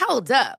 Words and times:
Hold 0.00 0.30
up. 0.30 0.58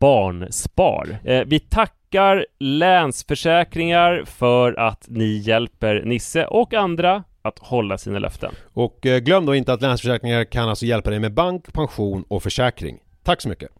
Barnspar. 0.00 1.18
Eh, 1.24 1.42
vi 1.46 1.60
tackar 1.60 2.46
Länsförsäkringar 2.58 4.24
för 4.26 4.80
att 4.80 5.06
ni 5.08 5.36
hjälper 5.36 6.02
Nisse 6.04 6.46
och 6.46 6.74
andra 6.74 7.24
att 7.42 7.58
hålla 7.58 7.98
sina 7.98 8.18
löften. 8.18 8.54
Och 8.72 9.06
eh, 9.06 9.18
glöm 9.18 9.46
då 9.46 9.54
inte 9.54 9.72
att 9.72 9.82
Länsförsäkringar 9.82 10.44
kan 10.44 10.68
alltså 10.68 10.86
hjälpa 10.86 11.10
dig 11.10 11.18
med 11.18 11.32
bank, 11.32 11.72
pension 11.72 12.24
och 12.28 12.42
försäkring. 12.42 12.98
Tack 13.22 13.40
så 13.40 13.48
mycket! 13.48 13.79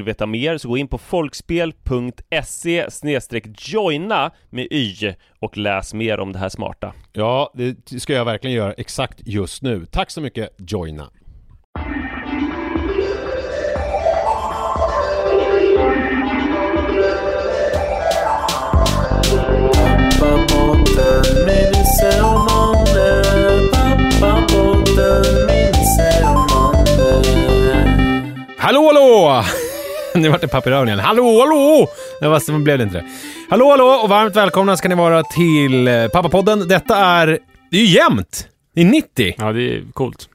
vill 0.01 0.05
veta 0.05 0.25
mer 0.25 0.57
så 0.57 0.67
gå 0.67 0.77
in 0.77 0.87
på 0.87 0.97
folkspel.se 0.97 2.87
joina 3.57 4.31
med 4.49 4.67
y 4.71 5.13
och 5.39 5.57
läs 5.57 5.93
mer 5.93 6.19
om 6.19 6.33
det 6.33 6.39
här 6.39 6.49
smarta. 6.49 6.93
Ja, 7.13 7.51
det 7.53 8.01
ska 8.01 8.13
jag 8.13 8.25
verkligen 8.25 8.55
göra 8.55 8.73
exakt 8.73 9.21
just 9.25 9.61
nu. 9.61 9.85
Tack 9.85 10.11
så 10.11 10.21
mycket 10.21 10.55
Joina. 10.57 11.09
Hallå 28.57 28.85
hallå! 28.85 29.60
Nu 30.15 30.29
vart 30.29 30.41
det 30.41 30.53
öronen 30.53 30.87
igen. 30.87 30.99
Hallå 30.99 31.39
hallå! 31.39 31.89
Det 32.19 32.27
var, 32.27 32.39
så 32.39 32.51
blev 32.51 32.77
det 32.77 32.83
inte 32.83 32.97
det. 32.97 33.05
Hallå, 33.49 33.69
hallå 33.69 33.85
och 33.85 34.09
varmt 34.09 34.35
välkomna 34.35 34.77
ska 34.77 34.89
ni 34.89 34.95
vara 34.95 35.23
till 35.23 35.87
eh, 35.87 36.07
Pappapodden. 36.07 36.67
Detta 36.67 36.97
är... 36.97 37.39
Det 37.71 37.77
är 37.77 37.81
ju 37.81 37.87
jämnt! 37.87 38.47
Det 38.75 38.81
är 38.81 38.85
90. 38.85 39.35
Ja, 39.37 39.51
det 39.51 39.61
är 39.61 39.83
coolt. 39.93 40.29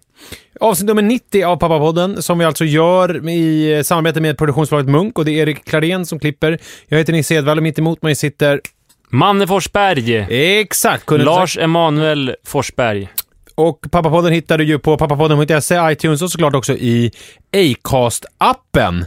Avsnitt 0.61 0.87
nummer 0.87 1.02
90 1.02 1.44
av 1.44 1.56
Pappapodden 1.56 2.23
som 2.23 2.38
vi 2.38 2.44
alltså 2.44 2.64
gör 2.64 3.28
i 3.28 3.82
samarbete 3.84 4.20
med 4.20 4.38
produktionsbolaget 4.38 4.90
Munk 4.90 5.19
och 5.19 5.25
det 5.25 5.31
är 5.31 5.43
Erik 5.43 5.64
Klarén 5.64 6.06
som 6.06 6.19
klipper. 6.19 6.58
Jag 6.88 6.99
heter 6.99 7.12
Nisse 7.12 7.34
Edwall 7.34 7.56
och 7.56 7.62
mitt 7.62 7.78
emot 7.78 8.02
mig 8.02 8.14
sitter... 8.14 8.61
Manne 9.08 9.46
Forsberg. 9.46 10.17
Exakt! 10.61 11.11
Lars 11.11 11.58
Emanuel 11.58 12.34
Forsberg. 12.44 13.08
Och 13.55 13.87
Pappapodden 13.90 14.32
hittar 14.32 14.58
du 14.58 14.64
ju 14.64 14.78
på 14.78 14.96
pappapodden.se, 14.99 15.93
iTunes 15.93 16.23
och 16.23 16.31
såklart 16.31 16.55
också 16.55 16.73
i 16.73 17.11
Acast-appen. 17.52 19.05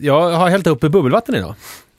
Jag 0.00 0.30
har 0.30 0.50
hällt 0.50 0.66
upp 0.66 0.84
i 0.84 0.88
bubbelvatten 0.88 1.34
idag. 1.34 1.54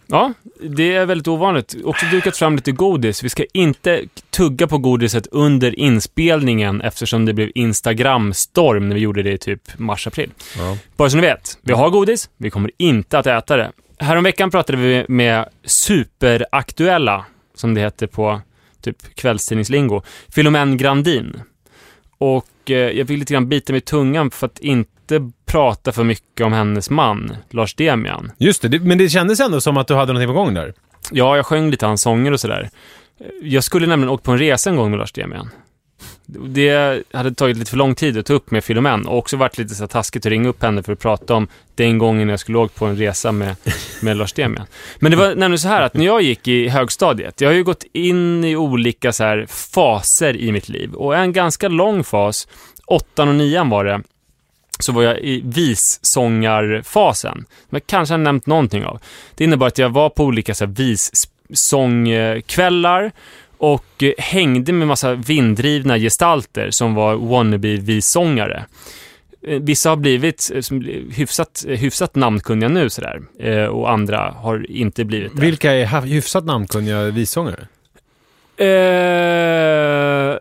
Ja, 0.08 0.34
det 0.62 0.94
är 0.94 1.06
väldigt 1.06 1.28
ovanligt. 1.28 1.75
Också 1.84 2.06
dukat 2.06 2.38
fram 2.38 2.56
lite 2.56 2.72
godis. 2.72 3.24
Vi 3.24 3.30
ska 3.30 3.46
inte 3.54 4.02
tugga 4.30 4.68
på 4.68 4.78
godiset 4.78 5.28
under 5.28 5.80
inspelningen 5.80 6.81
eftersom 6.81 7.25
det 7.25 7.34
blev 7.34 7.52
Instagram-storm 7.56 8.90
när 8.90 8.96
vi 8.96 9.02
gjorde 9.02 9.24
det 9.24 9.31
i 9.31 9.38
typ 9.38 9.80
mars-april. 9.80 10.31
Bara 10.98 11.10
så 11.10 11.16
ni 11.16 11.22
vet, 11.22 11.58
vi 11.62 11.74
har 11.74 11.90
godis, 11.90 12.30
vi 12.38 12.50
kommer 12.50 12.72
inte 12.78 13.19
att 13.19 13.28
äta 13.28 13.58
det. 13.58 13.72
Häromveckan 14.00 14.52
pratade 14.52 14.78
vi 14.78 15.06
med 15.08 15.50
superaktuella, 15.66 17.25
som 17.56 17.74
det 17.74 17.81
heter 17.81 18.08
på 18.08 18.42
typ 18.81 19.16
kvällstidningslingo, 19.16 20.02
Filomen 20.30 20.78
Grandin. 20.78 21.42
Och 22.18 22.46
jag 22.79 23.07
fick 23.07 23.19
lite 23.19 23.33
grann 23.33 23.50
bita 23.50 23.73
mig 23.73 23.77
i 23.77 23.81
tungan 23.81 24.31
för 24.31 24.47
att 24.47 24.59
inte 24.59 25.31
prata 25.45 25.91
för 25.91 26.03
mycket 26.03 26.45
om 26.45 26.53
hennes 26.53 26.89
man, 26.89 27.35
Lars 27.50 27.75
Demian. 27.75 28.31
Just 28.38 28.62
det, 28.62 28.68
det, 28.68 28.79
men 28.79 28.97
det 28.97 29.09
kändes 29.09 29.39
ändå 29.39 29.62
som 29.62 29.77
att 29.77 29.88
du 29.88 29.94
hade 29.94 30.13
någonting 30.13 30.35
på 30.35 30.44
gång 30.44 30.53
där. 30.53 30.73
Ja, 31.12 31.35
jag 31.35 31.45
sjöng 31.45 31.71
lite 31.71 31.85
hans 31.85 32.01
sånger 32.01 32.31
och 32.31 32.39
sådär. 32.39 32.69
Jag 33.41 33.63
skulle 33.63 33.88
nämligen 33.88 34.09
åkt 34.09 34.23
på 34.23 34.31
en 34.31 34.38
resa 34.38 34.69
en 34.69 34.75
gång 34.75 34.89
med 34.89 35.00
Lars 35.00 35.12
Demian. 35.12 35.50
Det 36.39 37.04
hade 37.13 37.33
tagit 37.33 37.57
lite 37.57 37.69
för 37.69 37.78
lång 37.78 37.95
tid 37.95 38.18
att 38.18 38.25
ta 38.25 38.33
upp 38.33 38.51
med 38.51 38.63
Filomen 38.63 39.07
och 39.07 39.18
också 39.18 39.38
varit 39.38 39.57
lite 39.57 39.75
så 39.75 39.88
taskigt 39.88 40.25
att 40.25 40.30
ringa 40.30 40.50
upp 40.50 40.63
henne 40.63 40.83
för 40.83 40.94
att 40.94 41.00
prata 41.00 41.33
om 41.33 41.48
den 41.75 41.98
gången 41.98 42.30
jag 42.30 42.39
skulle 42.39 42.57
åkt 42.57 42.75
på 42.75 42.86
en 42.86 42.98
resa 42.98 43.31
med, 43.31 43.56
med 44.01 44.18
Lars 44.18 44.33
Demian. 44.33 44.66
Men 45.00 45.12
det 45.12 45.18
var 45.18 45.28
nämligen 45.28 45.60
så 45.60 45.68
här 45.68 45.81
att 45.81 45.94
när 45.94 46.06
jag 46.06 46.22
gick 46.22 46.48
i 46.48 46.68
högstadiet, 46.68 47.42
jag 47.42 47.50
har 47.50 47.54
ju 47.54 47.63
gått 47.63 47.83
in 47.94 48.44
i 48.44 48.56
olika 48.56 49.13
så 49.13 49.24
här 49.24 49.45
faser 49.45 50.38
i 50.38 50.51
mitt 50.51 50.69
liv 50.69 50.94
och 50.94 51.18
en 51.18 51.33
ganska 51.33 51.68
lång 51.68 52.04
fas, 52.04 52.48
åttan 52.86 53.30
och 53.30 53.36
nian 53.36 53.69
var 53.69 53.86
det, 53.86 54.01
så 54.80 54.92
var 54.92 55.04
jag 55.04 55.19
i 55.19 55.42
vissångarfasen. 55.45 57.36
Som 57.36 57.45
jag 57.69 57.88
kanske 57.88 58.13
har 58.13 58.19
nämnt 58.19 58.45
någonting 58.45 58.86
av. 58.86 59.00
Det 59.36 59.44
innebar 59.44 59.68
att 59.68 59.77
jag 59.77 59.89
var 59.89 60.10
på 60.10 60.24
olika 60.24 60.54
så 60.54 60.66
här, 60.66 60.72
vissångkvällar 60.72 63.12
och 63.62 64.04
eh, 64.04 64.12
hängde 64.18 64.74
med 64.74 64.88
massa 64.88 65.13
vinddrivna 65.13 65.98
gestalter 65.98 66.72
som 66.72 66.94
var 66.94 67.16
wannabe-vissångare. 67.16 68.66
Eh, 69.48 69.60
Vissa 69.60 69.90
har 69.90 69.96
blivit 69.96 70.52
eh, 70.56 70.78
hyfsat, 71.12 71.66
hyfsat 71.68 72.16
namnkunniga 72.16 72.69
nu 72.69 72.90
sådär 72.90 73.22
och 73.69 73.92
andra 73.92 74.31
har 74.31 74.72
inte 74.72 75.06
blivit 75.06 75.36
det. 75.36 75.42
Vilka 75.42 75.72
är 75.74 76.02
hyfsat 76.02 76.46
namnkunniga 76.46 77.04
vissångare? 77.04 77.68
Eh, 78.58 80.38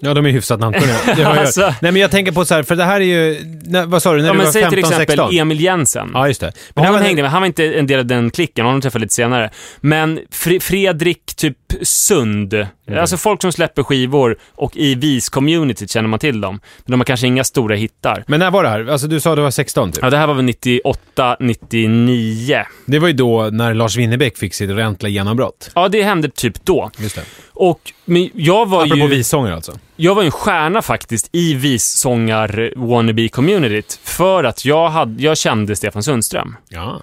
Ja, 0.00 0.14
de 0.14 0.26
är 0.26 0.30
hyfsat 0.30 0.60
namnkunniga. 0.60 0.96
Det 1.16 1.22
har 1.22 1.34
jag. 1.36 1.38
Alltså- 1.38 1.74
Nej, 1.82 1.92
men 1.92 1.96
jag 1.96 2.10
tänker 2.10 2.32
på 2.32 2.44
så 2.44 2.54
här, 2.54 2.62
för 2.62 2.76
det 2.76 2.84
här 2.84 3.00
är 3.00 3.04
ju... 3.04 3.38
När, 3.64 3.86
vad 3.86 4.02
sa 4.02 4.12
du, 4.12 4.18
när 4.18 4.26
ja, 4.26 4.32
du 4.32 4.36
men 4.36 4.44
var 4.46 4.52
säg 4.52 4.62
15, 4.62 4.70
till 4.70 4.78
exempel 4.84 5.06
16? 5.18 5.36
Emil 5.38 5.60
Jensen. 5.60 6.10
Ja, 6.14 6.28
just 6.28 6.40
det. 6.40 6.52
Men 6.74 6.84
honom 6.84 7.00
var- 7.00 7.06
hängde 7.06 7.22
med. 7.22 7.30
Han 7.30 7.42
var 7.42 7.46
inte 7.46 7.64
en 7.74 7.86
del 7.86 7.98
av 7.98 8.06
den 8.06 8.30
klicken, 8.30 8.64
honom 8.66 8.80
träffade 8.80 9.02
lite 9.02 9.14
senare. 9.14 9.50
Men 9.80 10.18
Fre- 10.32 10.60
Fredrik 10.60 11.34
typ 11.36 11.56
Sund, 11.82 12.66
Mm. 12.88 13.00
alltså 13.00 13.16
folk 13.16 13.42
som 13.42 13.52
släpper 13.52 13.82
skivor 13.82 14.36
och 14.54 14.76
i 14.76 14.94
vis-communityt 14.94 15.90
känner 15.90 16.08
man 16.08 16.18
till 16.18 16.40
dem. 16.40 16.60
Men 16.78 16.90
de 16.90 17.00
har 17.00 17.04
kanske 17.04 17.26
inga 17.26 17.44
stora 17.44 17.74
hittar. 17.76 18.24
Men 18.26 18.40
när 18.40 18.50
var 18.50 18.62
det 18.62 18.68
här? 18.68 18.86
Alltså 18.86 19.06
du 19.06 19.20
sa 19.20 19.34
du 19.36 19.42
var 19.42 19.50
16 19.50 19.92
typ. 19.92 20.04
Ja, 20.04 20.10
det 20.10 20.16
här 20.16 20.26
var 20.26 20.34
väl 20.34 20.44
98, 20.44 21.36
99. 21.40 22.64
Det 22.86 22.98
var 22.98 23.08
ju 23.08 23.14
då 23.14 23.48
när 23.52 23.74
Lars 23.74 23.96
Winnerbäck 23.96 24.38
fick 24.38 24.54
sitt 24.54 24.70
ordentliga 24.70 25.10
genombrott. 25.12 25.70
Ja, 25.74 25.88
det 25.88 26.02
hände 26.02 26.28
typ 26.28 26.64
då. 26.64 26.90
Just 26.98 27.14
det. 27.16 27.22
Och 27.52 27.92
men 28.04 28.30
jag 28.34 28.68
var 28.68 28.82
Apropå 28.82 28.96
ju... 28.96 29.06
vissångare 29.06 29.54
alltså. 29.54 29.78
Jag 29.96 30.14
var 30.14 30.22
ju 30.22 30.26
en 30.26 30.32
stjärna 30.32 30.82
faktiskt 30.82 31.28
i 31.32 31.54
vissångar 31.54 32.72
wannabe 32.76 33.28
communityt 33.28 34.00
för 34.02 34.44
att 34.44 34.64
jag, 34.64 34.88
hade, 34.88 35.22
jag 35.22 35.38
kände 35.38 35.76
Stefan 35.76 36.02
Sundström. 36.02 36.56
Ja. 36.68 37.02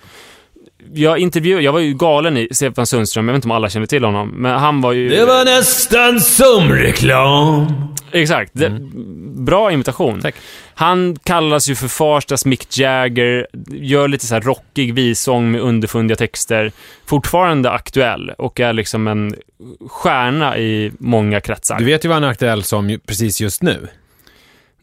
Jag 0.94 1.20
intervjuade, 1.20 1.64
jag 1.64 1.74
var 1.74 1.80
ju 1.80 1.94
galen 1.94 2.38
i 2.38 2.48
Stefan 2.52 2.86
Sundström, 2.86 3.28
jag 3.28 3.34
vet 3.34 3.38
inte 3.38 3.48
om 3.48 3.52
alla 3.52 3.70
känner 3.70 3.88
till 3.88 4.04
honom, 4.04 4.30
men 4.30 4.60
han 4.60 4.82
var 4.82 4.94
ju... 4.94 5.26
nästan 5.46 6.20
som 6.20 6.70
reklam. 6.70 7.68
Exakt. 8.12 8.52
Det, 8.54 8.80
Bra 9.36 9.72
imitation. 9.72 10.22
Tack. 10.22 10.36
Han 10.74 11.16
kallas 11.24 11.70
ju 11.70 11.76
för 11.76 11.88
Farstas 11.88 12.46
Mick 12.46 12.78
Jagger, 12.78 13.48
gör 13.68 14.08
lite 14.08 14.26
så 14.26 14.34
här 14.34 14.42
rockig 14.42 14.94
vissång 14.94 15.52
med 15.52 15.62
underfundiga 15.62 16.16
texter. 16.16 16.72
Fortfarande 17.06 17.72
aktuell 17.72 18.30
och 18.38 18.60
är 18.60 18.74
liksom 18.74 19.08
en 19.08 19.36
stjärna 19.90 20.58
i 20.58 20.92
många 21.00 21.42
kretsar. 21.42 21.80
Du 21.80 21.86
vet 21.86 22.06
ju 22.06 22.10
vad 22.10 22.16
han 22.16 22.24
är 22.24 22.28
aktuell 22.28 22.64
som 22.64 23.00
precis 23.08 23.42
just 23.42 23.62
nu. 23.62 23.88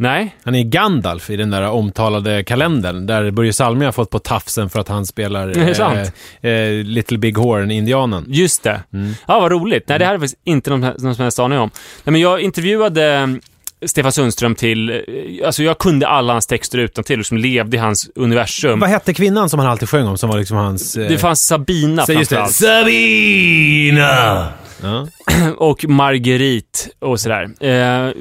Nej? 0.00 0.36
Han 0.42 0.54
är 0.54 0.62
Gandalf 0.62 1.30
i 1.30 1.36
den 1.36 1.50
där 1.50 1.70
omtalade 1.70 2.44
kalendern 2.44 3.06
där 3.06 3.30
Börje 3.30 3.52
Salming 3.52 3.84
har 3.84 3.92
fått 3.92 4.10
på 4.10 4.18
tafsen 4.18 4.70
för 4.70 4.80
att 4.80 4.88
han 4.88 5.06
spelar 5.06 5.58
eh, 6.42 6.50
eh, 6.52 6.84
Little 6.84 7.18
Big 7.18 7.38
Horn-indianen. 7.38 8.24
Just 8.28 8.62
det. 8.62 8.82
Ja, 9.26 9.40
vad 9.40 9.52
roligt. 9.52 9.88
Nej, 9.88 9.98
det 9.98 10.04
här 10.04 10.14
är 10.14 10.18
faktiskt 10.18 10.40
inte 10.44 10.70
någon, 10.70 10.80
någon 10.80 11.14
som 11.14 11.22
helst 11.22 11.38
aning 11.38 11.58
om. 11.58 11.70
Nej, 12.04 12.12
men 12.12 12.20
jag 12.20 12.40
intervjuade 12.40 13.04
mm, 13.06 13.40
Stefan 13.86 14.12
Sundström 14.12 14.54
till... 14.54 14.90
eh, 14.90 15.46
Alltså, 15.46 15.62
jag 15.62 15.78
kunde 15.78 16.08
alla 16.08 16.32
hans 16.32 16.46
texter 16.46 16.78
utan 16.78 17.04
till 17.04 17.20
och 17.20 17.26
som 17.26 17.38
levde 17.38 17.76
i 17.76 17.80
hans 17.80 18.10
universum. 18.14 18.80
Vad 18.80 18.90
hette 18.90 19.14
kvinnan 19.14 19.50
som 19.50 19.60
han 19.60 19.68
alltid 19.68 19.88
sjöng 19.88 20.06
om 20.06 20.18
som 20.18 20.30
var 20.30 20.38
liksom 20.38 20.56
hans... 20.56 20.96
eh, 20.96 21.08
Det 21.08 21.18
fanns 21.18 21.46
Sabina 21.46 22.06
så 22.06 22.12
just 22.12 22.30
det. 22.30 22.46
Sabina! 22.46 24.48
Ja. 24.82 25.06
och 25.56 25.84
Marguerite 25.88 26.78
och 26.98 27.20
sådär. 27.20 27.42
Eh, 27.60 28.12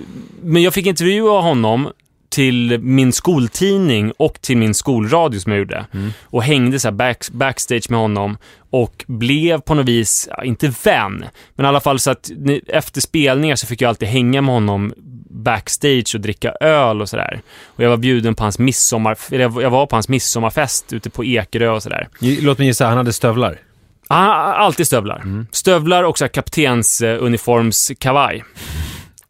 men 0.43 0.61
jag 0.63 0.73
fick 0.73 0.85
intervjua 0.85 1.41
honom 1.41 1.89
till 2.29 2.79
min 2.81 3.13
skoltidning 3.13 4.11
och 4.17 4.41
till 4.41 4.57
min 4.57 4.73
skolradio 4.73 5.39
som 5.39 5.51
jag 5.51 5.59
gjorde. 5.59 5.85
Och 6.23 6.43
hängde 6.43 6.79
så 6.79 6.87
här 6.87 6.95
back, 6.95 7.29
backstage 7.31 7.89
med 7.89 7.99
honom 7.99 8.37
och 8.69 9.03
blev 9.07 9.61
på 9.61 9.73
något 9.73 9.85
vis, 9.85 10.29
inte 10.43 10.73
vän, 10.83 11.25
men 11.55 11.65
i 11.65 11.69
alla 11.69 11.79
fall 11.79 11.99
så 11.99 12.11
att 12.11 12.29
efter 12.67 13.01
spelningar 13.01 13.55
så 13.55 13.67
fick 13.67 13.81
jag 13.81 13.89
alltid 13.89 14.07
hänga 14.07 14.41
med 14.41 14.53
honom 14.53 14.93
backstage 15.31 16.11
och 16.15 16.21
dricka 16.21 16.51
öl 16.61 17.01
och 17.01 17.09
sådär. 17.09 17.41
Och 17.65 17.83
jag 17.83 17.89
var 17.89 17.97
bjuden 17.97 18.35
på 18.35 18.43
hans 18.43 18.59
midsommar, 18.59 19.17
eller 19.31 19.61
jag 19.61 19.69
var- 19.69 19.85
på 19.85 19.95
hans 19.95 20.09
midsommarfest 20.09 20.93
ute 20.93 21.09
på 21.09 21.25
Ekerö 21.25 21.69
och 21.69 21.83
sådär. 21.83 22.07
Låt 22.19 22.57
mig 22.57 22.67
gissa, 22.67 22.87
han 22.87 22.97
hade 22.97 23.13
stövlar. 23.13 23.59
Han 24.07 24.23
har 24.27 24.35
alltid 24.35 24.87
stövlar. 24.87 25.45
Stövlar 25.51 26.03
och 26.03 26.17
så 26.17 26.23
här 26.23 26.29
kaptensuniformskavaj. 26.29 28.43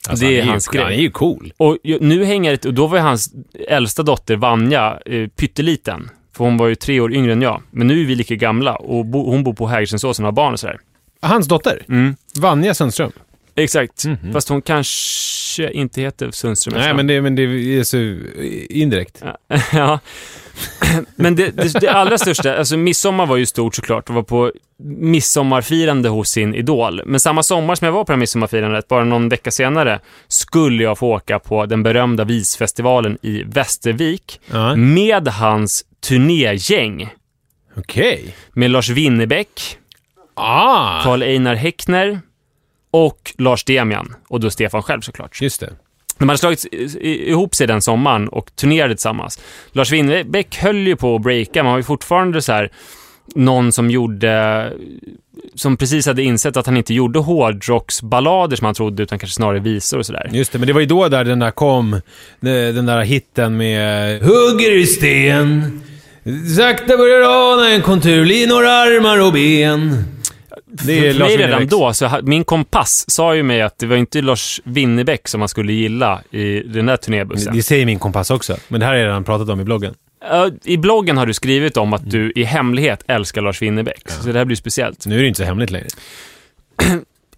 Alltså, 0.08 0.26
det 0.26 0.38
är, 0.38 0.42
han 0.42 0.50
hans 0.50 0.68
ju, 0.68 0.72
grej. 0.78 0.84
Han 0.84 0.94
är 0.94 0.98
ju 0.98 1.12
cool. 1.12 1.54
Och 1.58 1.78
nu 1.84 2.24
hänger 2.24 2.52
det, 2.52 2.66
och 2.66 2.74
då 2.74 2.88
var 2.88 2.98
ju 2.98 3.04
hans 3.04 3.34
äldsta 3.68 4.04
dotter 4.04 4.36
Vanja 4.36 5.00
eh, 5.06 5.28
pytteliten. 5.28 6.10
För 6.36 6.44
hon 6.44 6.58
var 6.58 6.68
ju 6.68 6.76
tre 6.76 7.00
år 7.00 7.14
yngre 7.14 7.32
än 7.34 7.42
jag. 7.42 7.62
Men 7.72 7.88
nu 7.88 8.02
är 8.02 8.06
vi 8.06 8.16
lika 8.16 8.36
gamla 8.36 8.76
och 8.76 9.06
bo, 9.06 9.32
hon 9.32 9.44
bor 9.44 9.54
på 9.54 9.68
Hägerstensåsen 9.68 10.26
och 10.26 10.28
har 10.28 10.36
barn 10.36 10.54
och 10.54 10.60
sådär. 10.60 10.80
Hans 11.22 11.48
dotter? 11.48 11.86
Mm. 11.90 12.16
Vanja 12.40 12.74
Sundström? 12.74 13.12
Exakt. 13.56 14.06
Fast 14.34 14.50
hon 14.50 14.62
kanske 14.62 15.72
inte 15.72 16.02
heter 16.02 16.32
Sundström 16.32 16.74
Nej, 16.78 16.94
men 16.94 17.08
det, 17.08 17.22
men 17.22 17.36
det 17.36 17.44
är 17.44 17.84
så 17.84 17.98
indirekt. 18.70 19.24
ja. 19.74 20.00
Men 21.16 21.36
det, 21.36 21.50
det, 21.52 21.80
det 21.82 21.88
allra 21.88 22.18
största, 22.18 22.58
alltså 22.58 22.78
midsommar 22.78 23.26
var 23.26 23.38
ju 23.38 23.46
stort 23.46 23.76
såklart 23.76 24.10
och 24.10 24.16
var 24.16 24.24
på 24.24 24.52
midsommarfirande 25.14 26.10
hos 26.10 26.30
sin 26.30 26.56
idol. 26.56 27.02
Men 27.06 27.20
samma 27.20 27.44
sommar 27.44 27.76
som 27.76 27.86
jag 27.86 27.92
var 27.92 28.04
på 28.04 28.12
det 28.12 28.16
här 28.16 28.20
midsommarfirandet, 28.20 28.88
bara 28.88 29.04
någon 29.04 29.30
vecka 29.30 29.52
senare, 29.52 30.00
skulle 30.28 30.84
jag 30.84 30.98
få 30.98 31.08
åka 31.08 31.40
på 31.40 31.66
den 31.66 31.84
berömda 31.84 32.24
visfestivalen 32.24 33.18
i 33.22 33.44
Västervik 33.44 34.40
Ja. 34.52 34.76
med 34.76 35.28
hans 35.28 35.86
turnégäng. 36.08 37.10
Okej. 37.78 38.36
Med 38.54 38.72
Lars 38.72 38.90
Winnerbäck, 38.90 39.78
Ah! 40.34 41.04
Karl 41.04 41.24
Einar 41.24 41.56
Häckner 41.56 42.20
och 42.92 43.34
Lars 43.38 43.64
Demian. 43.64 44.16
Och 44.28 44.40
då 44.40 44.50
Stefan 44.50 44.84
själv 44.84 45.02
såklart. 45.02 45.42
Just 45.42 45.60
det. 45.60 45.74
De 46.20 46.30
hade 46.30 46.40
slagit 46.40 46.66
ihop 47.02 47.56
sig 47.56 47.68
den 47.68 47.82
sommaren 47.82 48.28
och 48.28 48.56
turnerade 48.56 48.96
tillsammans. 48.96 49.40
Lars 49.72 49.92
Winnerbäck 49.92 50.58
höll 50.58 50.88
ju 50.88 50.96
på 50.96 51.16
att 51.16 51.22
breaka, 51.22 51.64
man 51.64 51.72
har 51.72 51.80
ju 51.80 51.84
fortfarande 51.84 52.42
så 52.42 52.52
här 52.52 52.72
någon 53.36 53.72
som 53.72 53.90
gjorde 53.90 54.74
som 55.56 55.78
precis 55.78 56.06
hade 56.06 56.24
insett 56.24 56.58
att 56.58 56.66
han 56.66 56.78
inte 56.78 56.94
gjorde 56.94 57.20
hårdrocksballader 57.20 58.56
som 58.56 58.66
han 58.66 58.76
trodde, 58.76 59.04
utan 59.04 59.20
kanske 59.20 59.36
snarare 59.36 59.60
visor 59.60 59.98
och 59.98 60.06
sådär. 60.06 60.30
Just 60.34 60.52
det, 60.52 60.60
men 60.60 60.68
det 60.68 60.74
var 60.74 60.80
ju 60.82 60.86
då 60.86 61.08
där 61.08 61.24
den 61.24 61.40
där 61.40 61.52
kom, 61.52 62.02
den 62.40 62.76
den 62.76 62.86
där 62.86 63.02
hitten 63.02 63.58
med 63.58 64.22
Hugger 64.22 64.78
i 64.78 64.86
sten, 64.86 65.82
Sakta 66.58 66.98
börjar 66.98 67.54
ana 67.54 67.70
en 67.70 67.82
kontur, 67.82 68.26
linor, 68.26 68.66
armar 68.66 69.26
och 69.28 69.34
ben. 69.34 70.04
Det 70.72 71.08
är 71.08 71.14
För 71.14 71.20
mig 71.20 71.38
redan 71.38 71.68
då, 71.68 71.94
så 71.94 72.20
min 72.24 72.44
kompass 72.44 73.06
sa 73.08 73.36
ju 73.36 73.44
mig 73.44 73.62
att 73.62 73.80
det 73.80 73.86
var 73.86 73.96
inte 73.96 74.22
Lars 74.22 74.62
Winnerbäck 74.64 75.28
som 75.28 75.40
man 75.40 75.50
skulle 75.50 75.74
gilla 75.74 76.22
i 76.32 76.60
den 76.60 76.86
där 76.86 76.98
turnébussen. 76.98 77.56
Det 77.56 77.64
säger 77.64 77.86
min 77.86 78.00
kompass 78.00 78.32
också, 78.32 78.58
men 78.68 78.80
det 78.80 78.86
här 78.86 78.94
har 78.94 79.00
jag 79.00 79.08
redan 79.08 79.24
pratat 79.24 79.50
om 79.50 79.60
i 79.60 79.64
bloggen. 79.64 79.94
Ja, 80.22 80.50
I 80.64 80.78
bloggen 80.78 81.18
har 81.18 81.26
du 81.26 81.34
skrivit 81.34 81.78
om 81.78 81.94
att 81.94 82.12
du 82.12 82.32
i 82.36 82.44
hemlighet 82.44 83.04
älskar 83.08 83.42
Lars 83.42 83.62
Winnerbäck, 83.62 84.10
så 84.10 84.32
det 84.32 84.38
här 84.38 84.46
blir 84.46 84.56
speciellt. 84.56 85.06
Nu 85.06 85.18
är 85.18 85.22
det 85.22 85.28
inte 85.28 85.38
så 85.38 85.44
hemligt 85.44 85.72
längre. 85.72 85.88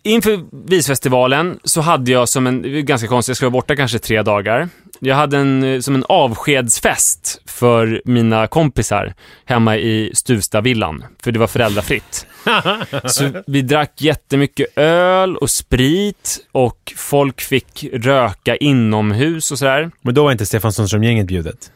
Inför 0.03 0.39
visfestivalen 0.67 1.59
så 1.63 1.81
hade 1.81 2.11
jag 2.11 2.29
som 2.29 2.47
en, 2.47 2.85
ganska 2.85 3.07
konstigt, 3.07 3.29
jag 3.29 3.37
skulle 3.37 3.49
vara 3.49 3.61
borta 3.61 3.75
kanske 3.75 3.99
tre 3.99 4.21
dagar. 4.21 4.69
Jag 4.99 5.15
hade 5.15 5.37
en, 5.37 5.63
eh, 5.63 5.79
som 5.79 5.95
en 5.95 6.05
avskedsfest 6.09 7.41
för 7.45 8.01
mina 8.05 8.47
kompisar 8.47 9.13
hemma 9.45 9.77
i 9.77 10.11
Stuvstavillan, 10.13 11.03
för 11.23 11.31
det 11.31 11.39
var 11.39 11.47
föräldrafritt. 11.47 12.25
Så 13.05 13.29
vi 13.47 13.61
drack 13.61 14.01
jättemycket 14.01 14.77
öl 14.77 15.37
och 15.37 15.49
sprit 15.49 16.39
och 16.51 16.93
folk 16.97 17.41
fick 17.41 17.85
röka 17.93 18.55
inomhus 18.55 19.51
och 19.51 19.59
sådär. 19.59 19.91
Men 20.01 20.13
då 20.13 20.23
var 20.23 20.31
inte 20.31 20.45
Stefan 20.45 20.73
Sundström-gänget 20.73 21.27
bjudet. 21.27 21.71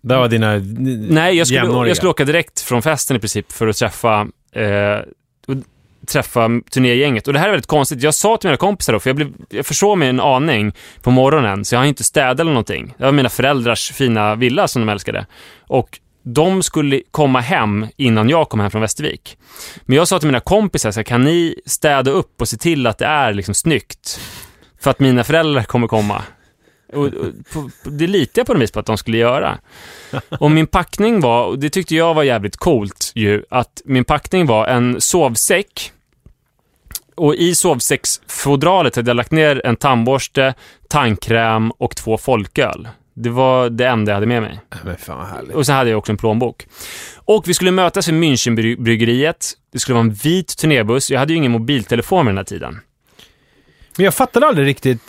Där 0.00 0.18
var 0.18 0.28
dina 0.28 0.52
Nej, 1.14 1.36
jag 1.36 1.46
skulle, 1.46 1.60
jämnåriga. 1.60 1.90
jag 1.90 1.96
skulle 1.96 2.10
åka 2.10 2.24
direkt 2.24 2.60
från 2.60 2.82
festen 2.82 3.16
i 3.16 3.20
princip 3.20 3.52
för 3.52 3.68
att 3.68 3.76
träffa, 3.76 4.20
eh, 4.52 5.00
träffa 6.04 6.48
turnégänget. 6.70 7.26
Och 7.26 7.32
det 7.32 7.38
här 7.38 7.46
är 7.46 7.50
väldigt 7.50 7.66
konstigt. 7.66 8.02
Jag 8.02 8.14
sa 8.14 8.36
till 8.36 8.48
mina 8.48 8.56
kompisar 8.56 8.92
då, 8.92 9.00
för 9.00 9.10
jag, 9.10 9.16
blev, 9.16 9.32
jag 9.50 9.66
försåg 9.66 9.98
mig 9.98 10.08
en 10.08 10.20
aning 10.20 10.72
på 11.02 11.10
morgonen, 11.10 11.64
så 11.64 11.74
jag 11.74 11.80
har 11.80 11.86
inte 11.86 12.04
städat 12.04 12.40
eller 12.40 12.50
någonting. 12.50 12.94
Det 12.98 13.04
var 13.04 13.12
mina 13.12 13.28
föräldrars 13.28 13.92
fina 13.92 14.34
villa 14.34 14.68
som 14.68 14.86
de 14.86 14.92
älskade. 14.92 15.26
Och 15.66 16.00
de 16.22 16.62
skulle 16.62 17.02
komma 17.10 17.40
hem 17.40 17.86
innan 17.96 18.28
jag 18.28 18.48
kom 18.48 18.60
hem 18.60 18.70
från 18.70 18.80
Västervik. 18.80 19.38
Men 19.82 19.96
jag 19.96 20.08
sa 20.08 20.18
till 20.18 20.28
mina 20.28 20.40
kompisar, 20.40 20.90
så 20.90 20.98
här, 20.98 21.04
kan 21.04 21.24
ni 21.24 21.60
städa 21.66 22.10
upp 22.10 22.40
och 22.40 22.48
se 22.48 22.56
till 22.56 22.86
att 22.86 22.98
det 22.98 23.06
är 23.06 23.32
liksom 23.32 23.54
snyggt? 23.54 24.20
För 24.80 24.90
att 24.90 25.00
mina 25.00 25.24
föräldrar 25.24 25.62
kommer 25.62 25.86
komma. 25.86 26.22
Och, 26.92 27.06
och, 27.06 27.32
på, 27.52 27.70
det 27.84 28.06
litar 28.06 28.40
jag 28.40 28.46
på 28.46 28.52
något 28.52 28.62
vis 28.62 28.70
på 28.70 28.80
att 28.80 28.86
de 28.86 28.98
skulle 28.98 29.18
göra. 29.18 29.58
Och 30.38 30.50
min 30.50 30.66
packning 30.66 31.20
var, 31.20 31.44
och 31.44 31.58
det 31.58 31.70
tyckte 31.70 31.94
jag 31.94 32.14
var 32.14 32.22
jävligt 32.22 32.56
coolt 32.56 33.12
ju, 33.14 33.44
att 33.50 33.82
min 33.84 34.04
packning 34.04 34.46
var 34.46 34.66
en 34.66 35.00
sovsäck. 35.00 35.92
Och 37.14 37.34
i 37.34 37.54
sovsäcksfodralet 37.54 38.96
hade 38.96 39.10
jag 39.10 39.16
lagt 39.16 39.32
ner 39.32 39.66
en 39.66 39.76
tandborste, 39.76 40.54
tandkräm 40.88 41.70
och 41.70 41.96
två 41.96 42.18
folköl. 42.18 42.88
Det 43.14 43.30
var 43.30 43.70
det 43.70 43.86
enda 43.86 44.10
jag 44.10 44.16
hade 44.16 44.26
med 44.26 44.42
mig. 44.42 44.60
Men 44.84 44.96
fan 44.96 45.18
vad 45.18 45.26
härligt. 45.26 45.54
Och 45.54 45.66
så 45.66 45.72
hade 45.72 45.90
jag 45.90 45.98
också 45.98 46.12
en 46.12 46.18
plånbok. 46.18 46.66
Och 47.16 47.48
vi 47.48 47.54
skulle 47.54 47.70
mötas 47.70 48.08
vid 48.08 48.14
Münchenbryggeriet. 48.14 49.52
Det 49.72 49.78
skulle 49.78 49.94
vara 49.94 50.04
en 50.04 50.12
vit 50.12 50.56
turnébuss. 50.58 51.10
Jag 51.10 51.18
hade 51.18 51.32
ju 51.32 51.36
ingen 51.36 51.52
mobiltelefon 51.52 52.26
vid 52.26 52.30
den 52.30 52.36
här 52.36 52.44
tiden. 52.44 52.80
Men 53.96 54.04
jag 54.04 54.14
fattade 54.14 54.46
aldrig 54.46 54.66
riktigt. 54.66 55.00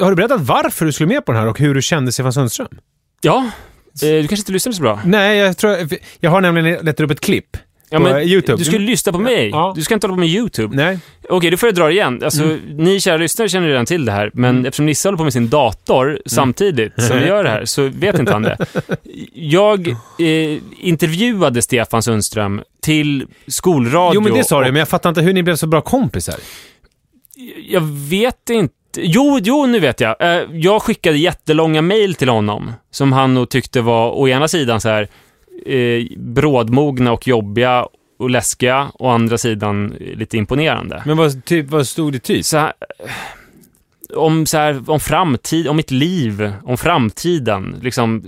Har 0.00 0.10
du 0.10 0.16
berättat 0.16 0.40
varför 0.40 0.86
du 0.86 0.92
skulle 0.92 1.06
med 1.06 1.24
på 1.24 1.32
den 1.32 1.40
här 1.40 1.48
och 1.48 1.58
hur 1.58 1.74
du 1.74 1.82
kände 1.82 2.12
Stefan 2.12 2.32
Sundström? 2.32 2.68
Ja, 3.20 3.50
eh, 4.02 4.08
du 4.08 4.28
kanske 4.28 4.36
inte 4.36 4.52
lyssnade 4.52 4.76
så 4.76 4.82
bra? 4.82 5.00
Nej, 5.04 5.38
jag 5.38 5.56
tror... 5.56 5.76
Jag 6.20 6.30
har 6.30 6.40
nämligen 6.40 6.84
letat 6.84 7.00
upp 7.00 7.10
ett 7.10 7.20
klipp 7.20 7.56
Ja, 7.92 7.98
på 7.98 8.04
men 8.04 8.22
YouTube. 8.22 8.58
Du 8.58 8.64
skulle 8.64 8.86
lyssna 8.86 9.12
på 9.12 9.18
mig. 9.18 9.48
Ja. 9.48 9.72
Du 9.76 9.82
ska 9.82 9.94
inte 9.94 10.06
hålla 10.06 10.14
på 10.14 10.20
med 10.20 10.28
YouTube. 10.28 10.76
Nej. 10.76 10.98
Okej, 11.28 11.50
då 11.50 11.56
får 11.56 11.66
jag 11.66 11.74
dra 11.76 11.86
det 11.86 11.92
igen. 11.92 12.20
Alltså, 12.24 12.42
Mm. 12.42 12.60
Ni 12.76 13.00
kära 13.00 13.16
lyssnare 13.16 13.48
känner 13.48 13.68
redan 13.68 13.86
till 13.86 14.04
det 14.04 14.12
här, 14.12 14.30
men 14.34 14.66
eftersom 14.66 14.86
Nisse 14.86 15.08
håller 15.08 15.16
på 15.18 15.24
med 15.24 15.32
sin 15.32 15.48
dator 15.48 16.08
Mm. 16.08 16.18
samtidigt 16.26 17.02
som 17.02 17.18
vi 17.18 17.26
gör 17.26 17.44
det 17.44 17.50
här, 17.50 17.64
så 17.64 17.88
vet 17.94 18.18
inte 18.18 18.32
han 18.32 18.42
det. 18.42 18.56
Jag 19.34 19.88
eh, 19.88 20.58
intervjuade 20.80 21.62
Stefan 21.62 22.02
Sundström 22.02 22.62
till 22.82 23.26
skolradio. 23.46 24.14
Jo, 24.14 24.20
men 24.20 24.32
det 24.34 24.44
sa 24.44 24.60
du, 24.64 24.72
men 24.72 24.78
jag 24.78 24.88
fattar 24.88 25.08
inte 25.08 25.20
hur 25.22 25.32
ni 25.32 25.42
blev 25.42 25.56
så 25.56 25.66
bra 25.66 25.80
kompisar. 25.80 26.34
Jag 27.68 27.80
vet 28.10 28.50
inte. 28.50 28.74
Jo, 28.96 29.38
jo, 29.42 29.66
nu 29.66 29.80
vet 29.80 30.00
jag. 30.00 30.16
Eh, 30.20 30.42
Jag 30.52 30.82
skickade 30.82 31.18
jättelånga 31.18 31.82
mejl 31.82 32.14
till 32.14 32.28
honom, 32.28 32.72
som 32.90 33.12
han 33.12 33.34
nog 33.34 33.48
tyckte 33.48 33.80
var 33.80 34.10
å 34.10 34.28
ena 34.28 34.48
sidan 34.48 34.80
så 34.80 34.88
här 34.88 35.08
eh, 35.66 36.06
brådmogna 36.16 37.12
och 37.12 37.28
jobbiga 37.28 37.86
och 38.18 38.30
läskiga, 38.30 38.90
å 38.94 39.08
andra 39.08 39.38
sidan 39.38 39.96
lite 40.00 40.36
imponerande. 40.36 41.02
Men 41.06 41.16
vad, 41.16 41.44
typ, 41.44 41.70
vad 41.70 41.86
stod 41.86 42.12
det 42.12 42.18
typ? 42.18 42.44
så 42.44 42.56
här, 42.56 42.72
om, 44.14 44.46
så 44.46 44.58
här, 44.58 44.90
om 44.90 45.00
framtid, 45.00 45.68
om 45.68 45.76
mitt 45.76 45.90
liv, 45.90 46.52
om 46.64 46.78
framtiden. 46.78 47.76
Liksom, 47.82 48.24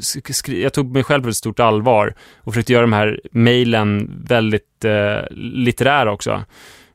jag 0.46 0.72
tog 0.72 0.92
mig 0.92 1.04
själv 1.04 1.22
på 1.22 1.28
ett 1.28 1.36
stort 1.36 1.60
allvar 1.60 2.14
och 2.36 2.54
försökte 2.54 2.72
göra 2.72 2.82
de 2.82 2.92
här 2.92 3.20
mejlen 3.30 4.10
väldigt 4.28 4.84
eh, 4.84 5.30
litterära 5.30 6.12
också. 6.12 6.44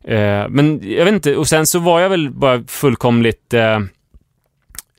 Eh, 0.03 0.47
men 0.49 0.81
jag 0.83 1.05
vet 1.05 1.13
inte, 1.13 1.35
och 1.35 1.47
sen 1.47 1.67
så 1.67 1.79
var 1.79 1.99
jag 1.99 2.09
väl 2.09 2.29
bara 2.29 2.63
fullkomligt 2.67 3.53
eh, 3.53 3.79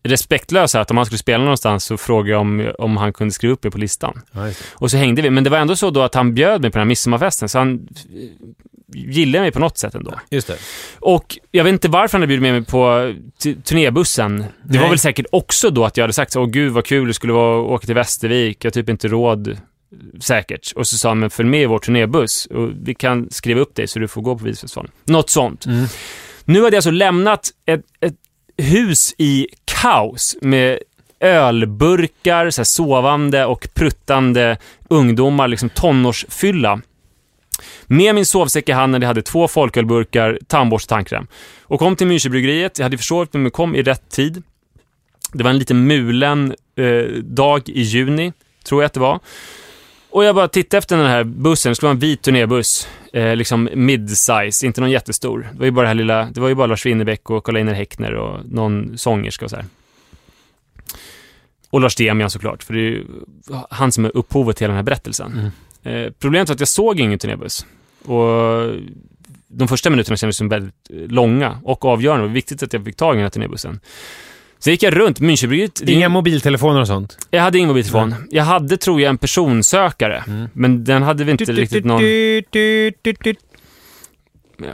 respektlös 0.03 0.75
här, 0.75 0.81
att 0.81 0.91
om 0.91 0.97
han 0.97 1.07
skulle 1.07 1.19
spela 1.19 1.45
någonstans 1.45 1.85
så 1.85 1.97
frågade 1.97 2.31
jag 2.31 2.41
om, 2.41 2.73
om 2.79 2.97
han 2.97 3.13
kunde 3.13 3.35
skriva 3.35 3.53
upp 3.53 3.65
mig 3.65 3.71
på 3.71 3.79
listan. 3.79 4.23
Det. 4.33 4.55
Och 4.73 4.91
så 4.91 4.97
hängde 4.97 5.23
vi, 5.23 5.31
men 5.31 5.45
det 5.45 5.51
var 5.51 5.59
ändå 5.59 5.77
så 5.77 5.91
då 5.91 6.03
att 6.03 6.15
han 6.15 6.35
bjöd 6.35 6.61
mig 6.61 6.71
på 6.71 6.79
den 6.79 6.81
här 6.81 6.89
midsommarfesten, 6.89 7.49
så 7.49 7.59
han 7.59 7.75
eh, 7.75 8.69
gillade 8.95 9.43
mig 9.43 9.53
på 9.53 9.59
något 9.59 9.79
sätt 9.79 9.95
ändå. 9.95 10.15
Just 10.31 10.47
det. 10.47 10.57
Och 10.99 11.39
jag 11.51 11.65
vet 11.65 11.73
inte 11.73 11.89
varför 11.89 12.19
han 12.19 12.23
hade 12.23 12.27
bjudit 12.27 12.43
med 12.43 12.53
mig 12.53 12.65
på 12.65 13.15
turnébussen. 13.65 14.45
Det 14.65 14.79
var 14.79 14.81
Nej. 14.81 14.91
väl 14.91 14.99
säkert 14.99 15.27
också 15.33 15.71
då 15.71 15.85
att 15.85 15.97
jag 15.97 16.05
hade 16.05 16.13
sagt 16.13 16.33
så, 16.33 16.41
åh 16.41 16.49
gud 16.49 16.73
vad 16.73 16.85
kul 16.85 17.09
det 17.09 17.15
skulle 17.15 17.33
vara 17.33 17.61
att 17.61 17.71
åka 17.71 17.87
till 17.87 17.95
Västervik, 17.95 18.65
jag 18.65 18.71
har 18.71 18.73
typ 18.73 18.89
inte 18.89 19.09
råd. 19.09 19.59
Säkert. 20.21 20.73
Och 20.77 20.87
så 20.87 20.97
sa 20.97 21.09
han, 21.09 21.19
men 21.19 21.31
följ 21.31 21.49
med 21.49 21.63
i 21.63 21.67
vår 21.67 21.79
turnébuss 21.79 22.47
och 22.47 22.71
vi 22.83 22.95
kan 22.95 23.31
skriva 23.31 23.61
upp 23.61 23.75
dig 23.75 23.89
så 23.89 23.99
du 23.99 24.09
får 24.09 24.23
gå 24.23 24.39
på 24.39 24.45
Visfestivalen. 24.45 24.93
Något 25.05 25.31
sånt. 25.31 25.67
Mm. 25.67 25.87
Nu 26.45 26.59
hade 26.59 26.69
jag 26.69 26.75
alltså 26.79 26.91
lämnat 26.91 27.51
ett, 27.67 27.81
ett 28.01 28.15
hus 28.61 29.15
i 29.19 29.47
kaos 29.65 30.37
med 30.41 30.79
ölburkar, 31.21 32.51
så 32.51 32.61
här 32.61 32.65
sovande 32.65 33.45
och 33.45 33.69
pruttande 33.75 34.57
ungdomar, 34.89 35.49
liksom 35.49 35.69
tonårsfylla. 35.69 36.81
Med 37.87 38.15
min 38.15 38.27
sovsäck 38.27 38.69
i 38.69 38.73
handen, 38.73 39.03
jag 39.03 39.09
hade 39.09 39.23
två 39.23 39.49
folkölburkar, 39.49 40.39
tandborste 40.47 40.87
och 40.87 40.97
tandkräm. 40.97 41.27
Och 41.63 41.79
kom 41.79 41.97
till 41.97 42.07
Münchenbryggeriet, 42.07 42.79
jag 42.79 42.85
hade 42.85 42.99
försovit 42.99 43.33
mig 43.33 43.43
men 43.43 43.51
kom 43.51 43.75
i 43.75 43.83
rätt 43.83 44.11
tid. 44.11 44.43
Det 45.33 45.45
var 45.45 45.51
en 45.51 45.59
lite 45.59 45.75
mulen 45.75 46.55
eh, 46.77 47.03
dag 47.23 47.69
i 47.69 47.81
juni, 47.81 48.33
tror 48.65 48.83
jag 48.83 48.87
att 48.87 48.95
det 48.95 49.01
var. 49.01 49.21
Och 50.11 50.25
jag 50.25 50.35
bara 50.35 50.49
tittade 50.49 50.79
efter 50.79 50.97
den 50.97 51.07
här 51.07 51.25
bussen, 51.25 51.71
det 51.71 51.77
skulle 51.77 51.87
vara 51.87 51.95
en 51.95 51.99
vit 51.99 52.23
turnébuss. 52.23 52.89
Eh, 53.13 53.37
liksom 53.37 53.69
mid-size, 53.75 54.67
inte 54.67 54.81
någon 54.81 54.91
jättestor. 54.91 55.49
Det 55.53 55.59
var 55.59 55.65
ju 55.65 55.71
bara 55.71 55.83
det 55.83 55.89
här 55.89 55.95
lilla, 55.95 56.25
det 56.25 56.41
var 56.41 56.49
ju 56.49 56.55
bara 56.55 56.67
Lars 56.67 56.87
Winnerbäck 56.87 57.31
och 57.31 57.45
Karl-Einar 57.45 57.73
Häckner 57.73 58.15
och 58.15 58.41
någon 58.45 58.99
sångerska 58.99 59.45
och 59.45 59.51
så 59.51 59.57
här. 59.57 59.65
Och 61.71 61.81
Lars 61.81 61.95
Demian 61.95 62.31
såklart, 62.31 62.63
för 62.63 62.75
det 62.75 62.81
är 62.81 62.83
ju 62.83 63.05
han 63.71 63.93
som 63.93 64.05
är 64.05 64.17
upphovet 64.17 64.57
till 64.57 64.65
hela 64.65 64.73
den 64.73 64.77
här 64.77 64.83
berättelsen. 64.83 65.51
Eh, 65.83 66.13
problemet 66.19 66.49
var 66.49 66.55
att 66.55 66.61
jag 66.61 66.69
såg 66.69 67.01
ingen 67.01 67.19
turnébuss. 67.19 67.67
Och 68.05 68.75
de 69.49 69.69
första 69.69 69.91
minuterna 69.91 70.17
kändes 70.17 70.37
som 70.37 70.49
väldigt 70.49 70.91
långa 70.91 71.61
och 71.65 71.85
avgörande. 71.85 72.25
Det 72.25 72.29
var 72.29 72.35
viktigt 72.35 72.63
att 72.63 72.73
jag 72.73 72.85
fick 72.85 72.97
tag 72.97 73.15
i 73.15 73.17
den 73.17 73.23
här 73.23 73.31
turnébussen. 73.31 73.81
Så 74.63 74.71
gick 74.71 74.83
jag 74.83 74.97
runt 74.97 75.21
Münchenbryggeriet. 75.21 75.81
Det 75.85 75.93
är 75.93 75.97
Inga 75.97 76.05
ju- 76.07 76.09
mobiltelefoner 76.09 76.81
och 76.81 76.87
sånt? 76.87 77.19
jag 77.31 77.43
hade 77.43 77.59
ingen 77.59 77.69
mobiltelefon. 77.69 78.15
Jag 78.31 78.45
hade, 78.45 78.77
tror 78.77 79.01
jag, 79.01 79.09
en 79.11 79.19
personsökare. 79.19 80.25
Men 80.53 80.85
den 80.85 81.03
hade 81.03 81.25
vi 81.25 81.31
inte 81.31 81.45
riktigt 81.53 81.85
någon... 81.85 82.03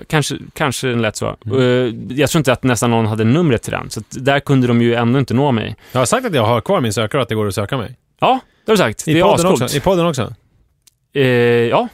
Kanske, 0.06 0.38
kanske 0.54 0.88
den 0.88 1.02
lät 1.02 1.16
så. 1.16 1.26
Eh, 1.26 1.62
Jag 2.08 2.30
tror 2.30 2.40
inte 2.40 2.52
att 2.52 2.62
nästan 2.62 2.90
någon 2.90 3.06
hade 3.06 3.24
numret 3.24 3.62
till 3.62 3.72
den. 3.72 3.90
Så 3.90 4.02
där 4.10 4.40
kunde 4.40 4.66
de 4.66 4.82
ju 4.82 4.94
ändå 4.94 5.18
inte 5.18 5.34
nå 5.34 5.52
mig. 5.52 5.76
Jag 5.92 5.98
har 6.00 6.06
sagt 6.06 6.26
att 6.26 6.34
jag 6.34 6.46
har 6.46 6.60
kvar 6.60 6.80
min 6.80 6.92
sökare 6.92 7.18
och 7.20 7.22
att 7.22 7.28
det 7.28 7.34
går 7.34 7.46
att 7.48 7.54
söka 7.54 7.76
mig. 7.78 7.96
Ja, 8.20 8.40
det 8.64 8.72
har 8.72 8.76
du 8.76 8.82
sagt. 8.82 9.08
I 9.08 9.12
det 9.14 9.18
är 9.20 9.22
podden 9.22 9.46
ascoolt. 9.46 9.62
också? 9.62 9.76
I 9.76 9.80
podden 9.80 10.06
också? 10.06 10.34
Eh, 11.14 11.22
ja, 11.26 11.88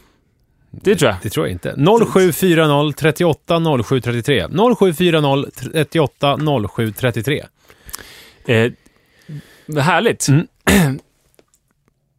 det 0.71 0.97
tror 0.97 1.11
jag. 1.11 1.17
Det 1.23 1.31
tror 1.31 1.47
jag 1.47 1.53
inte. 1.53 1.75
0740 2.13 2.93
38 2.93 3.61
07 3.85 4.01
33. 4.01 4.47
0740 4.79 5.51
38 5.83 6.39
07 6.77 6.93
33. 6.93 7.45
Eh, 8.47 8.73
härligt. 9.83 10.29
Mm. 10.29 10.47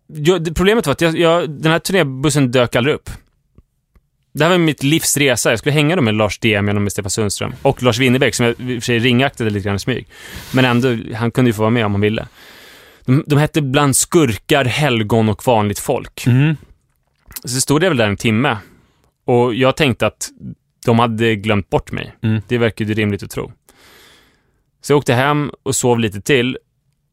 jag, 0.08 0.56
problemet 0.56 0.88
var 0.88 0.92
att 0.92 1.02
jag, 1.02 1.18
jag, 1.18 1.50
den 1.50 1.72
här 1.72 1.80
turnébussen 1.80 2.52
dök 2.52 2.76
aldrig 2.76 2.96
upp. 2.96 3.10
Det 4.34 4.44
här 4.44 4.52
var 4.52 4.58
mitt 4.58 4.84
livs 4.84 5.18
resa. 5.18 5.50
Jag 5.50 5.60
skulle 5.60 5.74
hänga 5.74 6.02
med 6.02 6.14
Lars 6.14 6.40
Demian 6.40 6.78
och 6.78 6.82
med 6.82 6.92
Stefan 6.92 7.10
Sundström. 7.10 7.54
Och 7.62 7.84
Lars 7.84 8.00
Winnerbäck, 8.00 8.36
som 8.36 8.46
jag 8.46 8.56
i 8.60 8.78
och 8.78 8.84
för 8.84 8.86
sig 8.86 9.00
ringaktade 9.00 9.50
lite 9.50 9.66
grann 9.66 9.76
i 9.76 9.80
smyg. 9.80 10.08
Men 10.54 10.66
ändå, 10.66 10.98
han 11.16 11.32
kunde 11.32 11.50
ju 11.50 11.54
få 11.54 11.62
vara 11.62 11.70
med 11.70 11.86
om 11.86 11.92
han 11.92 12.02
ville. 12.02 12.28
De, 13.06 13.24
de 13.28 13.40
hette 13.40 13.62
Bland 13.62 13.96
skurkar, 13.96 14.66
helgon 14.66 15.30
och 15.30 15.48
vanligt 15.48 15.80
folk. 15.80 16.28
Mm. 16.28 16.56
Så 17.46 17.62
stod 17.62 17.84
jag 17.84 17.90
väl 17.90 17.98
där 17.98 18.08
en 18.08 18.18
timme. 18.18 18.58
Och 19.26 19.54
jag 19.54 19.78
tänkte 19.78 20.08
att 20.08 20.30
de 20.86 21.00
hade 21.00 21.36
glömt 21.36 21.70
bort 21.70 21.92
mig. 21.92 22.16
Mm. 22.24 22.42
Det 22.48 22.58
verkade 22.58 22.90
ju 22.90 22.96
rimligt 22.96 23.24
att 23.24 23.32
tro. 23.32 23.52
Så 24.84 24.94
jag 24.94 24.98
åkte 24.98 25.14
hem 25.14 25.52
och 25.64 25.76
sov 25.76 26.00
lite 26.00 26.22
till 26.22 26.58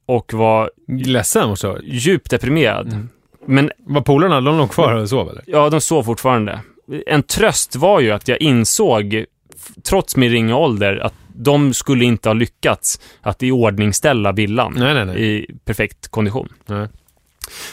och 0.06 0.32
var 0.34 0.70
Ledsen 1.04 1.48
vara. 1.62 1.78
djupt 1.82 2.30
deprimerad. 2.30 2.86
Mm. 2.92 3.08
Men 3.46 3.70
Var 3.78 4.00
polarna, 4.00 4.40
de 4.40 4.58
låg 4.58 4.70
kvar 4.70 4.92
och 4.92 5.08
sov 5.08 5.28
eller? 5.30 5.44
ja, 5.46 5.70
de 5.70 5.80
sov 5.80 6.02
fortfarande. 6.02 6.60
En 7.06 7.22
tröst 7.22 7.76
var 7.76 8.00
ju 8.00 8.10
att 8.10 8.28
jag 8.28 8.40
insåg, 8.42 9.14
f- 9.14 9.70
trots 9.84 10.16
min 10.16 10.30
ringa 10.30 10.56
ålder, 10.56 10.96
att 10.96 11.14
de 11.34 11.74
skulle 11.74 12.04
inte 12.04 12.28
ha 12.28 12.34
lyckats 12.34 13.00
att 13.20 13.42
iordningställa 13.42 14.32
villan 14.32 14.74
Nej, 14.76 14.94
nej, 14.94 15.04
nej. 15.06 15.22
i 15.36 15.46
perfekt 15.64 16.08
kondition. 16.08 16.48
Nej. 16.66 16.88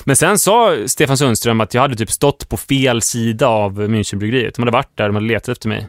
Men 0.04 0.16
sen 0.16 0.40
sa 0.40 0.76
Stefan 0.86 1.18
Sundström 1.18 1.62
att 1.62 1.74
jag 1.74 1.82
hade 1.82 1.96
typ 1.96 2.12
stått 2.12 2.50
på 2.50 2.58
fel 2.58 3.02
sida 3.02 3.48
av 3.48 3.82
Münchenbryggeriet. 3.90 4.56
De 4.56 4.62
hade 4.62 4.72
varit 4.72 4.98
där, 4.98 5.06
de 5.08 5.16
hade 5.16 5.28
letat 5.28 5.50
efter 5.50 5.70
mig. 5.70 5.88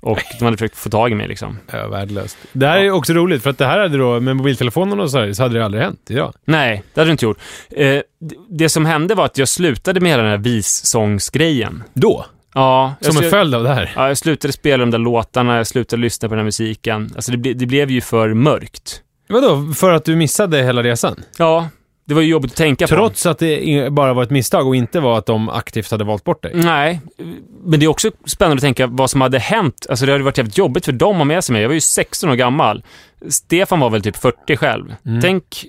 Och 0.00 0.18
de 0.38 0.44
hade 0.44 0.56
försökt 0.56 0.76
få 0.76 0.90
tag 0.90 1.12
i 1.12 1.14
mig 1.14 1.28
liksom. 1.28 1.58
Ja, 1.72 1.88
värdelöst. 1.88 2.36
Det 2.52 2.66
här 2.66 2.78
är 2.78 2.90
också 2.90 3.12
roligt, 3.12 3.42
för 3.42 3.50
att 3.50 3.58
det 3.58 3.66
här 3.66 3.78
hade 3.80 3.98
då, 3.98 4.20
med 4.20 4.36
mobiltelefonen 4.36 5.00
och 5.00 5.10
så, 5.10 5.18
här, 5.18 5.32
så 5.32 5.42
hade 5.42 5.58
det 5.58 5.64
aldrig 5.64 5.82
hänt 5.84 6.00
idag. 6.10 6.32
Nej, 6.44 6.82
det 6.94 7.00
hade 7.00 7.08
du 7.08 7.12
inte 7.12 7.24
gjort. 7.24 7.38
Eh, 7.70 8.00
det 8.50 8.68
som 8.68 8.86
hände 8.86 9.14
var 9.14 9.24
att 9.24 9.38
jag 9.38 9.48
slutade 9.48 10.00
med 10.00 10.10
hela 10.10 10.22
den 10.22 10.30
här 10.32 10.38
vissångsgrejen. 10.38 11.82
Då? 11.94 12.26
Ja, 12.54 12.94
Som 13.00 13.16
en 13.16 13.22
slu- 13.22 13.30
följd 13.30 13.54
av 13.54 13.62
det 13.62 13.74
här? 13.74 13.92
ja, 13.96 14.08
jag 14.08 14.18
slutade 14.18 14.52
spela 14.52 14.80
de 14.80 14.90
där 14.90 14.98
låtarna, 14.98 15.56
jag 15.56 15.66
slutade 15.66 16.02
lyssna 16.02 16.28
på 16.28 16.34
den 16.34 16.38
här 16.40 16.44
musiken. 16.44 17.10
Alltså 17.14 17.32
det, 17.32 17.38
ble, 17.38 17.52
det 17.52 17.66
blev 17.66 17.90
ju 17.90 18.00
för 18.00 18.34
mörkt. 18.34 19.02
Vadå? 19.28 19.72
För 19.74 19.92
att 19.92 20.04
du 20.04 20.16
missade 20.16 20.62
hela 20.62 20.82
resan? 20.82 21.20
Ja, 21.38 21.68
det 22.08 22.14
var 22.14 22.22
ju 22.22 22.28
jobbigt 22.28 22.50
att 22.50 22.56
tänka 22.56 22.86
på. 22.86 22.94
Trots 22.94 23.26
att 23.26 23.38
det 23.38 23.92
bara 23.92 24.14
var 24.14 24.22
ett 24.22 24.30
misstag 24.30 24.66
och 24.66 24.76
inte 24.76 25.00
var 25.00 25.18
att 25.18 25.26
de 25.26 25.48
aktivt 25.48 25.90
hade 25.90 26.04
valt 26.04 26.24
bort 26.24 26.42
dig? 26.42 26.52
Nej, 26.54 27.00
men 27.64 27.80
det 27.80 27.86
är 27.86 27.88
också 27.88 28.10
spännande 28.24 28.56
att 28.56 28.62
tänka 28.62 28.86
vad 28.86 29.10
som 29.10 29.20
hade 29.20 29.38
hänt. 29.38 29.86
Alltså 29.88 30.06
det 30.06 30.12
hade 30.12 30.24
varit 30.24 30.38
jävligt 30.38 30.58
jobbigt 30.58 30.84
för 30.84 30.92
dem 30.92 31.10
att 31.10 31.16
ha 31.16 31.24
med 31.24 31.44
sig 31.44 31.52
mig. 31.52 31.62
Jag 31.62 31.68
var 31.68 31.74
ju 31.74 31.80
16 31.80 32.30
år 32.30 32.34
gammal. 32.34 32.84
Stefan 33.28 33.80
var 33.80 33.90
väl 33.90 34.02
typ 34.02 34.16
40 34.16 34.56
själv. 34.56 34.94
Mm. 35.06 35.20
Tänk 35.20 35.64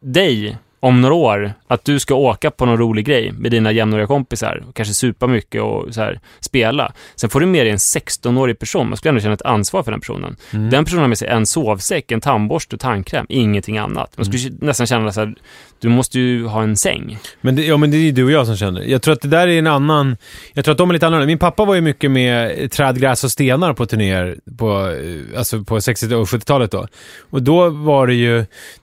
dig 0.00 0.58
om 0.80 1.00
några 1.00 1.14
år, 1.14 1.52
att 1.68 1.84
du 1.84 1.98
ska 1.98 2.14
åka 2.14 2.50
på 2.50 2.66
någon 2.66 2.78
rolig 2.78 3.04
grej 3.06 3.32
med 3.32 3.50
dina 3.50 3.72
jämnåriga 3.72 4.06
kompisar, 4.06 4.62
och 4.68 4.74
kanske 4.74 4.94
supa 4.94 5.26
mycket 5.26 5.62
och 5.62 5.94
så 5.94 6.00
här, 6.00 6.20
spela. 6.40 6.92
Sen 7.16 7.30
får 7.30 7.40
du 7.40 7.46
med 7.46 7.66
dig 7.66 7.70
en 7.70 7.76
16-årig 7.76 8.58
person, 8.58 8.88
man 8.88 8.96
skulle 8.96 9.10
ändå 9.10 9.20
känna 9.20 9.34
ett 9.34 9.42
ansvar 9.42 9.82
för 9.82 9.90
den 9.90 10.00
personen. 10.00 10.36
Mm. 10.50 10.70
Den 10.70 10.84
personen 10.84 11.00
har 11.00 11.08
med 11.08 11.18
sig 11.18 11.28
en 11.28 11.46
sovsäck, 11.46 12.12
en 12.12 12.20
tandborste 12.20 12.76
och 12.76 12.80
tandkräm, 12.80 13.26
ingenting 13.28 13.78
annat. 13.78 14.16
Man 14.16 14.26
skulle 14.26 14.56
nästan 14.60 14.86
känna 14.86 15.12
så 15.12 15.20
här, 15.20 15.34
du 15.80 15.88
måste 15.88 16.18
ju 16.18 16.46
ha 16.46 16.62
en 16.62 16.76
säng. 16.76 17.18
Men 17.40 17.56
det, 17.56 17.64
ja, 17.64 17.76
men 17.76 17.90
det 17.90 17.96
är 17.96 18.00
ju 18.00 18.12
du 18.12 18.24
och 18.24 18.30
jag 18.30 18.46
som 18.46 18.56
känner. 18.56 18.82
Jag 18.82 19.02
tror 19.02 19.12
att 19.12 19.20
det 19.20 19.28
där 19.28 19.48
är 19.48 19.58
en 19.58 19.66
annan... 19.66 20.16
Jag 20.52 20.64
tror 20.64 20.72
att 20.72 20.78
de 20.78 20.90
är 20.90 20.94
lite 20.94 21.06
annorlunda. 21.06 21.26
Min 21.26 21.38
pappa 21.38 21.64
var 21.64 21.74
ju 21.74 21.80
mycket 21.80 22.10
med 22.10 22.70
träd, 22.72 23.00
gräs 23.00 23.24
och 23.24 23.30
stenar 23.30 23.72
på 23.72 23.86
turnéer 23.86 24.36
på, 24.58 24.88
eh, 24.88 25.38
alltså 25.38 25.64
på 25.64 25.80
60 25.80 26.14
och 26.14 26.28
70-talet 26.28 26.70
då. 26.70 26.86
Och 27.30 27.42
då 27.42 27.68
var 27.68 28.06
det 28.06 28.14
ju... 28.14 28.38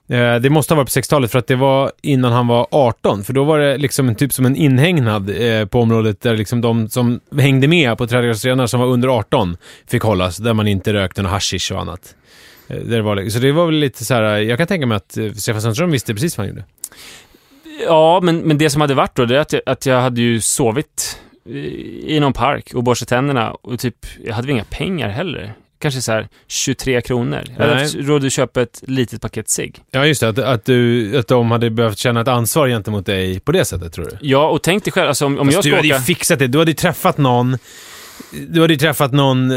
Eh, 0.08 0.36
det 0.40 0.50
måste 0.50 0.74
ha 0.74 0.76
varit 0.76 0.94
på 0.94 1.00
60-talet 1.00 1.30
för 1.32 1.38
att 1.38 1.46
det 1.46 1.56
var 1.56 1.85
innan 2.02 2.32
han 2.32 2.46
var 2.46 2.66
18. 2.70 3.24
För 3.24 3.32
då 3.32 3.44
var 3.44 3.58
det 3.58 3.76
liksom 3.78 4.08
en 4.08 4.14
typ 4.14 4.32
som 4.32 4.46
en 4.46 4.56
inhägnad 4.56 5.30
eh, 5.30 5.66
på 5.66 5.80
området 5.80 6.20
där 6.20 6.36
liksom 6.36 6.60
de 6.60 6.88
som 6.88 7.20
hängde 7.38 7.68
med 7.68 7.98
på 7.98 8.06
trädgårdsrenar 8.06 8.66
som 8.66 8.80
var 8.80 8.86
under 8.86 9.08
18 9.08 9.56
fick 9.86 10.02
hållas. 10.02 10.36
Där 10.36 10.52
man 10.54 10.68
inte 10.68 10.92
rökte 10.92 11.22
någon 11.22 11.32
hashish 11.32 11.72
och 11.72 11.80
annat. 11.80 12.14
Eh, 12.68 12.76
Där 12.76 12.96
det 12.96 13.02
var, 13.02 13.28
så 13.30 13.38
det 13.38 13.52
var 13.52 13.66
väl 13.66 13.74
lite 13.74 14.04
så 14.04 14.14
här, 14.14 14.22
eh, 14.22 14.42
jag 14.42 14.58
kan 14.58 14.66
tänka 14.66 14.86
mig 14.86 14.96
att 14.96 15.16
eh, 15.16 15.32
Stefan 15.32 15.62
Sundström 15.62 15.90
visste 15.90 16.14
precis 16.14 16.38
vad 16.38 16.46
han 16.46 16.54
gjorde. 16.54 16.64
Ja, 17.86 18.20
men, 18.22 18.38
men 18.38 18.58
det 18.58 18.70
som 18.70 18.80
hade 18.80 18.94
varit 18.94 19.14
då, 19.16 19.24
det 19.24 19.36
är 19.36 19.40
att 19.40 19.52
jag, 19.52 19.62
att 19.66 19.86
jag 19.86 20.00
hade 20.00 20.20
ju 20.20 20.40
sovit 20.40 21.20
i 21.48 22.16
i 22.16 22.20
någon 22.20 22.32
park 22.32 22.74
och 22.74 22.82
borstat 22.82 23.08
tänderna 23.08 23.50
och 23.50 23.78
typ, 23.80 23.96
jag 24.24 24.34
hade 24.34 24.46
väl 24.46 24.54
inga 24.54 24.64
pengar 24.64 25.08
heller. 25.08 25.54
Kanske 25.78 26.02
så 26.02 26.12
här 26.12 26.28
23 26.46 27.00
kronor. 27.00 27.42
Jag 27.58 27.66
hade 27.66 27.86
råd 27.86 28.24
att 28.24 28.32
köpa 28.32 28.62
ett 28.62 28.82
litet 28.86 29.22
paket 29.22 29.50
cigg. 29.50 29.82
Ja, 29.90 30.06
just 30.06 30.20
det. 30.20 30.28
Att, 30.28 30.38
att, 30.38 30.64
du, 30.64 31.18
att 31.18 31.28
de 31.28 31.50
hade 31.50 31.70
behövt 31.70 31.98
känna 31.98 32.20
ett 32.20 32.28
ansvar 32.28 32.68
gentemot 32.68 33.06
dig 33.06 33.40
på 33.40 33.52
det 33.52 33.64
sättet, 33.64 33.92
tror 33.92 34.04
du? 34.04 34.18
Ja, 34.20 34.48
och 34.48 34.62
tänk 34.62 34.84
dig 34.84 34.92
själv, 34.92 35.08
alltså 35.08 35.26
om, 35.26 35.38
om 35.38 35.48
jag 35.48 35.54
Fast 35.54 35.64
du 35.64 35.70
ska 35.70 35.76
hade 35.76 35.88
ju 35.88 35.94
åka... 35.94 36.02
fixat 36.02 36.38
det. 36.38 36.46
Du 36.46 36.58
hade 36.58 36.70
ju 36.70 36.74
träffat 36.74 37.18
någon... 37.18 37.58
Du 38.48 38.60
hade 38.60 38.72
ju 38.72 38.78
träffat 38.78 39.12
någon 39.12 39.50
eh, 39.50 39.56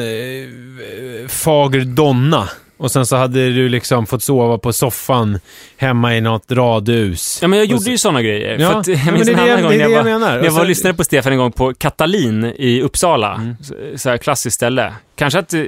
fager 1.28 1.82
donna. 1.82 2.50
Och 2.78 2.92
sen 2.92 3.06
så 3.06 3.16
hade 3.16 3.50
du 3.50 3.70
liksom 3.70 4.06
fått 4.08 4.24
sova 4.24 4.58
på 4.58 4.74
soffan 4.74 5.40
hemma 5.78 6.16
i 6.16 6.22
något 6.22 6.52
radhus. 6.52 7.40
Ja, 7.42 7.48
men 7.48 7.60
jag 7.60 7.66
gjorde 7.66 7.84
så- 7.84 7.90
ju 7.90 7.98
sådana 7.98 8.22
grejer. 8.22 8.58
Ja, 8.60 8.72
för 8.72 8.80
att, 8.80 8.88
jag 8.88 8.98
ja, 8.98 9.06
men 9.06 9.14
minns 9.14 9.28
det 9.28 9.34
är 9.34 9.38
en 9.38 9.50
annan 9.52 9.62
gång 9.62 9.72
när 9.72 9.80
jag, 9.80 9.92
jag 9.92 10.04
var, 10.04 10.20
när 10.20 10.44
jag 10.44 10.52
var 10.52 10.62
Och 10.62 10.68
lyssnade 10.68 10.94
på 10.96 11.04
Stefan 11.04 11.32
en 11.32 11.38
gång 11.38 11.52
på 11.52 11.74
Katalin 11.74 12.44
i 12.58 12.82
Uppsala. 12.82 13.36
Mm. 13.36 13.56
Så, 13.62 13.74
så 13.96 14.10
här 14.10 14.18
klassiskt 14.18 14.56
ställe. 14.56 14.94
Kanske 15.16 15.40
att 15.40 15.54
eh, 15.54 15.62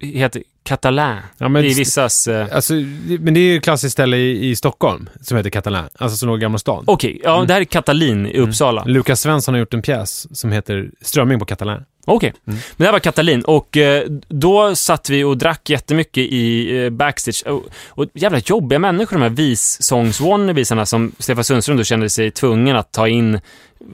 heter 0.00 0.42
Catalin 0.62 1.16
Ja, 1.38 1.48
men- 1.48 1.64
i 1.64 1.74
vissas... 1.74 2.28
Eh, 2.28 2.46
Alltså, 2.52 2.74
men 3.20 3.34
det 3.34 3.40
är 3.40 3.44
ju 3.52 3.56
ett 3.56 3.64
klassiskt 3.64 3.92
ställe 3.92 4.16
i, 4.16 4.50
i 4.50 4.56
Stockholm 4.56 5.08
som 5.20 5.36
heter 5.36 5.50
Catalan. 5.50 5.88
Alltså 5.98 6.16
som 6.16 6.28
låg 6.28 6.38
i 6.38 6.40
Gamla 6.40 6.58
stan. 6.58 6.84
Okej, 6.86 7.20
ja, 7.24 7.34
Mm. 7.34 7.46
det 7.46 7.52
här 7.54 7.60
är 7.60 7.64
Katalin 7.64 8.26
i 8.26 8.38
Uppsala. 8.38 8.84
Lukas 8.84 9.20
Svensson 9.20 9.54
har 9.54 9.58
gjort 9.58 9.74
en 9.74 9.82
pjäs 9.82 10.38
som 10.38 10.52
heter 10.52 10.90
Strömming 11.00 11.38
på 11.38 11.44
Catalan. 11.44 11.84
Okej. 12.06 12.28
Mm. 12.46 12.58
Men 12.76 12.76
det 12.76 12.84
här 12.84 12.92
var 12.92 12.98
Katalin 12.98 13.42
och 13.42 13.76
eh, 13.76 14.02
då 14.28 14.74
satt 14.74 15.10
vi 15.10 15.24
och 15.24 15.36
drack 15.38 15.70
jättemycket 15.70 16.18
i 16.32 16.76
eh, 16.84 16.90
backstage. 16.90 17.42
Och, 17.46 17.62
och 17.88 18.06
jävla 18.14 18.38
jobbiga 18.44 18.78
människor 18.78 19.16
de 19.16 19.22
här 19.22 19.30
vissångs-wannabisarna 19.30 20.84
som 20.84 21.12
Stefan 21.18 21.44
Sundström 21.44 21.76
då 21.76 21.84
kände 21.84 22.10
sig 22.10 22.30
tvungen 22.30 22.76
att 22.76 22.92
ta 22.92 23.08
in 23.08 23.40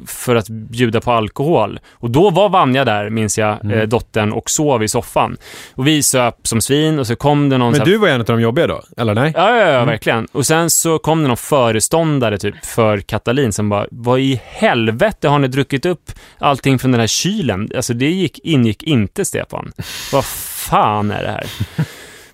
för 0.06 0.36
att 0.36 0.48
bjuda 0.48 1.00
på 1.00 1.12
alkohol. 1.12 1.80
Och 1.92 2.10
då 2.10 2.30
var 2.30 2.48
Vanja 2.48 2.84
där, 2.84 3.10
minns 3.10 3.38
jag, 3.38 3.64
Mm. 3.64 3.78
eh, 3.78 3.86
dottern, 3.88 4.32
och 4.32 4.50
sov 4.50 4.82
i 4.82 4.88
soffan. 4.88 5.36
Och 5.74 5.86
vi 5.86 6.02
söp 6.02 6.34
som 6.42 6.60
svin 6.60 6.98
och 6.98 7.06
så 7.06 7.16
kom 7.16 7.48
det 7.48 7.58
någon 7.58 7.72
Men 7.72 7.84
du 7.86 7.96
var 7.96 8.08
en 8.08 8.20
av 8.20 8.26
de 8.26 8.40
jobbiga 8.40 8.66
då? 8.66 8.82
Eller 8.96 9.14
nej? 9.14 9.32
Ja, 9.36 9.56
ja, 9.56 9.62
ja 9.66 9.68
Mm. 9.76 9.86
verkligen. 9.86 10.26
Och 10.32 10.46
sen 10.46 10.70
så 10.70 10.98
kom 10.98 11.22
det 11.22 11.28
någon 11.28 11.36
föreståndare 11.36 12.38
typ 12.38 12.64
för 12.64 12.98
Katalin 12.98 13.52
som 13.52 13.68
bara, 13.68 13.86
vad 13.90 14.20
i 14.20 14.40
helvete 14.44 15.28
har 15.28 15.38
ni 15.38 15.48
druckit 15.48 15.86
upp 15.86 16.12
allting 16.38 16.78
från 16.78 16.92
den 16.92 17.00
här 17.00 17.06
kylen? 17.08 17.68
Alltså 17.76 17.92
det 18.00 18.10
gick, 18.10 18.38
ingick 18.38 18.82
inte 18.82 19.24
Stefan. 19.24 19.72
vad 20.12 20.24
fan 20.24 21.10
är 21.10 21.22
det 21.22 21.30
här? 21.30 21.46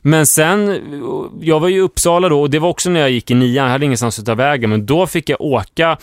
Men 0.00 0.26
sen, 0.26 0.80
jag 1.40 1.60
var 1.60 1.68
ju 1.68 1.76
i 1.76 1.80
Uppsala 1.80 2.28
då 2.28 2.40
och 2.40 2.50
det 2.50 2.58
var 2.58 2.68
också 2.68 2.90
när 2.90 3.00
jag 3.00 3.10
gick 3.10 3.30
i 3.30 3.34
nian, 3.34 3.64
jag 3.64 3.72
hade 3.72 3.84
ingenstans 3.84 4.18
att 4.18 4.26
ta 4.26 4.34
vägen, 4.34 4.70
men 4.70 4.86
då 4.86 5.06
fick 5.06 5.28
jag 5.28 5.40
åka 5.40 5.98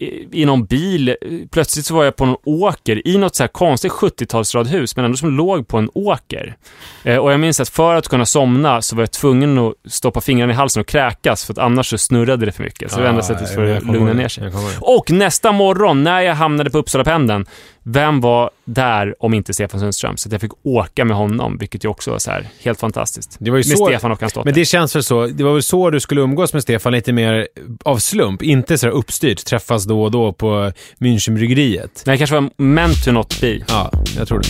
i 0.00 0.28
i 0.42 0.44
någon 0.44 0.64
bil. 0.64 1.16
Plötsligt 1.50 1.86
så 1.86 1.94
var 1.94 2.04
jag 2.04 2.16
på 2.16 2.26
någon 2.26 2.36
åker 2.44 3.08
i 3.08 3.18
något 3.18 3.36
så 3.36 3.42
här 3.42 3.48
konstigt 3.48 3.92
70-talsradhus, 3.92 4.92
men 4.96 5.04
ändå 5.04 5.16
som 5.16 5.30
låg 5.36 5.68
på 5.68 5.78
en 5.78 5.90
åker. 5.94 6.56
Eh, 7.04 7.16
och 7.16 7.32
jag 7.32 7.40
minns 7.40 7.60
att 7.60 7.68
för 7.68 7.94
att 7.94 8.08
kunna 8.08 8.26
somna 8.26 8.82
så 8.82 8.96
var 8.96 9.02
jag 9.02 9.10
tvungen 9.12 9.58
att 9.58 9.74
stoppa 9.88 10.20
fingrarna 10.20 10.52
i 10.52 10.56
halsen 10.56 10.80
och 10.80 10.86
kräkas, 10.86 11.44
för 11.44 11.52
att 11.52 11.58
annars 11.58 11.86
så 11.90 11.98
snurrade 11.98 12.46
det 12.46 12.52
för 12.52 12.62
mycket. 12.62 12.90
Så 12.90 12.96
det 12.96 13.02
var 13.02 13.10
enda 13.10 13.22
sättet 13.22 13.54
för 13.54 13.64
att 13.66 13.84
lugna 13.86 14.12
ner 14.12 14.28
sig. 14.28 14.52
Och 14.80 15.10
nästa 15.10 15.52
morgon, 15.52 16.02
när 16.04 16.20
jag 16.20 16.34
hamnade 16.34 16.70
på 16.70 16.78
Uppsalapendeln, 16.78 17.46
vem 17.82 18.20
var 18.20 18.50
där 18.64 19.14
om 19.20 19.34
inte 19.34 19.54
Stefan 19.54 19.80
Sundström? 19.80 20.16
Så 20.16 20.28
att 20.28 20.32
jag 20.32 20.40
fick 20.40 20.52
åka 20.66 21.04
med 21.04 21.16
honom, 21.16 21.58
vilket 21.58 21.84
ju 21.84 21.88
också 21.88 22.10
var 22.10 22.18
så 22.18 22.30
här 22.30 22.48
helt 22.62 22.80
fantastiskt. 22.80 23.36
Det 23.40 23.50
var 23.50 23.58
ju 23.58 23.64
med 23.70 23.78
så- 23.78 23.86
Stefan 23.86 24.12
och 24.12 24.20
hans 24.20 24.32
dotter. 24.32 24.44
Men 24.44 24.54
det 24.54 24.64
känns 24.64 24.96
väl 24.96 25.02
så, 25.02 25.26
det 25.26 25.44
var 25.44 25.52
väl 25.52 25.62
så 25.62 25.90
du 25.90 26.00
skulle 26.00 26.20
umgås 26.20 26.52
med 26.52 26.62
Stefan 26.62 26.92
lite 26.92 27.12
mer 27.12 27.48
av 27.84 27.96
slump, 27.98 28.42
inte 28.42 28.78
så 28.78 28.86
här 28.86 28.92
uppstyrt, 28.92 29.44
träffas 29.44 29.84
då 29.88 30.02
och 30.02 30.10
då 30.10 30.32
på 30.32 30.72
Münchenbryggeriet. 30.98 32.02
Det 32.04 32.18
kanske 32.18 32.40
var 32.40 32.50
meant 32.56 33.04
to 33.04 33.12
not 33.12 33.40
be. 33.40 33.60
Ja, 33.68 33.90
jag 34.18 34.28
tror 34.28 34.38
det. 34.38 34.48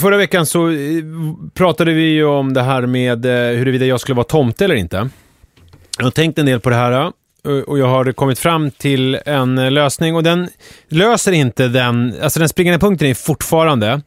Förra 0.00 0.16
veckan 0.16 0.46
så 0.46 0.70
eh, 0.70 1.04
pratade 1.54 1.92
vi 1.92 2.02
ju 2.02 2.24
om 2.24 2.52
det 2.52 2.62
här 2.62 2.86
med 2.86 3.26
eh, 3.26 3.58
huruvida 3.58 3.86
jag 3.86 4.00
skulle 4.00 4.16
vara 4.16 4.24
tomte 4.24 4.64
eller 4.64 4.74
inte. 4.74 5.08
Jag 5.98 6.04
har 6.04 6.10
tänkt 6.10 6.38
en 6.38 6.46
del 6.46 6.60
på 6.60 6.70
det 6.70 6.76
här 6.76 6.92
eh, 6.92 7.52
och 7.66 7.78
jag 7.78 7.86
har 7.86 8.12
kommit 8.12 8.38
fram 8.38 8.70
till 8.70 9.18
en 9.26 9.74
lösning 9.74 10.14
och 10.14 10.22
den 10.22 10.48
löser 10.88 11.32
inte 11.32 11.68
den, 11.68 12.14
alltså 12.22 12.38
den 12.38 12.48
springande 12.48 12.78
punkten 12.78 13.08
är 13.08 13.14
fortfarande 13.14 14.00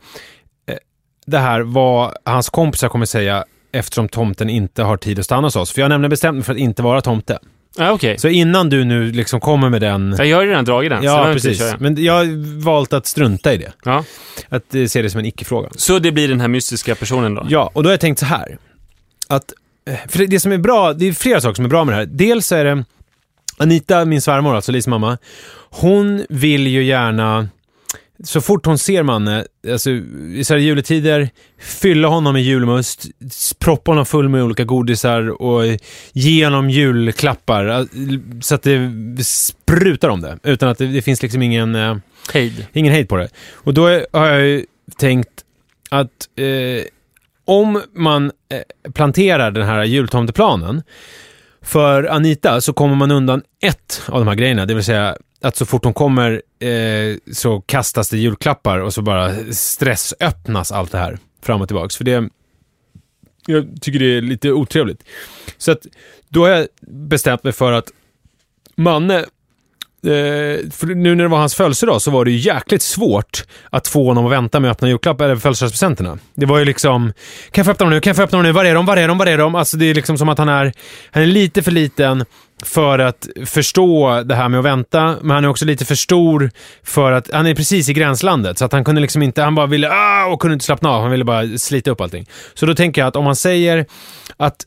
det 1.28 1.38
här 1.38 1.62
vad 1.62 2.14
hans 2.26 2.50
kompisar 2.50 2.90
kommer 2.90 3.06
säga 3.06 3.46
eftersom 3.78 4.10
tomten 4.10 4.50
inte 4.50 4.84
har 4.84 4.98
tid 4.98 5.20
att 5.20 5.26
stanna 5.26 5.48
hos 5.48 5.56
oss. 5.56 5.72
För 5.72 5.82
jag 5.82 5.86
har 5.86 5.90
nämligen 5.90 6.10
bestämt 6.10 6.36
mig 6.36 6.44
för 6.44 6.54
att 6.54 6.60
inte 6.60 6.82
vara 6.82 7.02
tomte. 7.02 7.40
Ja, 7.78 7.92
okej. 7.92 8.18
Så 8.20 8.28
innan 8.28 8.70
du 8.70 8.84
nu 8.84 9.12
liksom 9.12 9.40
kommer 9.40 9.70
med 9.70 9.82
den... 9.82 10.16
Jag 10.20 10.38
har 10.38 10.44
ju 10.44 10.50
redan 10.50 10.66
dragit 10.66 10.90
den. 10.90 11.04
jag 11.04 11.30
Ja, 11.30 11.34
precis. 11.34 11.58
köra. 11.60 11.78
Men 11.80 12.04
jag 12.04 12.14
har 12.14 12.62
valt 12.64 12.94
att 12.94 13.06
strunta 13.06 13.54
i 13.54 13.58
det. 13.58 13.72
Ja. 13.86 14.04
Att 14.50 14.76
eh, 14.76 14.86
se 14.86 15.02
det 15.02 15.10
som 15.10 15.20
en 15.20 15.26
icke-fråga. 15.26 15.70
Så 15.76 16.00
det 16.00 16.12
blir 16.12 16.28
den 16.28 16.42
här 16.42 16.48
mystiska 16.48 16.96
personen 16.96 17.36
då? 17.36 17.46
Ja, 17.50 17.72
och 17.74 17.84
då 17.84 17.90
har 17.90 17.94
jag 17.94 18.00
tänkt 18.00 18.20
så 18.20 18.26
här. 18.26 18.58
Att, 19.28 19.54
eh, 19.90 19.96
för 20.08 20.20
det, 20.20 20.26
det 20.28 20.40
som 20.40 20.52
är 20.52 20.58
bra, 20.58 20.94
det 20.94 21.08
är 21.08 21.14
flera 21.14 21.42
saker 21.42 21.56
som 21.56 21.66
är 21.66 21.70
bra 21.70 21.84
med 21.86 21.94
det 21.94 21.98
här. 21.98 22.06
Dels 22.06 22.52
är 22.52 22.66
det 22.66 22.84
Anita, 23.58 24.06
min 24.06 24.22
svärmor, 24.22 24.56
alltså 24.56 24.72
Lis 24.72 24.88
mamma, 24.88 25.18
hon 25.70 26.26
vill 26.30 26.68
ju 26.68 26.84
gärna 26.84 27.48
så 28.24 28.42
fort 28.42 28.66
hon 28.66 28.78
ser 28.78 29.04
Manne, 29.04 29.46
alltså 29.72 29.90
i 30.34 30.44
så 30.44 30.54
här 30.54 30.62
juletider, 30.62 31.30
fylla 31.60 32.08
honom 32.08 32.34
med 32.34 32.44
julmust, 32.44 33.06
proppa 33.60 33.92
honom 33.92 34.06
full 34.06 34.30
med 34.30 34.44
olika 34.44 34.64
godisar 34.64 35.42
och 35.42 35.64
ge 36.14 36.46
honom 36.46 36.70
julklappar 36.70 37.88
så 38.42 38.56
att 38.56 38.64
det 38.64 38.92
sprutar 39.24 40.10
om 40.10 40.22
det. 40.22 40.38
Utan 40.44 40.70
att 40.70 40.78
det, 40.78 40.88
det 40.88 41.02
finns 41.02 41.22
liksom 41.22 41.42
ingen... 41.42 41.76
eh, 41.76 41.98
Hejd. 42.34 42.66
Ingen 42.74 42.94
hejd 42.94 43.10
på 43.10 43.18
det. 43.18 43.30
Och 43.54 43.74
då 43.74 43.88
har 44.14 44.26
jag 44.28 44.42
ju 44.42 44.66
tänkt 44.98 45.30
att 45.90 46.12
eh, 46.36 46.84
om 47.46 47.82
man 47.96 48.32
eh, 48.50 48.92
planterar 48.94 49.52
den 49.52 49.66
här 49.66 49.84
jultomteplanen 49.84 50.84
för 51.62 52.04
Anita 52.04 52.62
så 52.62 52.74
kommer 52.74 52.96
man 52.96 53.12
undan 53.12 53.42
ett 53.62 54.02
av 54.06 54.20
de 54.20 54.28
här 54.28 54.36
grejerna, 54.36 54.66
det 54.66 54.74
vill 54.74 54.84
säga 54.84 55.18
att 55.42 55.56
så 55.56 55.66
fort 55.66 55.84
hon 55.84 55.94
kommer 55.94 56.42
eh, 56.60 57.18
så 57.34 57.62
kastas 57.62 58.10
det 58.10 58.18
julklappar 58.18 58.80
och 58.80 58.94
så 58.94 59.02
bara 59.02 59.54
stressöppnas 59.54 60.72
allt 60.72 60.92
det 60.92 60.98
här 60.98 61.20
fram 61.42 61.62
och 61.62 61.68
tillbaks. 61.68 61.98
För 61.98 62.04
det, 62.04 62.30
jag 63.46 63.82
tycker 63.82 64.00
det 64.00 64.18
är 64.18 64.22
lite 64.22 64.52
otrevligt. 64.52 65.04
Så 65.58 65.72
att 65.72 65.86
då 66.30 66.42
har 66.42 66.50
jag 66.50 66.68
bestämt 66.88 67.44
mig 67.44 67.54
för 67.54 67.72
att 67.72 67.92
Manne, 68.76 69.26
Eh, 70.08 70.70
för 70.72 70.96
nu 70.96 71.16
när 71.16 71.24
det 71.24 71.30
var 71.30 71.38
hans 71.38 71.56
födelsedag 71.56 72.02
så 72.02 72.12
var 72.12 72.26
det 72.26 72.32
ju 72.32 72.38
jäkligt 72.38 72.82
svårt 72.82 73.44
att 73.70 73.88
få 73.88 74.08
honom 74.08 74.26
att 74.26 74.32
vänta 74.32 74.60
med 74.60 74.72
att 74.72 74.78
öppna 74.78 74.88
julklappar 74.88 75.26
eller 75.26 75.36
födelsedagspresenterna. 75.36 76.18
Det 76.36 76.46
var 76.46 76.60
ju 76.60 76.66
liksom, 76.66 77.14
kan 77.52 77.62
jag 77.62 77.66
få 77.66 77.72
öppna 77.72 77.84
dem 77.84 77.94
nu? 77.94 78.00
Kan 78.00 78.10
jag 78.10 78.18
få 78.18 78.24
öppna 78.24 78.38
dem 78.38 78.46
nu? 78.46 78.52
Var 78.52 78.66
är 78.66 78.76
de? 78.76 78.86
Var 78.86 78.98
är 78.98 79.08
de? 79.08 79.18
Var 79.18 79.26
är 79.26 79.38
de? 79.38 79.56
Alltså 79.56 79.78
det 79.78 79.86
är 79.86 79.94
liksom 79.94 80.18
som 80.18 80.30
att 80.30 80.38
han 80.38 80.50
är, 80.50 80.74
han 81.12 81.24
är 81.24 81.28
lite 81.28 81.64
för 81.64 81.72
liten 81.72 82.26
för 82.64 83.00
att 83.00 83.28
förstå 83.46 84.24
det 84.24 84.36
här 84.36 84.50
med 84.50 84.60
att 84.60 84.66
vänta, 84.66 85.16
men 85.22 85.32
han 85.32 85.44
är 85.44 85.48
också 85.48 85.66
lite 85.66 85.86
för 85.86 85.96
stor 85.96 86.52
för 86.84 87.12
att, 87.12 87.30
han 87.34 87.48
är 87.48 87.56
precis 87.56 87.90
i 87.90 87.94
gränslandet, 87.94 88.58
så 88.58 88.66
att 88.66 88.72
han 88.72 88.84
kunde 88.84 89.02
liksom 89.02 89.22
inte, 89.22 89.42
han 89.42 89.56
bara 89.56 89.66
ville, 89.66 89.90
ah, 89.92 90.26
och 90.26 90.42
kunde 90.42 90.54
inte 90.54 90.66
slappna 90.66 90.90
av, 90.90 91.02
han 91.02 91.12
ville 91.12 91.26
bara 91.26 91.58
slita 91.58 91.92
upp 91.92 92.02
allting. 92.02 92.26
Så 92.54 92.66
då 92.66 92.76
tänker 92.76 93.02
jag 93.02 93.08
att 93.08 93.16
om 93.16 93.24
man 93.24 93.36
säger 93.36 93.86
att 94.38 94.66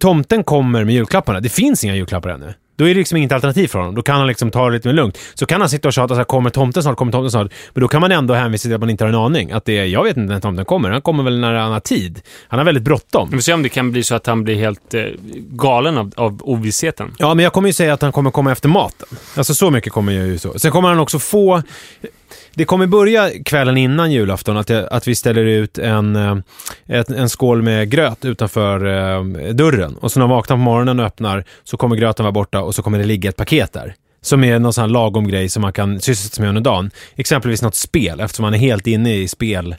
tomten 0.00 0.44
kommer 0.44 0.84
med 0.84 0.94
julklapparna, 0.94 1.40
det 1.40 1.48
finns 1.48 1.84
inga 1.84 1.94
julklappar 1.94 2.30
ännu. 2.30 2.54
Då 2.76 2.84
är 2.84 2.88
det 2.88 2.94
liksom 2.94 3.16
inget 3.16 3.32
alternativ 3.32 3.68
för 3.68 3.78
honom. 3.78 3.94
Då 3.94 4.02
kan 4.02 4.16
han 4.16 4.26
liksom 4.26 4.50
ta 4.50 4.66
det 4.66 4.72
lite 4.72 4.88
mer 4.88 4.94
lugnt. 4.94 5.18
Så 5.34 5.46
kan 5.46 5.60
han 5.60 5.70
sitta 5.70 5.88
och 5.88 5.94
tjata 5.94 6.14
så 6.14 6.18
här, 6.18 6.24
kommer 6.24 6.50
tomten 6.50 6.82
snart, 6.82 6.96
kommer 6.96 7.12
tomten 7.12 7.30
snart. 7.30 7.52
Men 7.74 7.80
då 7.80 7.88
kan 7.88 8.00
man 8.00 8.12
ändå 8.12 8.34
hänvisa 8.34 8.62
till 8.62 8.74
att 8.74 8.80
man 8.80 8.90
inte 8.90 9.04
har 9.04 9.08
en 9.08 9.14
aning. 9.14 9.52
Att 9.52 9.64
det 9.64 9.78
är, 9.78 9.84
jag 9.84 10.04
vet 10.04 10.16
inte 10.16 10.32
när 10.32 10.40
tomten 10.40 10.64
kommer. 10.64 10.90
Han 10.90 11.02
kommer 11.02 11.24
väl 11.24 11.38
när 11.40 11.54
han 11.54 11.72
har 11.72 11.80
tid. 11.80 12.20
Han 12.48 12.58
har 12.58 12.64
väldigt 12.64 12.84
bråttom. 12.84 13.30
Vi 13.30 13.36
får 13.36 13.42
se 13.42 13.52
om 13.52 13.62
det 13.62 13.68
kan 13.68 13.92
bli 13.92 14.02
så 14.02 14.14
att 14.14 14.26
han 14.26 14.44
blir 14.44 14.54
helt 14.54 14.94
eh, 14.94 15.02
galen 15.50 15.98
av, 15.98 16.12
av 16.16 16.40
ovissheten. 16.42 17.14
Ja, 17.18 17.34
men 17.34 17.42
jag 17.42 17.52
kommer 17.52 17.68
ju 17.68 17.72
säga 17.72 17.94
att 17.94 18.02
han 18.02 18.12
kommer 18.12 18.30
komma 18.30 18.52
efter 18.52 18.68
maten. 18.68 19.08
Alltså 19.36 19.54
så 19.54 19.70
mycket 19.70 19.92
kommer 19.92 20.12
jag 20.12 20.26
ju 20.26 20.38
så. 20.38 20.58
Sen 20.58 20.70
kommer 20.70 20.88
han 20.88 20.98
också 20.98 21.18
få... 21.18 21.62
Det 22.56 22.64
kommer 22.64 22.86
börja 22.86 23.30
kvällen 23.44 23.76
innan 23.76 24.12
julafton 24.12 24.56
att, 24.56 24.68
jag, 24.68 24.88
att 24.90 25.08
vi 25.08 25.14
ställer 25.14 25.44
ut 25.44 25.78
en, 25.78 26.16
eh, 26.16 26.36
ett, 26.86 27.10
en 27.10 27.28
skål 27.28 27.62
med 27.62 27.90
gröt 27.90 28.24
utanför 28.24 28.86
eh, 28.86 29.54
dörren. 29.54 29.96
Och 29.96 30.12
så 30.12 30.20
när 30.20 30.26
man 30.26 30.36
vaknar 30.36 30.56
på 30.56 30.60
morgonen 30.60 31.00
och 31.00 31.06
öppnar 31.06 31.44
så 31.64 31.76
kommer 31.76 31.96
gröten 31.96 32.24
vara 32.24 32.32
borta 32.32 32.62
och 32.62 32.74
så 32.74 32.82
kommer 32.82 32.98
det 32.98 33.04
ligga 33.04 33.28
ett 33.28 33.36
paket 33.36 33.72
där. 33.72 33.94
Som 34.20 34.44
är 34.44 34.58
någon 34.58 34.72
sån 34.72 34.82
här 34.82 34.88
lagom 34.88 35.28
grej 35.28 35.48
som 35.48 35.60
man 35.62 35.72
kan 35.72 36.00
sysselsätta 36.00 36.34
sig 36.34 36.42
med 36.42 36.48
under 36.48 36.62
dagen. 36.62 36.90
Exempelvis 37.16 37.62
något 37.62 37.74
spel, 37.74 38.20
eftersom 38.20 38.44
han 38.44 38.54
är 38.54 38.58
helt 38.58 38.86
inne 38.86 39.14
i 39.14 39.28
spel 39.28 39.76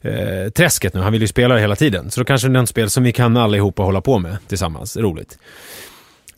eh, 0.00 0.50
träsket 0.50 0.94
nu. 0.94 1.00
Han 1.00 1.12
vill 1.12 1.22
ju 1.22 1.28
spela 1.28 1.54
det 1.54 1.60
hela 1.60 1.76
tiden. 1.76 2.10
Så 2.10 2.20
då 2.20 2.24
kanske 2.24 2.48
det 2.48 2.58
är 2.58 2.60
något 2.60 2.68
spel 2.68 2.90
som 2.90 3.02
vi 3.02 3.12
kan 3.12 3.36
allihopa 3.36 3.82
hålla 3.82 4.00
på 4.00 4.18
med 4.18 4.36
tillsammans. 4.48 4.96
Roligt. 4.96 5.38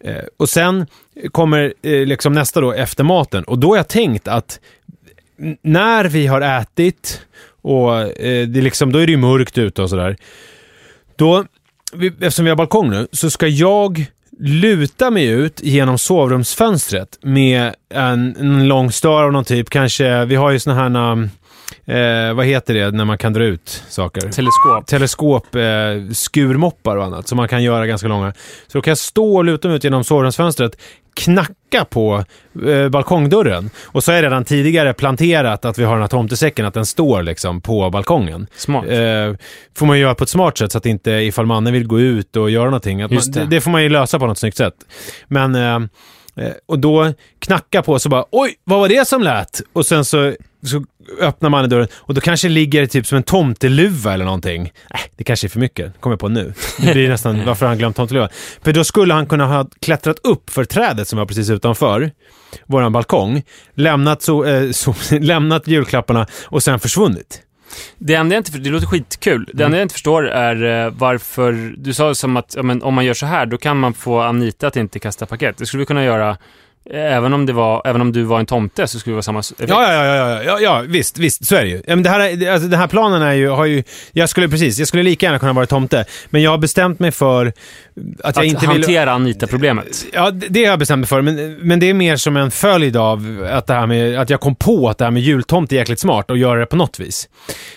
Eh, 0.01 0.25
och 0.37 0.49
sen 0.49 0.87
kommer 1.33 1.75
eh, 1.83 2.07
liksom 2.07 2.33
nästa 2.33 2.61
då 2.61 2.73
efter 2.73 3.05
maten. 3.05 3.45
Och 3.45 3.59
då 3.59 3.69
har 3.69 3.77
jag 3.77 3.89
tänkt 3.89 4.29
att 4.29 4.61
när 5.63 6.05
vi 6.05 6.27
har 6.27 6.41
ätit 6.41 7.21
och 7.63 8.01
eh, 8.01 8.49
det 8.49 8.61
är 8.61 8.63
liksom, 8.63 8.93
då 8.93 8.99
är 8.99 9.07
det 9.07 9.13
ju 9.13 9.19
mörkt 9.19 9.59
ute 9.59 9.83
och 9.83 9.91
sådär. 9.91 10.17
Då, 11.17 11.45
eftersom 12.21 12.45
vi 12.45 12.51
har 12.51 12.57
balkong 12.57 12.91
nu, 12.91 13.09
så 13.13 13.31
ska 13.31 13.47
jag 13.47 14.07
luta 14.39 15.11
mig 15.11 15.27
ut 15.27 15.61
genom 15.63 15.99
sovrumsfönstret 15.99 17.19
med 17.23 17.75
en, 17.95 18.37
en 18.37 18.69
lång 18.69 18.93
stör 18.93 19.23
av 19.23 19.33
någon 19.33 19.45
typ. 19.45 19.71
Kanske, 19.71 20.25
vi 20.25 20.35
har 20.35 20.51
ju 20.51 20.59
såna 20.59 20.77
här, 20.77 21.13
um, 21.13 21.31
eh, 21.85 22.35
vad 22.35 22.47
heter 22.47 22.75
det 22.75 22.91
när 22.91 23.05
man 23.05 23.19
kan 23.19 23.33
dra 23.33 23.45
ut 23.45 23.85
saker? 23.89 24.21
Teleskop. 24.21 24.87
teleskop, 24.87 25.55
eh, 25.55 25.63
skurmoppar 26.13 26.97
och 26.97 27.05
annat 27.05 27.29
som 27.29 27.37
man 27.37 27.49
kan 27.49 27.63
göra 27.63 27.87
ganska 27.87 28.09
långa. 28.09 28.33
Så 28.67 28.79
då 28.79 28.83
kan 28.83 28.91
jag 28.91 28.99
stå 28.99 29.37
och 29.37 29.45
luta 29.45 29.69
mig 29.69 29.77
ut 29.77 29.85
genom 29.85 30.05
sovrumsfönstret, 30.05 30.77
knacka 31.15 31.85
på 31.85 32.25
eh, 32.67 32.89
balkongdörren 32.89 33.71
och 33.85 34.05
så 34.05 34.13
är 34.13 34.23
det 34.23 34.29
redan 34.29 34.45
tidigare 34.45 34.95
planterat 34.95 35.65
att 35.65 35.79
vi 35.79 35.85
har 35.85 35.93
den 35.93 36.01
här 36.01 36.09
tomtesäcken, 36.09 36.67
att 36.67 36.75
den 36.75 36.87
står 36.87 37.23
liksom 37.23 37.61
på 37.61 37.91
balkongen. 37.91 38.47
Smart. 38.57 38.85
Eh, 38.85 39.35
får 39.77 39.87
man 39.87 39.99
göra 39.99 40.15
på 40.15 40.25
ett 40.25 40.31
smart 40.31 40.59
sätt 40.59 40.73
så 40.73 40.79
att 40.79 40.87
inte 40.87 41.11
ifall 41.11 41.47
mannen 41.47 41.73
vill 41.73 41.87
gå 41.87 42.01
ut 42.01 42.37
och 42.37 42.51
göra 42.51 42.65
någonting. 42.65 43.03
Att 43.03 43.11
man, 43.11 43.23
det. 43.27 43.41
det. 43.41 43.47
det 43.47 43.61
får 43.61 43.71
man 43.71 43.83
ju 43.83 43.89
lösa 43.89 44.19
på 44.19 44.27
något 44.27 44.39
snyggt 44.39 44.57
sätt. 44.57 44.75
Men, 45.27 45.55
eh, 45.55 45.75
eh, 46.45 46.53
och 46.67 46.79
då 46.79 47.13
knacka 47.39 47.83
på 47.83 47.99
så 47.99 48.09
bara 48.09 48.25
oj, 48.31 48.55
vad 48.65 48.81
var 48.81 48.89
det 48.89 49.09
som 49.09 49.23
lät? 49.23 49.61
Och 49.73 49.87
sen 49.87 50.05
så, 50.05 50.35
så 50.65 50.85
öppnar 51.21 51.51
man 51.51 51.69
dörren 51.69 51.89
och 51.95 52.15
då 52.15 52.21
kanske 52.21 52.49
ligger 52.49 52.81
det 52.81 52.87
typ 52.87 53.07
som 53.07 53.17
en 53.17 53.23
tomteluva 53.23 54.15
eller 54.15 54.25
någonting. 54.25 54.73
Äh, 54.91 55.01
det 55.17 55.25
kanske 55.25 55.47
är 55.47 55.49
för 55.49 55.61
mycket, 55.61 56.01
kommer 56.01 56.13
jag 56.13 56.21
på 56.21 56.29
nu. 56.29 56.55
Det 56.79 56.93
blir 56.93 57.09
nästan, 57.09 57.45
varför 57.47 57.67
han 57.67 57.79
glömt 57.79 57.97
tomteluva? 57.97 58.29
För 58.63 58.73
då 58.73 58.85
skulle 58.85 59.15
han 59.15 59.27
kunna 59.27 59.47
ha 59.47 59.67
klättrat 59.81 60.19
upp 60.19 60.51
för 60.51 60.65
trädet 60.65 61.09
som 61.09 61.19
var 61.19 61.27
precis 61.27 61.51
utanför 61.51 62.11
våran 62.67 62.93
balkong, 62.93 63.43
lämnat, 63.75 64.23
så, 64.23 64.45
eh, 64.45 64.71
så, 64.71 64.95
lämnat 65.21 65.69
julklapparna 65.69 66.27
och 66.45 66.63
sen 66.63 66.79
försvunnit. 66.79 67.41
Det 67.99 68.15
enda 68.15 68.35
jag 68.35 68.41
inte, 68.41 68.59
det 68.59 68.71
låter 68.71 68.87
skitkul. 68.87 69.51
Det 69.55 69.65
enda 69.65 69.77
jag 69.77 69.85
inte 69.85 69.93
förstår 69.93 70.29
är 70.29 70.87
eh, 70.87 70.93
varför, 70.99 71.75
du 71.77 71.95
sa 71.95 72.15
som 72.15 72.37
att 72.37 72.55
ja, 72.57 72.63
men, 72.63 72.83
om 72.83 72.95
man 72.95 73.05
gör 73.05 73.15
så 73.15 73.27
här, 73.27 73.47
då 73.47 73.57
kan 73.57 73.79
man 73.79 73.95
få 73.95 74.21
Anita 74.21 74.67
att 74.67 74.77
inte 74.77 74.99
kasta 74.99 75.27
paket. 75.27 75.57
Det 75.57 75.67
skulle 75.67 75.79
vi 75.79 75.87
kunna 75.87 76.05
göra, 76.05 76.37
även 76.91 77.33
om, 77.33 77.47
det 77.47 77.53
var, 77.53 77.83
även 77.85 78.01
om 78.01 78.13
du 78.13 78.23
var 78.23 78.41
en 78.41 78.47
tomte, 78.47 78.87
så 78.87 78.99
skulle 78.99 79.13
det 79.13 79.17
vara 79.17 79.23
samma 79.23 79.41
effekt. 79.41 79.65
Ja, 79.69 79.93
ja, 79.93 80.05
ja, 80.05 80.17
ja, 80.17 80.43
ja, 80.43 80.61
ja, 80.61 80.83
visst, 80.89 81.19
visst, 81.19 81.47
så 81.47 81.57
är 81.57 81.63
det 81.63 81.69
ju. 81.69 81.83
Men 81.87 82.03
det 82.03 82.11
här, 82.11 82.51
alltså, 82.53 82.69
den 82.69 82.79
här 82.79 82.87
planen 82.87 83.23
är 83.23 83.33
ju, 83.33 83.49
har 83.49 83.65
ju, 83.65 83.83
jag 84.13 84.29
skulle 84.29 84.49
precis, 84.49 84.79
jag 84.79 84.89
skulle 84.89 85.03
lika 85.03 85.27
gärna 85.27 85.39
kunna 85.39 85.53
vara 85.53 85.67
tomte, 85.67 86.05
men 86.31 86.43
jag 86.43 86.51
har 86.51 86.59
bestämt 86.59 86.99
mig 86.99 87.11
för 87.11 87.53
att 88.23 88.37
jag 88.37 88.43
att 88.43 88.51
inte 88.51 88.61
vill... 88.61 88.69
hantera 88.69 89.13
Anita-problemet. 89.13 90.07
Ja, 90.13 90.31
det 90.31 90.65
har 90.65 90.71
jag 90.71 90.79
bestämt 90.79 91.01
mig 91.01 91.09
för, 91.09 91.23
men, 91.23 91.55
men 91.55 91.81
det 91.81 91.91
är 91.91 91.95
mer 91.95 92.17
som 92.17 92.37
en 92.37 92.51
följd 92.51 92.97
av 92.97 93.49
att, 93.51 93.67
det 93.67 93.75
här 93.75 93.87
med, 93.87 94.19
att 94.19 94.31
jag 94.31 94.41
kom 94.41 94.55
på 94.55 94.89
att 94.89 94.99
det 94.99 95.05
här 95.05 95.11
med 95.11 95.23
jultomte 95.23 95.75
är 95.75 95.79
jäkligt 95.79 96.01
smart 96.01 96.31
och 96.31 96.39
göra 96.39 96.61
det 96.61 96.67
på 96.67 96.77
något 96.77 97.01
vis. 97.01 97.29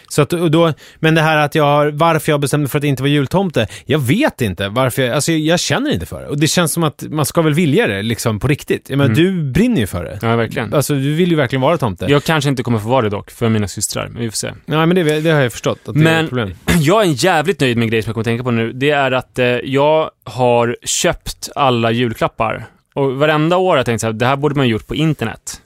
Så 0.10 0.22
att, 0.22 0.30
då, 0.30 0.74
men 1.00 1.16
det 1.16 1.22
här 1.22 1.38
att 1.38 1.56
jag 1.56 1.64
har, 1.64 1.88
varför 1.92 2.32
jag 2.32 2.40
bestämde 2.40 2.62
mig 2.62 2.70
för 2.70 2.78
att 2.78 2.84
inte 2.84 3.04
vara 3.04 3.12
jultomte, 3.12 3.68
jag 3.86 4.00
vet 4.00 4.42
inte 4.42 4.70
varför, 4.70 5.02
jag, 5.02 5.16
alltså 5.16 5.32
jag 5.32 5.60
känner 5.60 5.94
inte 5.94 6.06
för 6.06 6.22
det. 6.22 6.28
Och 6.28 6.38
det 6.38 6.48
känns 6.48 6.74
som 6.74 6.84
att 6.84 7.04
man 7.10 7.26
ska 7.26 7.42
väl 7.42 7.54
vilja 7.54 7.88
det, 7.88 8.02
liksom 8.02 8.40
på 8.40 8.48
riktigt. 8.48 8.90
Jag 8.90 8.98
menar, 8.98 9.16
du 9.16 9.44
brinner 9.52 9.82
ju 9.82 9.88
för 9.88 10.04
det. 10.04 10.20
Ja, 10.22 10.36
verkligen. 10.36 10.74
Alltså 10.74 10.94
du 10.94 11.14
vill 11.14 11.30
ju 11.30 11.36
verkligen 11.36 11.62
vara 11.62 11.78
tomte. 11.78 12.06
Jag 12.10 12.24
kanske 12.24 12.50
inte 12.50 12.64
kommer 12.64 12.80
få 12.80 12.90
vara 12.90 13.02
det 13.02 13.10
dock, 13.10 13.32
för 13.32 13.50
mina 13.50 13.68
systrar, 13.68 14.08
men 14.08 14.22
vi 14.22 14.30
får 14.30 14.38
se. 14.38 14.52
Ja, 14.66 14.86
men 14.86 14.96
det, 14.96 15.20
det 15.20 15.30
har 15.30 15.42
jag 15.42 15.52
förstått, 15.52 15.80
att 15.86 15.94
det 15.94 16.00
är 16.00 16.04
Men- 16.04 16.24
ett 16.24 16.30
problem. 16.30 16.54
Jag 16.80 17.04
är 17.04 17.26
jävligt 17.26 17.60
nöjd 17.60 17.78
med 17.78 17.84
en 17.84 17.90
grej 17.90 18.02
som 18.02 18.10
jag 18.10 18.14
kommer 18.14 18.24
tänka 18.24 18.44
på 18.44 18.52
nu. 18.52 18.72
Det 18.74 18.90
är 18.90 19.12
att 19.12 19.40
eh, 19.40 19.46
jag 19.46 20.07
har 20.24 20.78
köpt 20.84 21.50
alla 21.56 21.92
julklappar. 21.92 22.66
Och 22.94 23.16
varenda 23.16 23.58
år 23.58 23.70
har 23.70 23.78
jag 23.78 23.86
tänkt 23.86 24.02
så 24.02 24.08
här, 24.08 24.14
det 24.14 24.26
här 24.26 24.36
borde 24.36 24.56
man 24.56 24.68
gjort 24.68 24.88
på 24.88 24.96
internet. 24.96 25.62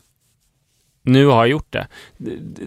Nu 1.03 1.25
har 1.25 1.35
jag 1.35 1.47
gjort 1.47 1.73
det. 1.73 1.87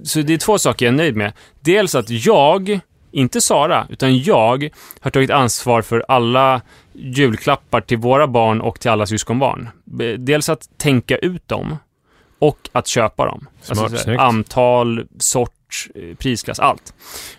Så 0.03 0.21
det 0.21 0.35
är 0.35 0.39
två 0.39 0.59
saker 0.59 0.87
jag 0.87 0.93
är 0.93 0.97
nöjd 0.97 1.17
med. 1.17 1.33
Dels 1.61 1.95
att 1.95 2.11
jag, 2.11 2.81
inte 3.11 3.41
Sara, 3.41 3.87
utan 3.91 4.19
jag 4.19 4.71
har 5.01 5.11
tagit 5.11 5.31
ansvar 5.31 5.83
för 5.83 6.05
alla 6.09 6.61
julklappar 6.93 7.81
till 7.81 7.99
våra 7.99 8.27
barn 8.27 8.61
och 8.61 8.81
till 8.81 8.91
alla 8.91 9.07
syskonbarn. 9.07 9.69
Dels 10.19 10.49
att 10.49 10.69
tänka 10.79 11.17
ut 11.17 11.49
dem 11.49 11.77
och 12.39 12.69
att 12.73 12.87
köpa 12.87 13.27
dem. 13.27 13.49
Smart, 13.61 13.99
så 13.99 14.11
här, 14.11 14.19
antal, 14.19 15.07
sort, 15.19 15.87
prisklass, 16.19 16.59
allt. 16.59 16.95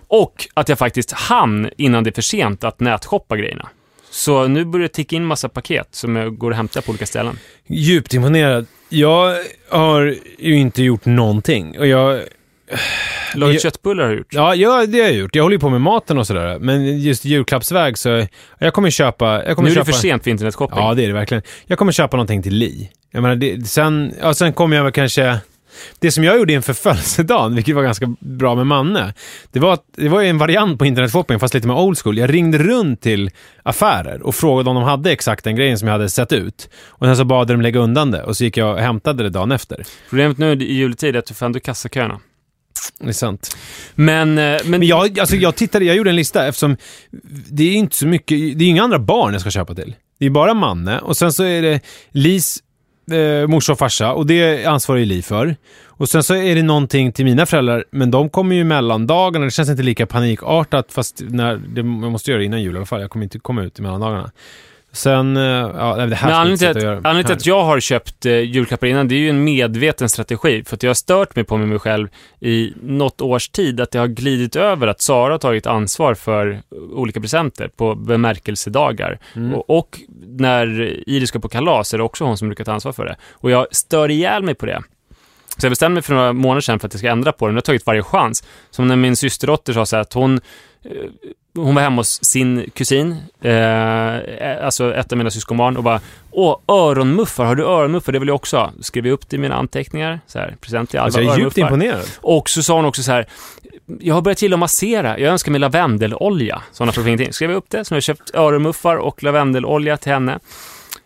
Och 0.07 0.47
att 0.53 0.69
jag 0.69 0.77
faktiskt 0.77 1.11
hann 1.11 1.69
innan 1.77 2.03
det 2.03 2.09
är 2.09 2.15
för 2.15 2.21
sent 2.21 2.63
att 2.63 2.79
nätshoppa 2.79 3.37
grejerna. 3.37 3.69
Så 4.15 4.47
nu 4.47 4.65
börjar 4.65 4.87
det 4.87 4.93
ticka 4.93 5.15
in 5.15 5.25
massa 5.25 5.49
paket 5.49 5.87
som 5.91 6.37
går 6.37 6.51
och 6.51 6.57
hämtar 6.57 6.81
på 6.81 6.89
olika 6.89 7.05
ställen. 7.05 7.39
Djupt 7.67 8.13
imponerad. 8.13 8.65
Jag 8.89 9.35
har 9.69 10.15
ju 10.39 10.55
inte 10.55 10.83
gjort 10.83 11.05
någonting. 11.05 11.79
Och 11.79 11.87
jag, 11.87 12.21
Lagat 13.35 13.61
köttbullar 13.61 14.03
har 14.03 14.11
jag 14.11 14.17
gjort. 14.17 14.33
ja, 14.33 14.55
ja, 14.55 14.85
det 14.85 14.99
har 14.99 15.05
jag 15.05 15.15
gjort. 15.15 15.35
Jag 15.35 15.43
håller 15.43 15.55
ju 15.55 15.59
på 15.59 15.69
med 15.69 15.81
maten 15.81 16.17
och 16.17 16.27
sådär. 16.27 16.59
Men 16.59 16.99
just 16.99 17.25
julklappsväg 17.25 17.97
så, 17.97 18.27
jag 18.59 18.73
kommer 18.73 18.89
köpa... 18.89 19.45
Jag 19.45 19.55
kommer 19.55 19.69
Nu 19.69 19.75
är 19.75 19.79
det 19.79 19.85
köpa, 19.85 19.91
för 19.91 20.01
sent 20.01 20.23
för 20.23 20.31
internetshopping. 20.31 20.79
Ja, 20.79 20.93
det 20.93 21.03
är 21.03 21.07
det 21.07 21.13
verkligen. 21.13 21.43
Jag 21.65 21.77
kommer 21.77 21.91
köpa 21.91 22.17
någonting 22.17 22.43
till 22.43 22.53
Li. 22.53 22.89
Jag 23.11 23.21
menar, 23.21 23.35
det, 23.35 23.67
sen, 23.67 24.13
ja, 24.21 24.33
sen 24.33 24.53
kommer 24.53 24.75
jag 24.75 24.83
väl 24.83 24.93
kanske... 24.93 25.39
Det 25.99 26.11
som 26.11 26.23
jag 26.23 26.37
gjorde 26.37 26.53
inför 26.53 26.73
födelsedagen, 26.73 27.55
vilket 27.55 27.75
var 27.75 27.83
ganska 27.83 28.15
bra 28.19 28.55
med 28.55 28.67
Manne, 28.67 29.13
det 29.51 29.59
var, 29.59 29.73
att, 29.73 29.83
det 29.95 30.09
var 30.09 30.21
en 30.21 30.37
variant 30.37 30.79
på 30.79 30.85
internetshopping, 30.85 31.39
fast 31.39 31.53
lite 31.53 31.67
mer 31.67 31.75
old 31.75 31.97
school. 31.97 32.17
Jag 32.17 32.33
ringde 32.33 32.57
runt 32.57 33.01
till 33.01 33.29
affärer 33.63 34.21
och 34.21 34.35
frågade 34.35 34.69
om 34.69 34.75
de 34.75 34.83
hade 34.83 35.11
exakt 35.11 35.43
den 35.43 35.55
grejen 35.55 35.79
som 35.79 35.87
jag 35.87 35.93
hade 35.93 36.09
sett 36.09 36.31
ut. 36.33 36.69
Och 36.87 37.05
sen 37.05 37.17
så 37.17 37.25
bad 37.25 37.47
de 37.47 37.61
lägga 37.61 37.79
undan 37.79 38.11
det 38.11 38.23
och 38.23 38.37
så 38.37 38.43
gick 38.43 38.57
jag 38.57 38.73
och 38.73 38.79
hämtade 38.79 39.23
det 39.23 39.29
dagen 39.29 39.51
efter. 39.51 39.85
Problemet 40.09 40.37
nu 40.37 40.53
i 40.53 40.73
juletid 40.73 41.15
är 41.15 41.19
att 41.19 41.25
du 41.25 41.33
får 41.33 41.45
ändå 41.45 41.59
kassaköerna. 41.59 42.19
Det 42.99 43.07
är 43.07 43.13
sant. 43.13 43.57
Men, 43.95 44.29
eh, 44.29 44.43
men, 44.43 44.59
Men 44.71 44.83
jag, 44.83 45.19
alltså 45.19 45.35
jag 45.35 45.55
tittade, 45.55 45.85
jag 45.85 45.95
gjorde 45.95 46.09
en 46.09 46.15
lista 46.15 46.47
eftersom 46.47 46.77
det 47.49 47.63
är 47.63 47.73
inte 47.73 47.95
så 47.95 48.07
mycket, 48.07 48.59
det 48.59 48.65
är 48.65 48.69
inga 48.69 48.83
andra 48.83 48.99
barn 48.99 49.33
jag 49.33 49.41
ska 49.41 49.51
köpa 49.51 49.75
till. 49.75 49.95
Det 50.19 50.25
är 50.25 50.29
bara 50.29 50.53
Manne 50.53 50.99
och 50.99 51.17
sen 51.17 51.33
så 51.33 51.43
är 51.43 51.61
det 51.61 51.79
Lis 52.11 52.63
eh, 53.11 53.47
morsa 53.47 53.71
och 53.71 53.79
farsa 53.79 54.13
och 54.13 54.25
det 54.25 54.65
ansvarar 54.65 54.99
ju 54.99 55.05
Li 55.05 55.21
för. 55.21 55.55
Och 55.97 56.09
sen 56.09 56.23
så 56.23 56.35
är 56.35 56.55
det 56.55 56.63
någonting 56.63 57.11
till 57.11 57.25
mina 57.25 57.45
föräldrar, 57.45 57.85
men 57.91 58.11
de 58.11 58.29
kommer 58.29 58.55
ju 58.55 58.63
mellandagarna. 58.63 59.45
Det 59.45 59.51
känns 59.51 59.69
inte 59.69 59.83
lika 59.83 60.05
panikartat, 60.05 60.91
fast 60.91 61.21
när, 61.27 61.55
det, 61.55 61.81
jag 61.81 62.11
måste 62.11 62.31
göra 62.31 62.39
det 62.39 62.45
innan 62.45 62.61
jul 62.61 62.75
i 62.75 62.77
alla 62.77 62.85
fall. 62.85 63.01
Jag 63.01 63.09
kommer 63.09 63.23
inte 63.23 63.39
komma 63.39 63.63
ut 63.63 63.79
i 63.79 63.81
mellandagarna. 63.81 64.31
Sen, 64.95 65.37
eh, 65.37 65.43
ja, 65.43 66.05
det 66.05 66.15
här 66.15 66.27
Men 66.27 66.35
anledningen 66.35 66.57
till, 66.57 66.87
att, 66.87 66.93
anledningen 66.95 67.25
till 67.25 67.35
att 67.35 67.45
jag 67.45 67.63
har 67.63 67.79
köpt 67.79 68.25
eh, 68.25 68.33
julklappar 68.33 68.87
innan, 68.87 69.07
det 69.07 69.15
är 69.15 69.19
ju 69.19 69.29
en 69.29 69.43
medveten 69.43 70.09
strategi. 70.09 70.63
För 70.63 70.75
att 70.75 70.83
jag 70.83 70.89
har 70.89 70.95
stört 70.95 71.35
mig 71.35 71.45
på 71.45 71.57
mig 71.57 71.79
själv 71.79 72.07
i 72.39 72.73
något 72.81 73.21
års 73.21 73.49
tid, 73.49 73.81
att 73.81 73.91
det 73.91 73.99
har 73.99 74.07
glidit 74.07 74.55
över 74.55 74.87
att 74.87 75.01
Sara 75.01 75.33
har 75.33 75.37
tagit 75.37 75.67
ansvar 75.67 76.13
för 76.13 76.61
olika 76.91 77.21
presenter 77.21 77.67
på 77.67 77.95
bemärkelsedagar. 77.95 79.19
Mm. 79.35 79.53
Och, 79.53 79.69
och 79.69 79.99
när 80.27 80.67
Iris 81.09 81.29
ska 81.29 81.39
på 81.39 81.49
kalas 81.49 81.93
är 81.93 81.97
det 81.97 82.03
också 82.03 82.23
hon 82.23 82.37
som 82.37 82.47
brukar 82.47 82.63
ta 82.63 82.73
ansvar 82.73 82.91
för 82.91 83.05
det. 83.05 83.15
Och 83.31 83.51
jag 83.51 83.75
stör 83.75 84.11
ihjäl 84.11 84.43
mig 84.43 84.55
på 84.55 84.65
det. 84.65 84.83
Så 85.57 85.65
jag 85.65 85.71
bestämde 85.71 85.93
mig 85.93 86.03
för 86.03 86.13
några 86.13 86.33
månader 86.33 86.61
sedan 86.61 86.79
för 86.79 86.87
att 86.87 86.93
jag 86.93 86.99
ska 86.99 87.09
ändra 87.09 87.31
på 87.31 87.45
det. 87.45 87.51
Men 87.51 87.55
jag 87.55 87.61
har 87.61 87.65
tagit 87.65 87.85
varje 87.85 88.03
chans. 88.03 88.43
Som 88.71 88.87
när 88.87 88.95
min 88.95 89.15
systerdotter 89.15 89.73
sa 89.73 89.85
så 89.85 89.95
här 89.95 90.01
att 90.01 90.13
hon 90.13 90.39
eh, 90.83 90.91
hon 91.55 91.75
var 91.75 91.81
hemma 91.81 91.99
hos 91.99 92.23
sin 92.23 92.69
kusin, 92.73 93.15
eh, 93.41 94.65
alltså 94.65 94.95
ett 94.95 95.11
av 95.11 95.17
mina 95.17 95.31
syskonbarn 95.31 95.77
och 95.77 95.83
bara 95.83 96.01
Åh, 96.31 96.59
öronmuffar, 96.67 97.45
har 97.45 97.55
du 97.55 97.63
öronmuffar? 97.63 98.13
Det 98.13 98.19
vill 98.19 98.27
jag 98.27 98.35
också 98.35 98.57
ha. 98.57 98.71
Då 98.77 98.83
skrev 98.83 99.07
jag 99.07 99.13
upp 99.13 99.29
det 99.29 99.35
i 99.35 99.39
mina 99.39 99.55
anteckningar, 99.55 100.19
så 100.27 100.39
här, 100.39 100.55
present 100.61 100.89
till 100.89 100.99
alla 100.99 101.05
Alltså, 101.05 101.21
jag 101.21 101.35
är 101.35 101.39
djupt 101.39 101.57
imponerad. 101.57 102.05
Och 102.21 102.49
så 102.49 102.63
sa 102.63 102.75
hon 102.75 102.85
också 102.85 103.03
så 103.03 103.11
här, 103.11 103.25
jag 103.99 104.15
har 104.15 104.21
börjat 104.21 104.41
gilla 104.41 104.55
att 104.55 104.59
massera, 104.59 105.19
jag 105.19 105.31
önskar 105.31 105.51
mig 105.51 105.59
lavendelolja. 105.59 106.61
Sådana 106.71 106.91
frågor 106.91 107.07
ingenting. 107.07 107.33
Skrev 107.33 107.49
jag 107.49 107.57
upp 107.57 107.69
det, 107.69 107.85
så 107.85 107.93
nu 107.93 107.95
har 107.95 107.97
jag 107.97 108.03
köpt 108.03 108.35
öronmuffar 108.35 108.95
och 108.95 109.23
lavendelolja 109.23 109.97
till 109.97 110.11
henne. 110.11 110.31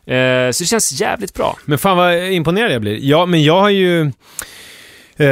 Eh, 0.06 0.52
så 0.52 0.64
det 0.64 0.68
känns 0.68 1.02
jävligt 1.02 1.34
bra. 1.34 1.58
Men 1.66 1.78
fan 1.78 1.98
vad 1.98 2.24
imponerad 2.24 2.72
jag 2.72 2.82
blir. 2.82 3.00
Ja, 3.02 3.26
men 3.26 3.44
jag 3.44 3.62
har 3.62 3.70
ju... 3.70 4.12
Eh, 5.20 5.28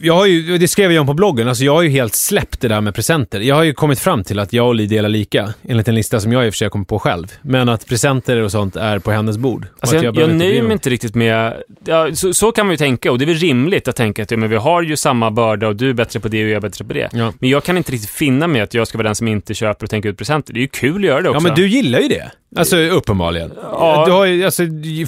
jag 0.00 0.14
har 0.14 0.26
ju, 0.26 0.58
det 0.58 0.68
skrev 0.68 0.92
jag 0.92 1.00
om 1.00 1.06
på 1.06 1.14
bloggen, 1.14 1.48
alltså 1.48 1.64
jag 1.64 1.74
har 1.74 1.82
ju 1.82 1.88
helt 1.88 2.14
släppt 2.14 2.60
det 2.60 2.68
där 2.68 2.80
med 2.80 2.94
presenter. 2.94 3.40
Jag 3.40 3.54
har 3.54 3.62
ju 3.62 3.72
kommit 3.74 3.98
fram 3.98 4.24
till 4.24 4.38
att 4.38 4.52
jag 4.52 4.66
och 4.66 4.74
Li 4.74 4.86
delar 4.86 5.08
lika, 5.08 5.54
enligt 5.68 5.88
en 5.88 5.94
lista 5.94 6.20
som 6.20 6.32
jag 6.32 6.46
i 6.46 6.48
och 6.48 6.54
för 6.54 6.56
sig 6.56 6.64
har 6.66 6.70
kommit 6.70 6.88
på 6.88 6.98
själv. 6.98 7.26
Men 7.42 7.68
att 7.68 7.86
presenter 7.86 8.40
och 8.40 8.50
sånt 8.50 8.76
är 8.76 8.98
på 8.98 9.10
hennes 9.10 9.38
bord. 9.38 9.66
Alltså 9.80 9.96
jag, 9.96 10.04
jag, 10.04 10.14
bry 10.14 10.26
nöjer 10.26 10.62
mig 10.62 10.72
inte 10.72 10.90
riktigt 10.90 11.14
med... 11.14 11.54
Ja, 11.84 12.14
så, 12.14 12.34
så 12.34 12.52
kan 12.52 12.66
man 12.66 12.72
ju 12.72 12.76
tänka 12.76 13.12
och 13.12 13.18
det 13.18 13.24
är 13.24 13.26
väl 13.26 13.36
rimligt 13.36 13.88
att 13.88 13.96
tänka 13.96 14.22
att 14.22 14.30
ja, 14.30 14.36
men 14.36 14.50
vi 14.50 14.56
har 14.56 14.82
ju 14.82 14.96
samma 14.96 15.30
börda 15.30 15.68
och 15.68 15.76
du 15.76 15.90
är 15.90 15.94
bättre 15.94 16.20
på 16.20 16.28
det 16.28 16.44
och 16.44 16.50
jag 16.50 16.56
är 16.56 16.60
bättre 16.60 16.84
på 16.84 16.92
det. 16.92 17.08
Ja. 17.12 17.32
Men 17.38 17.50
jag 17.50 17.64
kan 17.64 17.76
inte 17.76 17.92
riktigt 17.92 18.10
finna 18.10 18.46
mig 18.46 18.60
att 18.60 18.74
jag 18.74 18.88
ska 18.88 18.98
vara 18.98 19.08
den 19.08 19.14
som 19.14 19.28
inte 19.28 19.54
köper 19.54 19.86
och 19.86 19.90
tänker 19.90 20.08
ut 20.08 20.18
presenter. 20.18 20.52
Det 20.54 20.58
är 20.58 20.62
ju 20.62 20.68
kul 20.68 20.96
att 20.96 21.08
göra 21.08 21.20
det 21.20 21.26
Ja, 21.26 21.30
också. 21.30 21.42
men 21.42 21.54
du 21.54 21.68
gillar 21.68 22.00
ju 22.00 22.08
det. 22.08 22.30
Alltså 22.56 22.76
uppenbarligen. 22.76 23.52
Ja. 23.62 24.04
Du 24.06 24.12
har 24.12 24.44
alltså, 24.44 24.62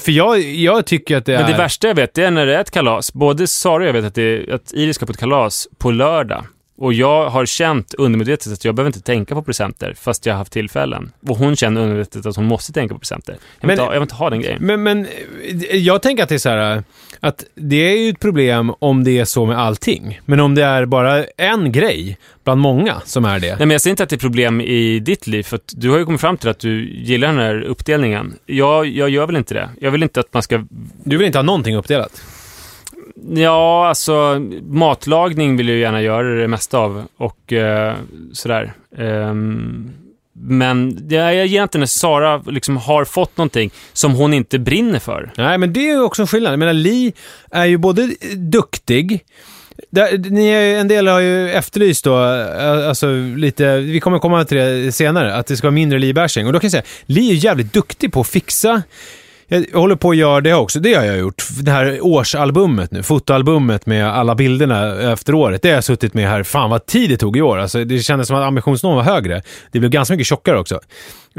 för 0.04 0.10
jag, 0.10 0.40
jag 0.40 0.86
tycker 0.86 1.16
att 1.16 1.26
det 1.26 1.34
är... 1.34 1.38
Men 1.38 1.50
det 1.50 1.58
värsta 1.58 1.88
jag 1.88 1.94
vet, 1.94 2.14
det 2.14 2.24
är 2.24 2.30
när 2.30 2.46
det 2.46 2.56
är 2.56 2.60
ett 2.60 2.70
kalas. 2.70 3.12
Både 3.12 3.46
Sara 3.46 3.82
och 3.82 3.88
jag 3.88 3.92
vet 3.96 4.04
att, 4.04 4.14
det, 4.14 4.52
att 4.52 4.72
Iris 4.72 4.96
ska 4.96 5.06
på 5.06 5.12
ett 5.12 5.18
kalas 5.18 5.68
på 5.78 5.90
lördag. 5.90 6.44
Och 6.78 6.92
jag 6.92 7.30
har 7.30 7.46
känt 7.46 7.94
undermedvetet 7.94 8.52
att 8.52 8.64
jag 8.64 8.74
behöver 8.74 8.88
inte 8.88 9.00
tänka 9.00 9.34
på 9.34 9.42
presenter, 9.42 9.94
fast 10.00 10.26
jag 10.26 10.34
har 10.34 10.38
haft 10.38 10.52
tillfällen. 10.52 11.12
Och 11.28 11.36
hon 11.36 11.56
känner 11.56 11.80
undermedvetet 11.80 12.26
att 12.26 12.36
hon 12.36 12.44
måste 12.44 12.72
tänka 12.72 12.94
på 12.94 12.98
presenter. 12.98 13.32
Jag 13.32 13.38
vill, 13.40 13.66
Men- 13.66 13.70
inte, 13.70 13.82
ha, 13.82 13.92
jag 13.92 14.00
vill 14.00 14.02
inte 14.04 14.14
ha 14.14 14.30
den 14.30 14.40
grejen. 14.40 14.58
Men, 14.62 14.82
men 14.82 15.06
jag 15.72 16.02
tänker 16.02 16.22
att 16.22 16.28
det 16.28 16.34
är 16.34 16.38
så 16.38 16.48
här, 16.48 16.84
att 17.20 17.44
det 17.54 17.76
är 17.76 17.98
ju 17.98 18.10
ett 18.10 18.20
problem 18.20 18.72
om 18.78 19.04
det 19.04 19.18
är 19.18 19.24
så 19.24 19.46
med 19.46 19.58
allting. 19.58 20.20
Men 20.24 20.40
om 20.40 20.54
det 20.54 20.64
är 20.64 20.86
bara 20.86 21.24
en 21.24 21.72
grej 21.72 22.18
bland 22.44 22.60
många 22.60 23.00
som 23.04 23.24
är 23.24 23.40
det. 23.40 23.48
Nej, 23.48 23.58
men 23.58 23.70
jag 23.70 23.80
säger 23.80 23.92
inte 23.92 24.02
att 24.02 24.08
det 24.08 24.16
är 24.16 24.20
problem 24.20 24.60
i 24.60 25.00
ditt 25.00 25.26
liv, 25.26 25.42
för 25.42 25.56
att 25.56 25.72
du 25.76 25.90
har 25.90 25.98
ju 25.98 26.04
kommit 26.04 26.20
fram 26.20 26.36
till 26.36 26.48
att 26.48 26.58
du 26.58 26.88
gillar 26.90 27.28
den 27.28 27.38
här 27.38 27.62
uppdelningen. 27.62 28.34
Jag, 28.46 28.86
jag 28.86 29.10
gör 29.10 29.26
väl 29.26 29.36
inte 29.36 29.54
det. 29.54 29.70
Jag 29.80 29.90
vill 29.90 30.02
inte 30.02 30.20
att 30.20 30.34
man 30.34 30.42
ska... 30.42 30.64
Du 31.04 31.16
vill 31.16 31.26
inte 31.26 31.38
ha 31.38 31.42
någonting 31.42 31.76
uppdelat? 31.76 32.22
Ja, 33.24 33.88
alltså 33.88 34.40
matlagning 34.62 35.56
vill 35.56 35.68
jag 35.68 35.74
ju 35.74 35.80
gärna 35.80 36.02
göra 36.02 36.34
det 36.34 36.48
mesta 36.48 36.78
av 36.78 37.04
och 37.16 37.52
eh, 37.52 37.94
sådär. 38.32 38.72
Um, 38.98 39.90
men 40.32 41.06
jag, 41.10 41.34
jag 41.34 41.46
ger 41.46 41.62
inte 41.62 41.78
när 41.78 41.86
Sara 41.86 42.42
liksom 42.46 42.76
har 42.76 43.04
fått 43.04 43.36
någonting 43.36 43.70
som 43.92 44.12
hon 44.14 44.34
inte 44.34 44.58
brinner 44.58 44.98
för. 44.98 45.32
Nej, 45.36 45.58
men 45.58 45.72
det 45.72 45.80
är 45.80 45.92
ju 45.92 46.00
också 46.00 46.22
en 46.22 46.28
skillnad. 46.28 46.52
Jag 46.52 46.58
menar, 46.58 46.72
Li 46.72 47.12
är 47.50 47.64
ju 47.64 47.76
både 47.76 48.10
duktig, 48.36 49.24
där, 49.90 50.18
ni 50.30 50.48
är, 50.48 50.80
en 50.80 50.88
del 50.88 51.06
har 51.06 51.20
ju 51.20 51.50
efterlyst 51.50 52.04
då, 52.04 52.24
eh, 52.24 52.88
alltså 52.88 53.06
lite, 53.36 53.78
vi 53.78 54.00
kommer 54.00 54.18
komma 54.18 54.44
till 54.44 54.56
det 54.56 54.92
senare, 54.92 55.34
att 55.34 55.46
det 55.46 55.56
ska 55.56 55.66
vara 55.66 55.74
mindre 55.74 55.98
Li-bashing. 55.98 56.46
Och 56.46 56.52
då 56.52 56.60
kan 56.60 56.66
jag 56.66 56.72
säga, 56.72 56.84
Li 57.06 57.30
är 57.30 57.34
jävligt 57.34 57.72
duktig 57.72 58.12
på 58.12 58.20
att 58.20 58.28
fixa 58.28 58.82
jag 59.48 59.80
håller 59.80 59.96
på 59.96 60.10
att 60.10 60.16
göra 60.16 60.40
det 60.40 60.54
också. 60.54 60.80
Det 60.80 60.94
har 60.94 61.04
jag 61.04 61.18
gjort. 61.18 61.44
Det 61.62 61.70
här 61.70 61.98
årsalbumet 62.00 62.90
nu, 62.90 63.02
fotoalbumet 63.02 63.86
med 63.86 64.08
alla 64.08 64.34
bilderna 64.34 65.12
efter 65.12 65.34
året. 65.34 65.62
Det 65.62 65.68
har 65.68 65.74
jag 65.74 65.84
suttit 65.84 66.14
med 66.14 66.28
här. 66.28 66.42
Fan 66.42 66.70
vad 66.70 66.86
tid 66.86 67.10
det 67.10 67.16
tog 67.16 67.36
i 67.36 67.42
år. 67.42 67.58
Alltså, 67.58 67.84
det 67.84 67.98
kändes 67.98 68.28
som 68.28 68.36
att 68.36 68.42
ambitionsnivån 68.42 68.96
var 68.96 69.02
högre. 69.02 69.42
Det 69.72 69.78
blev 69.78 69.90
ganska 69.90 70.14
mycket 70.14 70.26
tjockare 70.26 70.58
också. 70.58 70.80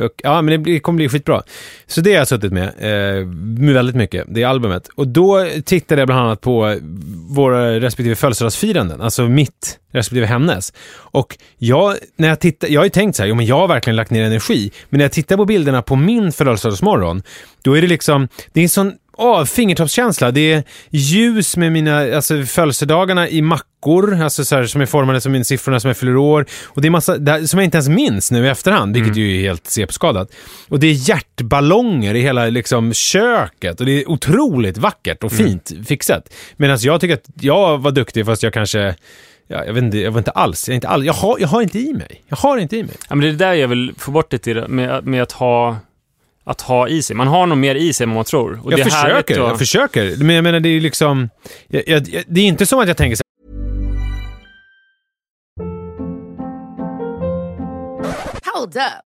Och, 0.01 0.11
ja, 0.23 0.41
men 0.41 0.51
det 0.51 0.57
blir- 0.57 0.79
kommer 0.79 0.97
bli 0.97 1.09
skitbra. 1.09 1.41
Så 1.87 2.01
det 2.01 2.09
har 2.11 2.17
jag 2.17 2.27
suttit 2.27 2.53
med, 2.53 2.67
eh, 2.79 3.27
väldigt 3.75 3.95
mycket, 3.95 4.25
det 4.29 4.43
albumet. 4.43 4.87
Och 4.95 5.07
då 5.07 5.47
tittade 5.65 6.01
jag 6.01 6.07
bland 6.07 6.21
annat 6.25 6.41
på 6.41 6.77
våra 7.29 7.79
respektive 7.79 8.15
födelsedagsfiranden, 8.15 9.01
alltså 9.01 9.23
mitt 9.27 9.79
respektive 9.91 10.25
hennes. 10.25 10.73
Och 10.93 11.37
jag, 11.57 11.95
när 12.17 12.27
jag 12.27 12.39
tittar, 12.39 12.67
jag 12.67 12.79
har 12.79 12.85
ju 12.85 12.89
tänkt 12.89 13.15
så 13.15 13.23
här, 13.23 13.27
jo 13.29 13.35
men 13.35 13.45
jag 13.45 13.55
har 13.59 13.67
verkligen 13.67 13.95
lagt 13.95 14.11
ner 14.11 14.23
energi. 14.23 14.71
Men 14.89 14.97
när 14.97 15.05
jag 15.05 15.11
tittar 15.11 15.37
på 15.37 15.45
bilderna 15.45 15.81
på 15.81 15.95
min 15.95 16.31
födelsedagsmorgon, 16.31 17.23
då 17.63 17.77
är 17.77 17.81
det 17.81 17.87
liksom, 17.87 18.27
det 18.53 18.59
är 18.59 18.63
en 18.63 18.69
sån 18.69 18.93
Åh, 19.19 19.45
fingertoppskänsla. 19.45 20.31
Det 20.31 20.53
är 20.53 20.63
ljus 20.89 21.57
med 21.57 21.71
mina, 21.71 22.15
alltså 22.15 22.43
födelsedagarna 22.43 23.29
i 23.29 23.41
mackor, 23.41 24.21
alltså 24.21 24.45
så 24.45 24.55
här, 24.55 24.65
som 24.65 24.81
är 24.81 24.85
formade 24.85 25.21
som 25.21 25.43
siffrorna 25.43 25.79
som 25.79 25.87
jag 25.87 25.97
fyller 25.97 26.17
år. 26.17 26.45
Och 26.65 26.81
det 26.81 26.87
är 26.87 26.89
massa, 26.89 27.17
det 27.17 27.31
här, 27.31 27.43
som 27.43 27.59
jag 27.59 27.65
inte 27.65 27.77
ens 27.77 27.89
minns 27.89 28.31
nu 28.31 28.45
i 28.45 28.49
efterhand, 28.49 28.95
vilket 28.95 29.15
ju 29.15 29.37
är 29.37 29.41
helt 29.41 29.67
CP-skadat. 29.67 30.31
Och 30.69 30.79
det 30.79 30.87
är 30.87 31.09
hjärtballonger 31.09 32.15
i 32.15 32.21
hela 32.21 32.45
liksom 32.45 32.93
köket 32.93 33.79
och 33.79 33.85
det 33.85 34.01
är 34.01 34.09
otroligt 34.09 34.77
vackert 34.77 35.23
och 35.23 35.31
fint 35.31 35.71
fixat. 35.87 36.33
Medan 36.57 36.77
jag 36.81 37.01
tycker 37.01 37.13
att 37.13 37.29
jag 37.41 37.77
var 37.77 37.91
duktig 37.91 38.25
fast 38.25 38.43
jag 38.43 38.53
kanske, 38.53 38.95
ja, 39.47 39.65
jag 39.65 39.73
vet 39.73 39.83
inte, 39.83 39.97
jag 39.97 40.11
var 40.11 40.19
inte 40.19 40.31
alls, 40.31 40.67
jag, 40.67 40.75
inte 40.75 40.87
all, 40.87 41.05
jag, 41.05 41.13
har, 41.13 41.37
jag 41.39 41.47
har 41.47 41.61
inte 41.61 41.79
i 41.79 41.93
mig. 41.93 42.23
Jag 42.27 42.37
har 42.37 42.57
inte 42.57 42.77
i 42.77 42.83
mig. 42.83 42.95
Ja, 43.09 43.15
men 43.15 43.19
det 43.19 43.27
är 43.27 43.31
det 43.31 43.45
där 43.45 43.53
jag 43.53 43.67
vill 43.67 43.93
få 43.97 44.11
bort 44.11 44.29
det 44.29 44.37
till, 44.37 44.67
med, 44.67 45.05
med 45.05 45.23
att 45.23 45.31
ha 45.31 45.77
att 46.47 46.61
ha 46.61 46.87
i 46.87 47.01
sig. 47.01 47.15
Man 47.15 47.27
har 47.27 47.45
nog 47.47 47.57
mer 47.57 47.75
i 47.75 47.93
sig 47.93 48.03
än 48.03 48.09
vad 48.09 48.15
man 48.15 48.25
tror. 48.25 48.59
Och 48.65 48.71
jag 48.71 48.79
det 48.79 48.83
försöker, 48.83 49.33
att- 49.41 49.49
jag 49.49 49.57
försöker. 49.59 50.15
Men 50.23 50.35
jag 50.35 50.43
menar, 50.43 50.59
det 50.59 50.69
är 50.69 50.79
liksom... 50.81 51.29
Jag, 51.67 51.83
jag, 51.87 52.07
jag- 52.09 52.23
det 52.27 52.41
är 52.41 52.45
inte 52.45 52.65
som 52.65 52.79
att 52.79 52.87
jag 52.87 52.97
tänker 52.97 53.15
så 53.15 53.23
Hold 58.53 58.75
up. 58.75 59.06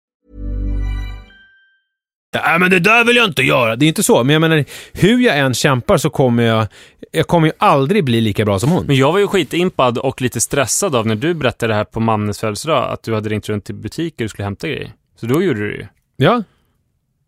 Nej, 2.35 2.59
men 2.59 2.71
det 2.71 2.79
där 2.79 3.05
vill 3.05 3.15
jag 3.15 3.25
inte 3.25 3.41
göra. 3.41 3.75
Det 3.75 3.85
är 3.85 3.87
inte 3.87 4.03
så. 4.03 4.23
Men 4.23 4.33
jag 4.33 4.39
menar, 4.41 4.65
hur 4.93 5.19
jag 5.19 5.37
än 5.39 5.53
kämpar 5.53 5.97
så 5.97 6.09
kommer 6.09 6.43
jag... 6.43 6.67
Jag 7.11 7.27
kommer 7.27 7.47
ju 7.47 7.53
aldrig 7.57 8.03
bli 8.03 8.21
lika 8.21 8.45
bra 8.45 8.59
som 8.59 8.69
hon. 8.71 8.85
Men 8.85 8.95
jag 8.95 9.11
var 9.11 9.19
ju 9.19 9.27
skitimpad 9.27 9.97
och 9.97 10.21
lite 10.21 10.41
stressad 10.41 10.95
av 10.95 11.07
när 11.07 11.15
du 11.15 11.33
berättade 11.33 11.73
det 11.73 11.77
här 11.77 11.83
på 11.83 11.99
Mannes 11.99 12.39
födelsedag, 12.39 12.93
att 12.93 13.03
du 13.03 13.13
hade 13.13 13.29
ringt 13.29 13.49
runt 13.49 13.65
till 13.65 13.75
butiker 13.75 14.25
och 14.25 14.29
skulle 14.31 14.43
hämta 14.43 14.67
grejer. 14.67 14.91
Så 15.19 15.25
då 15.25 15.43
gjorde 15.43 15.59
du 15.59 15.71
det 15.71 15.77
ju. 15.77 15.85
Ja. 16.17 16.43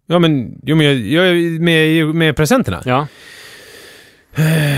Ja, 0.07 0.19
men, 0.19 0.59
jo, 0.63 0.75
men 0.75 0.85
jag, 0.85 0.95
jag 0.95 1.35
med, 1.61 2.05
med 2.15 2.35
presenterna. 2.35 2.81
Ja. 2.85 3.07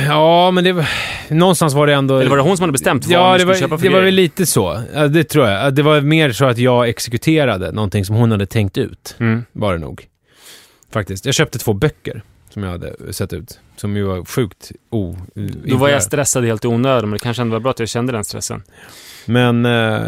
Ja, 0.08 0.52
men 0.52 0.64
det 0.64 0.74
var... 0.74 0.86
Någonstans 1.30 1.74
var 1.74 1.88
det 1.88 1.94
ändå... 1.94 2.18
Eller 2.18 2.30
var 2.30 2.38
det 2.38 2.44
hon 2.44 2.58
som 2.58 2.64
hade 2.64 2.72
bestämt 2.72 3.06
vad 3.06 3.14
Ja, 3.14 3.34
det 3.34 3.40
skulle 3.40 3.54
var, 3.54 3.60
köpa 3.60 3.78
för 3.78 3.84
det 3.84 3.90
var 3.90 3.94
grejer? 4.00 4.06
väl 4.06 4.14
lite 4.16 4.46
så. 4.46 4.82
Ja, 4.94 5.08
det 5.08 5.24
tror 5.24 5.48
jag. 5.48 5.74
Det 5.76 5.82
var 5.84 6.02
mer 6.02 6.32
så 6.32 6.46
att 6.46 6.58
jag 6.58 6.90
exekuterade 6.90 7.72
någonting 7.72 8.06
som 8.06 8.16
hon 8.16 8.32
hade 8.32 8.46
tänkt 8.46 8.78
ut. 8.78 9.16
Mm. 9.20 9.46
Var 9.52 9.74
det 9.74 9.80
nog. 9.80 10.06
Faktiskt. 10.92 11.26
Jag 11.26 11.36
köpte 11.36 11.60
två 11.60 11.74
böcker 11.74 12.22
som 12.56 12.64
jag 12.64 12.72
hade 12.72 13.14
sett 13.14 13.34
ut. 13.34 13.60
Som 13.76 13.98
ju 13.98 14.04
var 14.04 14.26
sjukt 14.26 14.72
o... 14.90 15.18
Då 15.66 15.78
var 15.78 15.90
jag 15.90 16.04
stressad 16.04 16.46
helt 16.46 16.66
i 16.66 16.68
onödan, 16.68 17.10
men 17.10 17.12
det 17.12 17.20
kanske 17.20 17.42
ändå 17.42 17.54
var 17.54 17.60
bra 17.60 17.72
att 17.72 17.80
jag 17.80 17.90
kände 17.90 18.14
den 18.14 18.24
stressen. 18.24 18.64
Men, 19.26 19.66
eh, 19.66 20.02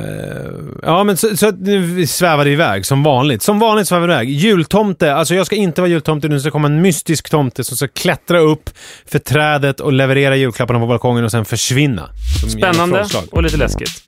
ja 0.83 1.03
men 1.03 1.17
så, 1.17 1.37
så 1.37 1.51
vi 1.57 2.07
svävade 2.07 2.49
iväg 2.49 2.85
som 2.85 3.03
vanligt. 3.03 3.41
Som 3.41 3.59
vanligt 3.59 3.87
svävade 3.87 4.13
iväg. 4.13 4.29
Jultomte, 4.29 5.13
alltså 5.13 5.35
jag 5.35 5.45
ska 5.45 5.55
inte 5.55 5.81
vara 5.81 5.89
jultomte, 5.89 6.27
nu 6.27 6.39
ska 6.39 6.51
komma 6.51 6.67
en 6.67 6.81
mystisk 6.81 7.29
tomte 7.29 7.63
som 7.63 7.77
ska 7.77 7.87
klättra 7.87 8.39
upp 8.39 8.69
för 9.05 9.19
trädet 9.19 9.79
och 9.79 9.93
leverera 9.93 10.35
julklapparna 10.35 10.79
på 10.79 10.87
balkongen 10.87 11.23
och 11.23 11.31
sen 11.31 11.45
försvinna. 11.45 12.09
Som 12.41 12.49
Spännande 12.49 13.05
och 13.31 13.43
lite 13.43 13.57
läskigt. 13.57 14.03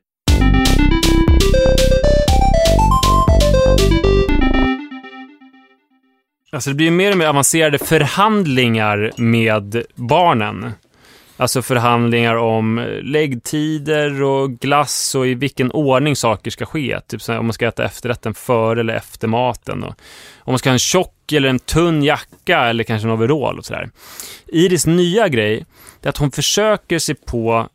Alltså 6.52 6.70
det 6.70 6.76
blir 6.76 6.86
ju 6.86 6.92
mer 6.92 7.12
och 7.12 7.18
mer 7.18 7.28
avancerade 7.28 7.78
förhandlingar 7.78 9.12
med 9.18 9.84
barnen. 9.96 10.72
Alltså 11.38 11.62
förhandlingar 11.62 12.36
om 12.36 12.80
eh, 12.80 13.02
läggtider 13.02 14.24
och 14.24 14.60
glass 14.60 15.16
och 15.16 15.28
i 15.28 15.34
vilken 15.34 15.72
ordning 15.72 16.16
saker 16.16 16.52
ska 16.52 16.66
ske. 16.66 17.00
Typ 17.08 17.22
så 17.22 17.32
här, 17.32 17.40
om 17.40 17.46
man 17.46 17.54
ska 17.54 17.68
äta 17.68 17.86
efterrätten 17.86 18.34
före 18.34 18.80
eller 18.80 18.94
efter 18.94 19.28
maten. 19.28 19.84
Och 19.84 19.96
om 20.38 20.52
man 20.52 20.60
ska 20.60 20.70
ha 20.70 20.74
en 20.74 20.80
tjock 20.80 21.32
eller 21.32 21.50
en 21.50 21.60
tunn 21.60 22.04
jacka 22.04 22.60
eller 22.60 22.84
kanske 22.84 23.08
en 23.08 23.14
overall 23.14 23.58
och 23.58 23.66
sådär. 23.66 23.90
Iris 24.48 24.86
nya 24.86 25.28
grej 25.28 25.66
är 26.02 26.10
att 26.10 26.18
hon 26.18 26.32
försöker 26.32 27.00
sig 27.00 27.16
på 27.16 27.68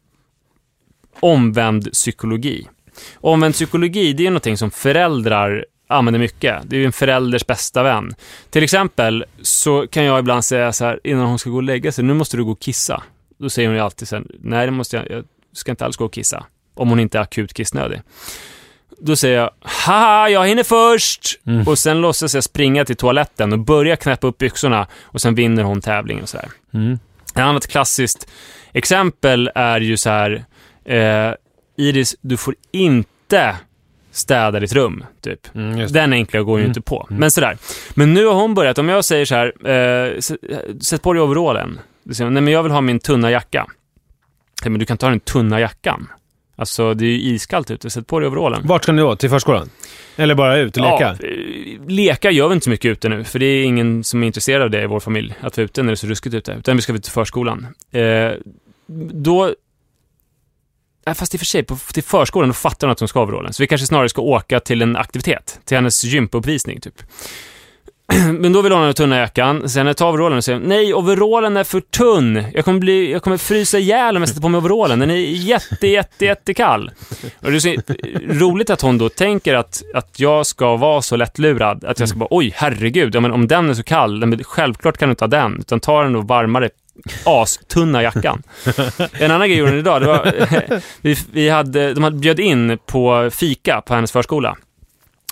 omvänd 1.20 1.92
psykologi. 1.92 2.68
Omvänd 3.14 3.54
psykologi, 3.54 4.12
det 4.12 4.26
är 4.26 4.30
någonting 4.30 4.56
som 4.56 4.70
föräldrar 4.70 5.64
använder 5.88 6.20
mycket. 6.20 6.62
Det 6.64 6.76
är 6.76 6.80
ju 6.80 6.86
en 6.86 6.92
förälders 6.92 7.46
bästa 7.46 7.82
vän. 7.82 8.14
Till 8.50 8.62
exempel 8.64 9.24
så 9.42 9.86
kan 9.86 10.04
jag 10.04 10.18
ibland 10.18 10.44
säga 10.44 10.72
så 10.72 10.84
här 10.84 11.00
innan 11.04 11.26
hon 11.26 11.38
ska 11.38 11.50
gå 11.50 11.56
och 11.56 11.62
lägga 11.62 11.92
sig, 11.92 12.04
nu 12.04 12.14
måste 12.14 12.36
du 12.36 12.44
gå 12.44 12.52
och 12.52 12.60
kissa. 12.60 13.02
Då 13.38 13.50
säger 13.50 13.68
hon 13.68 13.76
ju 13.76 13.82
alltid 13.82 14.08
så 14.08 14.16
här, 14.16 14.24
nej 14.40 14.66
det 14.66 14.72
måste 14.72 14.96
jag, 14.96 15.10
jag 15.10 15.24
ska 15.52 15.70
inte 15.70 15.84
alls 15.84 15.96
gå 15.96 16.04
och 16.04 16.12
kissa. 16.12 16.46
Om 16.74 16.88
hon 16.88 17.00
inte 17.00 17.18
är 17.18 17.22
akut 17.22 17.54
kissnödig. 17.54 18.00
Då 18.98 19.16
säger 19.16 19.38
jag, 19.38 19.50
haha, 19.60 20.28
jag 20.28 20.46
hinner 20.46 20.62
först! 20.62 21.40
Och 21.66 21.78
sen 21.78 22.00
låtsas 22.00 22.34
jag 22.34 22.44
springa 22.44 22.84
till 22.84 22.96
toaletten 22.96 23.52
och 23.52 23.58
börja 23.58 23.96
knäppa 23.96 24.26
upp 24.26 24.38
byxorna 24.38 24.86
och 25.02 25.20
sen 25.20 25.34
vinner 25.34 25.62
hon 25.62 25.80
tävlingen 25.80 26.22
och 26.22 26.28
så 26.28 26.36
här. 26.36 26.48
Mm. 26.74 26.98
Ett 27.34 27.40
annat 27.40 27.66
klassiskt 27.66 28.28
exempel 28.72 29.50
är 29.54 29.80
ju 29.80 29.96
så 29.96 30.10
här, 30.10 30.44
eh, 30.84 31.34
Iris, 31.76 32.16
du 32.20 32.36
får 32.36 32.54
inte 32.72 33.56
städa 34.14 34.60
ditt 34.60 34.72
rum, 34.72 35.04
typ. 35.20 35.54
Mm. 35.54 35.86
Den 35.92 36.12
enkla 36.12 36.42
går 36.42 36.58
ju 36.58 36.62
Mm. 36.64 36.70
inte 36.70 36.80
på. 36.80 37.06
Men 37.10 37.30
sådär. 37.30 37.56
Men 37.94 38.14
nu 38.14 38.26
har 38.26 38.34
hon 38.34 38.54
börjat, 38.54 38.78
om 38.78 38.88
jag 38.88 39.04
säger 39.04 39.24
så 39.24 39.34
här, 39.34 39.68
eh, 39.68 40.20
sätt 40.80 41.02
på 41.02 41.12
dig 41.12 41.22
overallen. 41.22 41.78
Hon, 42.18 42.34
nej 42.34 42.42
men 42.42 42.52
jag 42.52 42.62
vill 42.62 42.72
ha 42.72 42.80
min 42.80 42.98
tunna 42.98 43.30
jacka. 43.30 43.66
Nej, 44.62 44.70
men 44.70 44.78
du 44.78 44.86
kan 44.86 44.98
ta 44.98 45.08
den 45.08 45.20
tunna 45.20 45.60
jackan. 45.60 46.06
Alltså 46.56 46.94
det 46.94 47.04
är 47.04 47.08
ju 47.08 47.14
iskallt 47.34 47.70
ute, 47.70 47.90
sätt 47.90 48.06
på 48.06 48.20
dig 48.20 48.28
overallen. 48.28 48.66
Vart 48.66 48.82
ska 48.82 48.92
ni 48.92 49.02
då? 49.02 49.16
Till 49.16 49.30
förskolan? 49.30 49.70
Eller 50.16 50.34
bara 50.34 50.58
ut 50.58 50.76
och 50.76 50.82
leka? 50.82 51.16
Ja, 51.20 51.28
eh, 51.28 51.86
leka 51.88 52.30
gör 52.30 52.48
vi 52.48 52.54
inte 52.54 52.64
så 52.64 52.70
mycket 52.70 52.90
ute 52.90 53.08
nu, 53.08 53.24
för 53.24 53.38
det 53.38 53.46
är 53.46 53.64
ingen 53.64 54.04
som 54.04 54.22
är 54.22 54.26
intresserad 54.26 54.62
av 54.62 54.70
det 54.70 54.82
i 54.82 54.86
vår 54.86 55.00
familj, 55.00 55.34
att 55.40 55.56
vara 55.56 55.64
ute 55.64 55.82
när 55.82 55.86
det 55.86 55.94
är 55.94 55.96
så 55.96 56.06
ruskigt 56.06 56.34
ute. 56.34 56.52
Utan 56.58 56.76
vi 56.76 56.82
ska 56.82 56.92
till 56.92 57.12
förskolan. 57.12 57.66
Eh, 57.92 58.30
då... 59.12 59.54
Nej, 61.06 61.14
fast 61.14 61.34
i 61.34 61.36
och 61.36 61.40
för 61.40 61.46
sig, 61.46 61.62
på, 61.62 61.76
till 61.76 62.02
förskolan, 62.02 62.48
då 62.48 62.54
fattar 62.54 62.86
hon 62.86 62.92
att 62.92 63.00
hon 63.00 63.08
ska 63.08 63.18
ha 63.18 63.24
overallen. 63.24 63.52
Så 63.52 63.62
vi 63.62 63.66
kanske 63.66 63.86
snarare 63.86 64.08
ska 64.08 64.22
åka 64.22 64.60
till 64.60 64.82
en 64.82 64.96
aktivitet, 64.96 65.60
till 65.64 65.76
hennes 65.76 66.04
gympauppvisning 66.04 66.80
typ. 66.80 67.02
Men 68.32 68.52
då 68.52 68.62
vill 68.62 68.72
hon 68.72 68.80
ha 68.80 68.86
den 68.86 68.94
tunna 68.94 69.18
jackan, 69.18 69.68
sen 69.68 69.86
jag 69.86 69.96
tar 69.96 70.08
overallen 70.08 70.38
och 70.38 70.44
säger 70.44 70.58
nej, 70.58 70.94
overallen 70.94 71.56
är 71.56 71.64
för 71.64 71.80
tunn. 71.80 72.44
Jag 72.54 72.64
kommer, 72.64 72.80
bli, 72.80 73.12
jag 73.12 73.22
kommer 73.22 73.36
frysa 73.36 73.78
ihjäl 73.78 74.16
om 74.16 74.22
jag 74.22 74.28
sätter 74.28 74.42
på 74.42 74.48
mig 74.48 74.58
overallen. 74.58 74.98
Den 74.98 75.10
är 75.10 75.14
jätte, 75.14 75.86
jätte, 75.86 76.24
jättekall. 76.24 76.90
Och 77.40 77.50
det 77.50 77.56
är 77.56 77.60
så 77.60 77.74
roligt 78.44 78.70
att 78.70 78.80
hon 78.80 78.98
då 78.98 79.08
tänker 79.08 79.54
att, 79.54 79.82
att 79.94 80.20
jag 80.20 80.46
ska 80.46 80.76
vara 80.76 81.02
så 81.02 81.16
lättlurad. 81.16 81.84
Att 81.84 82.00
jag 82.00 82.08
ska 82.08 82.18
bara, 82.18 82.28
oj, 82.30 82.52
herregud, 82.56 83.14
ja, 83.14 83.20
men 83.20 83.32
om 83.32 83.48
den 83.48 83.70
är 83.70 83.74
så 83.74 83.82
kall, 83.82 84.44
självklart 84.44 84.96
kan 84.96 85.08
du 85.08 85.10
inte 85.10 85.24
ha 85.24 85.28
den, 85.28 85.56
utan 85.60 85.80
ta 85.80 86.02
den 86.02 86.16
och 86.16 86.28
varmare 86.28 86.70
astunna 87.24 88.02
jackan. 88.02 88.42
En 89.12 89.30
annan 89.30 89.48
grej 89.48 89.58
gjorde 89.58 89.70
hon 89.70 89.78
idag, 89.78 90.02
det 90.02 90.06
var, 90.06 90.32
vi, 91.00 91.16
vi 91.32 91.48
hade, 91.48 91.94
de 91.94 92.04
hade 92.04 92.16
bjöd 92.16 92.40
in 92.40 92.78
på 92.86 93.30
fika 93.32 93.82
på 93.86 93.94
hennes 93.94 94.12
förskola. 94.12 94.56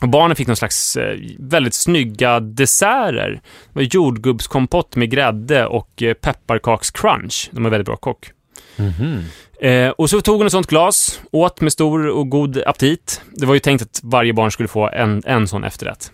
Och 0.03 0.09
barnen 0.09 0.37
fick 0.37 0.47
någon 0.47 0.57
slags 0.57 0.97
eh, 0.97 1.19
väldigt 1.39 1.75
snygga 1.75 2.41
desserter. 2.41 3.31
Det 3.73 3.73
var 3.73 3.83
jordgubbskompott 3.83 4.97
med 4.97 5.11
grädde 5.11 5.67
och 5.67 6.03
eh, 6.03 6.15
pepparkakscrunch. 6.15 7.51
De 7.53 7.67
är 7.67 7.71
väldigt 7.71 7.87
bra 7.87 7.97
kock. 7.97 8.31
Mhm. 8.77 9.25
Eh, 9.61 9.89
och 9.89 10.11
så 10.11 10.21
tog 10.21 10.37
hon 10.37 10.47
ett 10.47 10.53
sånt 10.53 10.67
glas, 10.67 11.21
åt 11.31 11.61
med 11.61 11.73
stor 11.73 12.09
och 12.09 12.29
god 12.29 12.63
aptit. 12.67 13.23
Det 13.33 13.47
var 13.47 13.55
ju 13.55 13.61
tänkt 13.61 13.83
att 13.83 14.01
varje 14.03 14.33
barn 14.33 14.51
skulle 14.51 14.69
få 14.69 14.89
en, 14.89 15.23
en 15.27 15.49
sån 15.49 15.65
efterrätt. 15.65 16.13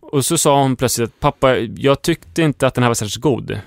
Och 0.00 0.24
så 0.24 0.38
sa 0.38 0.62
hon 0.62 0.76
plötsligt 0.76 1.08
att 1.08 1.20
pappa, 1.20 1.56
jag 1.58 2.02
tyckte 2.02 2.42
inte 2.42 2.66
att 2.66 2.74
den 2.74 2.84
här 2.84 2.90
var 2.90 2.94
särskilt 2.94 3.22
god. 3.22 3.60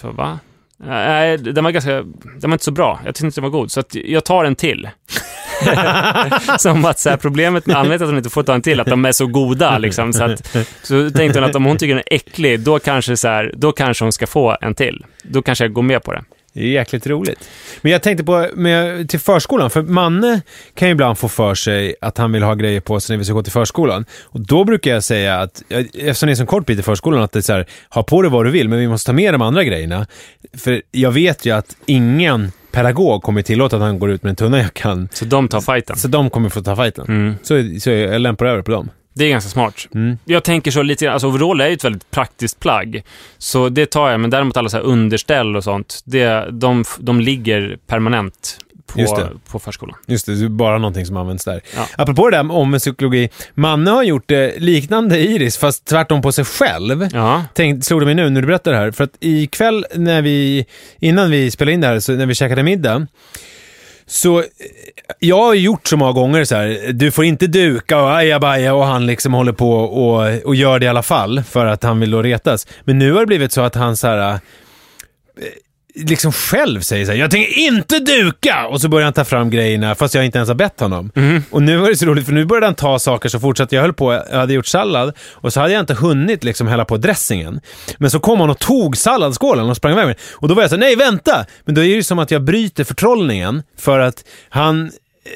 För 0.00 0.12
va? 0.12 0.38
Nej, 0.80 1.38
den 1.38 1.64
var 1.64 1.70
ganska, 1.70 1.92
den 1.92 2.50
var 2.50 2.52
inte 2.52 2.64
så 2.64 2.70
bra. 2.70 3.00
Jag 3.04 3.14
tyckte 3.14 3.26
inte 3.26 3.40
den 3.40 3.50
var 3.50 3.58
god, 3.58 3.70
så 3.70 3.80
att 3.80 3.94
jag 3.94 4.24
tar 4.24 4.44
en 4.44 4.56
till. 4.56 4.88
Som 6.58 6.84
att 6.84 6.98
så 6.98 7.10
här, 7.10 7.16
problemet 7.16 7.66
med 7.66 7.76
anledningen 7.76 7.98
till 7.98 8.04
att 8.04 8.10
hon 8.10 8.18
inte 8.18 8.30
får 8.30 8.42
ta 8.42 8.54
en 8.54 8.62
till, 8.62 8.80
att 8.80 8.86
de 8.86 9.04
är 9.04 9.12
så 9.12 9.26
goda 9.26 9.78
liksom. 9.78 10.12
Så, 10.12 10.24
att, 10.24 10.56
så 10.82 11.10
tänkte 11.10 11.40
hon 11.40 11.50
att 11.50 11.56
om 11.56 11.64
hon 11.64 11.76
tycker 11.76 11.94
den 11.94 12.04
är 12.06 12.14
äcklig, 12.14 12.60
då 12.60 12.78
kanske, 12.78 13.16
så 13.16 13.28
här, 13.28 13.52
då 13.56 13.72
kanske 13.72 14.04
hon 14.04 14.12
ska 14.12 14.26
få 14.26 14.56
en 14.60 14.74
till. 14.74 15.04
Då 15.22 15.42
kanske 15.42 15.64
jag 15.64 15.72
går 15.72 15.82
med 15.82 16.02
på 16.02 16.12
det. 16.12 16.24
Det 16.52 16.60
är 16.60 16.68
jäkligt 16.68 17.06
roligt. 17.06 17.48
Men 17.80 17.92
jag 17.92 18.02
tänkte 18.02 18.24
på, 18.24 18.46
med, 18.54 19.08
till 19.08 19.20
förskolan, 19.20 19.70
för 19.70 19.82
Manne 19.82 20.40
kan 20.74 20.88
ju 20.88 20.92
ibland 20.92 21.18
få 21.18 21.28
för 21.28 21.54
sig 21.54 21.94
att 22.00 22.18
han 22.18 22.32
vill 22.32 22.42
ha 22.42 22.54
grejer 22.54 22.80
på 22.80 23.00
sig 23.00 23.14
när 23.14 23.18
vi 23.18 23.24
ska 23.24 23.34
gå 23.34 23.42
till 23.42 23.52
förskolan. 23.52 24.04
Och 24.22 24.40
då 24.40 24.64
brukar 24.64 24.90
jag 24.90 25.04
säga 25.04 25.40
att, 25.40 25.62
eftersom 25.94 26.26
det 26.26 26.32
är 26.32 26.34
så 26.34 26.46
kort 26.46 26.66
bit 26.66 26.78
i 26.78 26.82
förskolan, 26.82 27.22
att 27.22 27.32
det 27.32 27.38
är 27.38 27.42
så 27.42 27.52
här, 27.52 27.66
ha 27.90 28.02
på 28.02 28.22
dig 28.22 28.30
vad 28.30 28.44
du 28.44 28.50
vill, 28.50 28.68
men 28.68 28.78
vi 28.78 28.88
måste 28.88 29.06
ta 29.06 29.12
med 29.12 29.34
de 29.34 29.42
andra 29.42 29.64
grejerna. 29.64 30.06
För 30.56 30.82
jag 30.90 31.10
vet 31.10 31.44
ju 31.44 31.50
att 31.50 31.76
ingen 31.86 32.52
pedagog 32.72 33.22
kommer 33.22 33.42
tillåta 33.42 33.76
att 33.76 33.82
han 33.82 33.98
går 33.98 34.10
ut 34.10 34.22
med 34.22 34.28
den 34.28 34.36
tunna 34.36 34.58
jackan. 34.58 35.08
Så 35.12 35.24
de 35.24 35.48
tar 35.48 35.60
fighten. 35.60 35.96
Så 35.96 36.08
de 36.08 36.30
kommer 36.30 36.48
få 36.48 36.62
ta 36.62 36.76
fighten. 36.76 37.04
Mm. 37.08 37.34
Så, 37.42 37.80
så 37.80 37.90
jag 37.90 38.20
lämpar 38.20 38.46
över 38.46 38.62
på 38.62 38.70
dem. 38.70 38.90
Det 39.18 39.24
är 39.24 39.28
ganska 39.28 39.50
smart. 39.50 39.88
Mm. 39.94 40.18
Jag 40.24 40.44
tänker 40.44 40.70
så 40.70 40.82
lite 40.82 41.04
grann, 41.04 41.12
alltså 41.12 41.28
overall 41.28 41.60
är 41.60 41.66
ju 41.66 41.72
ett 41.72 41.84
väldigt 41.84 42.10
praktiskt 42.10 42.60
plagg. 42.60 43.02
Så 43.38 43.68
det 43.68 43.86
tar 43.86 44.10
jag, 44.10 44.20
men 44.20 44.30
däremot 44.30 44.56
alla 44.56 44.68
så 44.68 44.76
här 44.76 44.84
underställ 44.84 45.56
och 45.56 45.64
sånt, 45.64 46.02
det, 46.04 46.48
de, 46.50 46.84
de 46.98 47.20
ligger 47.20 47.78
permanent 47.86 48.58
Just 48.94 49.14
på, 49.14 49.20
det. 49.20 49.30
på 49.50 49.58
förskolan. 49.58 49.96
Just 50.06 50.26
det, 50.26 50.34
det 50.34 50.44
är 50.44 50.48
bara 50.48 50.78
någonting 50.78 51.06
som 51.06 51.16
används 51.16 51.44
där. 51.44 51.60
Ja. 51.76 51.86
Apropå 51.96 52.30
det 52.30 52.36
där 52.36 52.52
om 52.52 52.78
psykologi, 52.78 53.30
Manne 53.54 53.90
har 53.90 54.02
gjort 54.02 54.24
det 54.26 54.58
liknande 54.58 55.18
Iris, 55.18 55.58
fast 55.58 55.84
tvärtom 55.84 56.22
på 56.22 56.32
sig 56.32 56.44
själv. 56.44 57.08
Ja. 57.12 57.44
Tänk, 57.54 57.84
slog 57.84 58.00
det 58.00 58.06
mig 58.06 58.14
nu 58.14 58.30
när 58.30 58.40
du 58.40 58.46
berättar 58.46 58.72
det 58.72 58.78
här, 58.78 58.90
för 58.90 59.04
att 59.04 59.16
ikväll 59.20 59.86
när 59.94 60.22
vi, 60.22 60.66
innan 60.98 61.30
vi 61.30 61.50
spelade 61.50 61.72
in 61.74 61.80
det 61.80 61.86
här, 61.86 62.00
så 62.00 62.12
när 62.12 62.26
vi 62.26 62.34
käkade 62.34 62.62
middag, 62.62 63.06
så 64.08 64.38
eh, 64.38 64.46
jag 65.18 65.36
har 65.36 65.54
gjort 65.54 65.86
så 65.86 65.96
många 65.96 66.12
gånger 66.12 66.44
så 66.44 66.54
här, 66.54 66.92
du 66.92 67.10
får 67.10 67.24
inte 67.24 67.46
duka 67.46 68.00
och 68.02 68.16
ajabaja 68.16 68.74
och 68.74 68.84
han 68.84 69.06
liksom 69.06 69.34
håller 69.34 69.52
på 69.52 69.72
och, 69.72 70.42
och 70.44 70.54
gör 70.54 70.78
det 70.78 70.86
i 70.86 70.88
alla 70.88 71.02
fall 71.02 71.42
för 71.42 71.66
att 71.66 71.82
han 71.82 72.00
vill 72.00 72.10
då 72.10 72.22
retas. 72.22 72.66
Men 72.84 72.98
nu 72.98 73.12
har 73.12 73.20
det 73.20 73.26
blivit 73.26 73.52
så 73.52 73.60
att 73.60 73.74
han 73.74 73.96
så 73.96 74.06
här, 74.06 74.32
eh, 74.32 74.38
liksom 76.06 76.32
själv 76.32 76.80
säger 76.80 77.04
så 77.04 77.12
här, 77.12 77.18
jag 77.18 77.30
tänker 77.30 77.58
inte 77.58 77.98
duka! 77.98 78.66
Och 78.66 78.80
så 78.80 78.88
börjar 78.88 79.04
han 79.04 79.12
ta 79.12 79.24
fram 79.24 79.50
grejerna 79.50 79.94
fast 79.94 80.14
jag 80.14 80.24
inte 80.24 80.38
ens 80.38 80.48
har 80.48 80.54
bett 80.54 80.80
honom. 80.80 81.10
Och 81.50 81.62
nu 81.62 81.76
var 81.76 81.88
det 81.88 81.96
så 81.96 82.06
roligt 82.06 82.26
för 82.26 82.32
nu 82.32 82.44
började 82.44 82.66
han 82.66 82.74
ta 82.74 82.98
saker 82.98 83.28
så 83.28 83.40
fortsatte 83.40 83.74
jag 83.74 83.82
höll 83.82 83.92
på, 83.92 84.12
jag 84.12 84.38
hade 84.38 84.54
gjort 84.54 84.66
sallad 84.66 85.12
och 85.32 85.52
så 85.52 85.60
hade 85.60 85.72
jag 85.72 85.80
inte 85.80 85.94
hunnit 85.94 86.44
liksom 86.44 86.66
hälla 86.66 86.84
på 86.84 86.96
dressingen. 86.96 87.60
Men 87.98 88.10
så 88.10 88.20
kom 88.20 88.40
han 88.40 88.50
och 88.50 88.58
tog 88.58 88.96
salladsskålen 88.96 89.70
och 89.70 89.76
sprang 89.76 89.92
iväg 89.92 90.06
med. 90.06 90.16
Och 90.32 90.48
då 90.48 90.54
var 90.54 90.62
jag 90.62 90.70
så 90.70 90.76
här, 90.76 90.80
nej 90.80 90.96
vänta! 90.96 91.46
Men 91.64 91.74
då 91.74 91.80
är 91.80 91.84
det 91.84 91.94
ju 91.94 92.02
som 92.02 92.18
att 92.18 92.30
jag 92.30 92.44
bryter 92.44 92.84
förtrollningen 92.84 93.62
för 93.78 93.98
att 93.98 94.24
han 94.48 94.90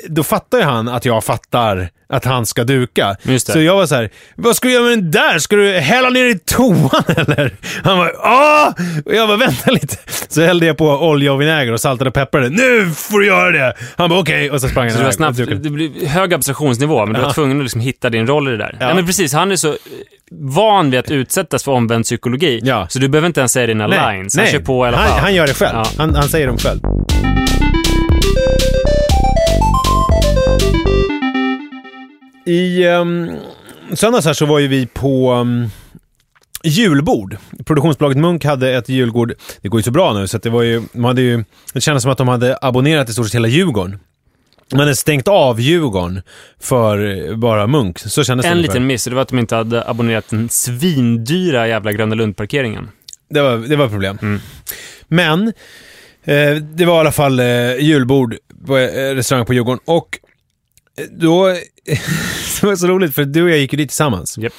då 0.08 0.22
fattar 0.22 0.58
ju 0.58 0.64
han 0.64 0.88
att 0.88 1.04
jag 1.04 1.24
fattar 1.24 1.90
att 2.12 2.24
han 2.24 2.46
ska 2.46 2.64
duka. 2.64 3.16
Så 3.38 3.60
jag 3.60 3.76
var 3.76 3.86
så 3.86 3.94
här, 3.94 4.10
vad 4.36 4.56
ska 4.56 4.68
du 4.68 4.74
göra 4.74 4.84
med 4.84 4.98
den 4.98 5.10
där? 5.10 5.38
Ska 5.38 5.56
du 5.56 5.72
hälla 5.72 6.10
ner 6.10 6.24
i 6.24 6.38
toan 6.38 6.90
eller? 7.16 7.54
Han 7.84 7.98
var 7.98 8.12
ah! 8.18 8.74
Och 9.06 9.14
jag 9.14 9.28
bara, 9.28 9.36
vänta 9.36 9.70
lite. 9.70 9.96
Så 10.28 10.42
hällde 10.42 10.66
jag 10.66 10.76
på 10.76 10.86
olja 10.86 11.32
och 11.32 11.40
vinäger 11.40 11.72
och 11.72 11.80
saltade 11.80 12.08
och 12.08 12.14
pepprade. 12.14 12.48
Nu 12.48 12.90
får 12.90 13.20
du 13.20 13.26
göra 13.26 13.50
det! 13.50 13.74
Han 13.96 14.10
bara 14.10 14.20
okej, 14.20 14.50
och 14.50 14.60
så 14.60 14.68
sprang 14.68 14.84
han 14.84 14.92
Så 14.92 14.98
det 14.98 15.04
var 15.04 15.26
iväg 15.26 15.34
snabbt, 15.36 15.62
det 15.62 15.70
blev 15.70 16.06
hög 16.06 16.34
abstraktionsnivå, 16.34 17.06
men 17.06 17.14
du 17.14 17.20
var 17.20 17.32
tvungen 17.32 17.56
att 17.56 17.62
liksom 17.62 17.80
hitta 17.80 18.10
din 18.10 18.26
roll 18.26 18.48
i 18.48 18.50
det 18.50 18.56
där. 18.56 18.76
Ja. 18.80 18.88
Ja. 18.88 18.94
men 18.94 19.06
precis, 19.06 19.32
han 19.32 19.52
är 19.52 19.56
så... 19.56 19.76
van 20.30 20.90
vid 20.90 21.00
att 21.00 21.10
utsättas 21.10 21.64
för 21.64 21.72
omvänd 21.72 22.04
psykologi. 22.04 22.60
Ja. 22.62 22.86
Så 22.88 22.98
du 22.98 23.08
behöver 23.08 23.26
inte 23.26 23.40
ens 23.40 23.52
säga 23.52 23.66
dina 23.66 23.86
lines. 23.86 24.36
Han 24.36 24.46
kör 24.46 24.58
på 24.58 24.84
i 24.84 24.88
alla 24.88 24.96
fall. 24.96 25.10
Han, 25.10 25.20
han 25.20 25.34
gör 25.34 25.46
det 25.46 25.54
själv. 25.54 25.76
Ja. 25.76 25.84
Han, 25.98 26.14
han 26.14 26.28
säger 26.28 26.46
dem 26.46 26.58
själv. 26.58 26.80
I 32.46 32.86
um, 32.86 33.36
söndags 33.92 34.26
här 34.26 34.32
så 34.32 34.46
var 34.46 34.58
ju 34.58 34.68
vi 34.68 34.86
på 34.86 35.32
um, 35.32 35.70
julbord. 36.64 37.36
Produktionsbolaget 37.64 38.18
Munk 38.18 38.44
hade 38.44 38.72
ett 38.76 38.88
julbord. 38.88 39.34
Det 39.60 39.68
går 39.68 39.80
ju 39.80 39.84
så 39.84 39.90
bra 39.90 40.12
nu 40.12 40.28
så 40.28 40.36
att 40.36 40.42
det 40.42 40.50
var 40.50 40.62
ju, 40.62 40.82
de 40.92 41.04
hade 41.04 41.22
ju, 41.22 41.44
det 41.74 41.80
kändes 41.80 42.02
som 42.02 42.12
att 42.12 42.18
de 42.18 42.28
hade 42.28 42.58
abonnerat 42.62 43.08
i 43.08 43.12
stort 43.12 43.26
sett 43.26 43.34
hela 43.34 43.48
Djurgården. 43.48 43.98
Man 44.72 44.80
hade 44.80 44.96
stängt 44.96 45.28
av 45.28 45.60
Djurgården 45.60 46.22
för 46.60 47.28
eh, 47.30 47.36
bara 47.36 47.66
Munk. 47.66 47.98
Så 47.98 48.24
kändes 48.24 48.44
det 48.44 48.50
En 48.50 48.56
ungefär. 48.58 48.74
liten 48.74 48.86
miss, 48.86 49.04
det 49.04 49.14
var 49.14 49.22
att 49.22 49.28
de 49.28 49.38
inte 49.38 49.56
hade 49.56 49.88
abonnerat 49.88 50.28
den 50.28 50.48
svindyra 50.48 51.68
jävla 51.68 51.92
Gröna 51.92 52.14
Lund-parkeringen. 52.14 52.88
Det 53.30 53.40
var, 53.40 53.56
det 53.56 53.76
var 53.76 53.84
ett 53.84 53.90
problem. 53.90 54.18
Mm. 54.22 54.40
Men 55.08 55.46
eh, 56.24 56.54
det 56.54 56.84
var 56.84 56.96
i 56.96 57.00
alla 57.00 57.12
fall 57.12 57.40
eh, 57.40 57.76
julbord 57.76 58.36
på 58.66 58.78
eh, 58.78 59.14
restaurang 59.14 59.46
på 59.46 59.54
Djurgården 59.54 59.80
och 59.84 60.18
då, 61.10 61.46
det 62.60 62.66
var 62.66 62.76
så 62.76 62.86
roligt 62.86 63.14
för 63.14 63.24
du 63.24 63.42
och 63.42 63.50
jag 63.50 63.58
gick 63.58 63.72
ju 63.72 63.76
dit 63.76 63.88
tillsammans. 63.88 64.38
Japp. 64.38 64.52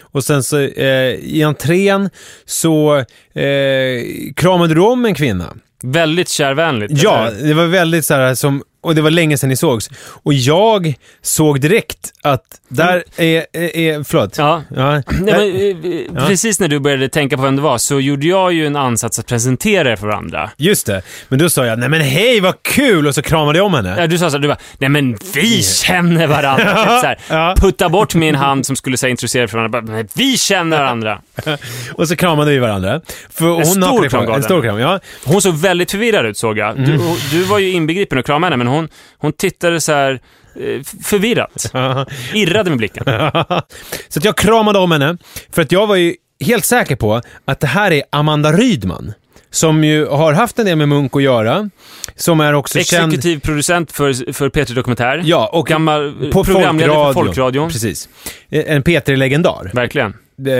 Och 0.00 0.24
sen 0.24 0.42
så 0.42 0.58
eh, 0.60 1.14
i 1.14 1.42
entrén 1.42 2.10
så 2.44 2.96
eh, 3.34 4.02
kramade 4.36 4.74
du 4.74 4.80
om 4.80 5.04
en 5.04 5.14
kvinna. 5.14 5.54
Väldigt 5.82 6.28
kärvänligt. 6.28 7.02
Ja, 7.02 7.30
det 7.42 7.54
var 7.54 7.66
väldigt 7.66 8.04
så 8.04 8.14
här 8.14 8.34
som, 8.34 8.62
och 8.80 8.94
det 8.94 9.02
var 9.02 9.10
länge 9.10 9.38
sedan 9.38 9.48
ni 9.48 9.56
sågs. 9.56 9.90
Och 10.22 10.32
jag 10.34 10.94
såg 11.22 11.60
direkt 11.60 12.12
att 12.22 12.42
där 12.68 13.04
är, 13.16 13.46
är, 13.52 13.76
är 13.76 14.04
förlåt. 14.04 14.38
Ja. 14.38 14.62
Ja. 14.76 14.90
Nej, 14.92 15.04
men, 15.20 15.92
eh, 15.92 16.00
Ja. 16.14 16.26
Precis 16.26 16.60
när 16.60 16.68
du 16.68 16.78
började 16.78 17.08
tänka 17.08 17.36
på 17.36 17.42
vem 17.42 17.56
det 17.56 17.62
var 17.62 17.78
så 17.78 18.00
gjorde 18.00 18.26
jag 18.26 18.52
ju 18.52 18.66
en 18.66 18.76
ansats 18.76 19.18
att 19.18 19.26
presentera 19.26 19.90
er 19.92 19.96
för 19.96 20.06
varandra. 20.06 20.50
Just 20.56 20.86
det. 20.86 21.02
Men 21.28 21.38
då 21.38 21.50
sa 21.50 21.66
jag, 21.66 21.78
nej 21.78 21.88
men 21.88 22.00
hej 22.00 22.40
vad 22.40 22.62
kul! 22.62 23.06
Och 23.06 23.14
så 23.14 23.22
kramade 23.22 23.58
jag 23.58 23.66
om 23.66 23.74
henne. 23.74 23.94
Ja, 23.98 24.06
du 24.06 24.18
sa 24.18 24.30
så 24.30 24.36
här, 24.36 24.42
du 24.42 24.48
bara, 24.48 24.58
nej 24.78 24.88
men 24.90 25.16
vi 25.34 25.62
känner 25.62 26.26
varandra. 26.26 26.64
Typ 26.76 27.00
så 27.00 27.06
här, 27.06 27.18
Ja. 27.30 27.54
Putta 27.58 27.88
bort 27.88 28.14
min 28.14 28.34
hand 28.34 28.66
som 28.66 28.76
skulle 28.76 28.96
säga 28.96 29.10
introducera 29.10 29.42
er 29.42 29.46
för 29.46 29.58
varandra. 29.58 29.82
Bara, 29.82 30.04
vi 30.14 30.38
känner 30.38 30.78
varandra. 30.78 31.20
Och 31.94 32.08
så 32.08 32.16
kramade 32.16 32.50
vi 32.50 32.58
varandra. 32.58 33.00
För 33.30 33.44
hon 33.44 33.66
stor 33.66 33.80
hakade 33.82 34.10
på- 34.10 34.24
kram 34.26 34.34
En 34.34 34.42
stor 34.42 34.62
kram, 34.62 34.78
ja. 34.78 35.00
Hon 35.24 35.42
såg 35.42 35.54
väldigt 35.54 35.90
förvirrad 35.90 36.26
ut 36.26 36.38
såg 36.38 36.58
jag. 36.58 36.76
Du, 36.76 36.94
Mm. 36.94 37.06
du 37.30 37.42
var 37.42 37.58
ju 37.58 37.70
inbegripen 37.70 38.18
och 38.18 38.26
kramade 38.26 38.46
henne, 38.54 38.64
men 38.64 38.66
hon, 38.74 38.75
hon 39.18 39.32
tittade 39.32 39.80
så 39.80 39.92
här 39.92 40.12
eh, 40.54 40.82
förvirrat. 41.04 41.70
Irrade 42.34 42.70
med 42.70 42.78
blicken. 42.78 43.04
så 44.08 44.18
att 44.18 44.24
jag 44.24 44.36
kramade 44.36 44.78
om 44.78 44.92
henne, 44.92 45.16
för 45.50 45.62
att 45.62 45.72
jag 45.72 45.86
var 45.86 45.96
ju 45.96 46.14
helt 46.44 46.64
säker 46.64 46.96
på 46.96 47.22
att 47.44 47.60
det 47.60 47.66
här 47.66 47.90
är 47.92 48.02
Amanda 48.10 48.52
Rydman. 48.52 49.12
Som 49.50 49.84
ju 49.84 50.06
har 50.06 50.32
haft 50.32 50.58
en 50.58 50.66
del 50.66 50.76
med 50.76 50.88
Munk 50.88 51.16
att 51.16 51.22
göra. 51.22 51.70
Som 52.16 52.40
är 52.40 52.52
också 52.52 52.78
känd... 52.82 53.12
Exekutiv 53.12 53.40
producent 53.40 53.92
för, 53.92 54.32
för 54.32 54.48
P3 54.48 54.74
Dokumentär. 54.74 55.22
Ja, 55.24 55.50
och 55.52 55.66
Gammal 55.66 56.30
på 56.32 56.44
programledare 56.44 56.94
för 57.06 57.12
Folkradion. 57.12 57.70
Precis. 57.70 58.08
Eh, 58.50 58.64
En 58.66 58.82
P3-legendar. 58.82 59.70
Verkligen. 59.74 60.14
eh, 60.46 60.54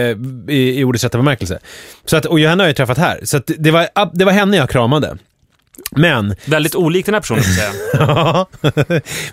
i, 0.55 0.81
i 0.81 0.85
ordets 0.85 1.05
rätta 1.05 1.19
bemärkelse. 1.19 1.59
Så 2.05 2.17
att, 2.17 2.25
och 2.27 2.41
Johanna 2.41 2.63
har 2.63 2.69
jag 2.69 2.77
träffat 2.77 2.99
här, 2.99 3.21
så 3.25 3.41
det, 3.47 3.71
var, 3.71 3.89
det 4.13 4.25
var 4.25 4.33
henne 4.33 4.57
jag 4.57 4.71
kramade. 4.71 5.17
Men, 5.91 6.35
Väldigt 6.45 6.75
olik 6.75 7.07
den 7.07 7.15
här 7.15 7.21
personen, 7.21 7.43
säga. 7.43 7.73
ja, 7.93 8.47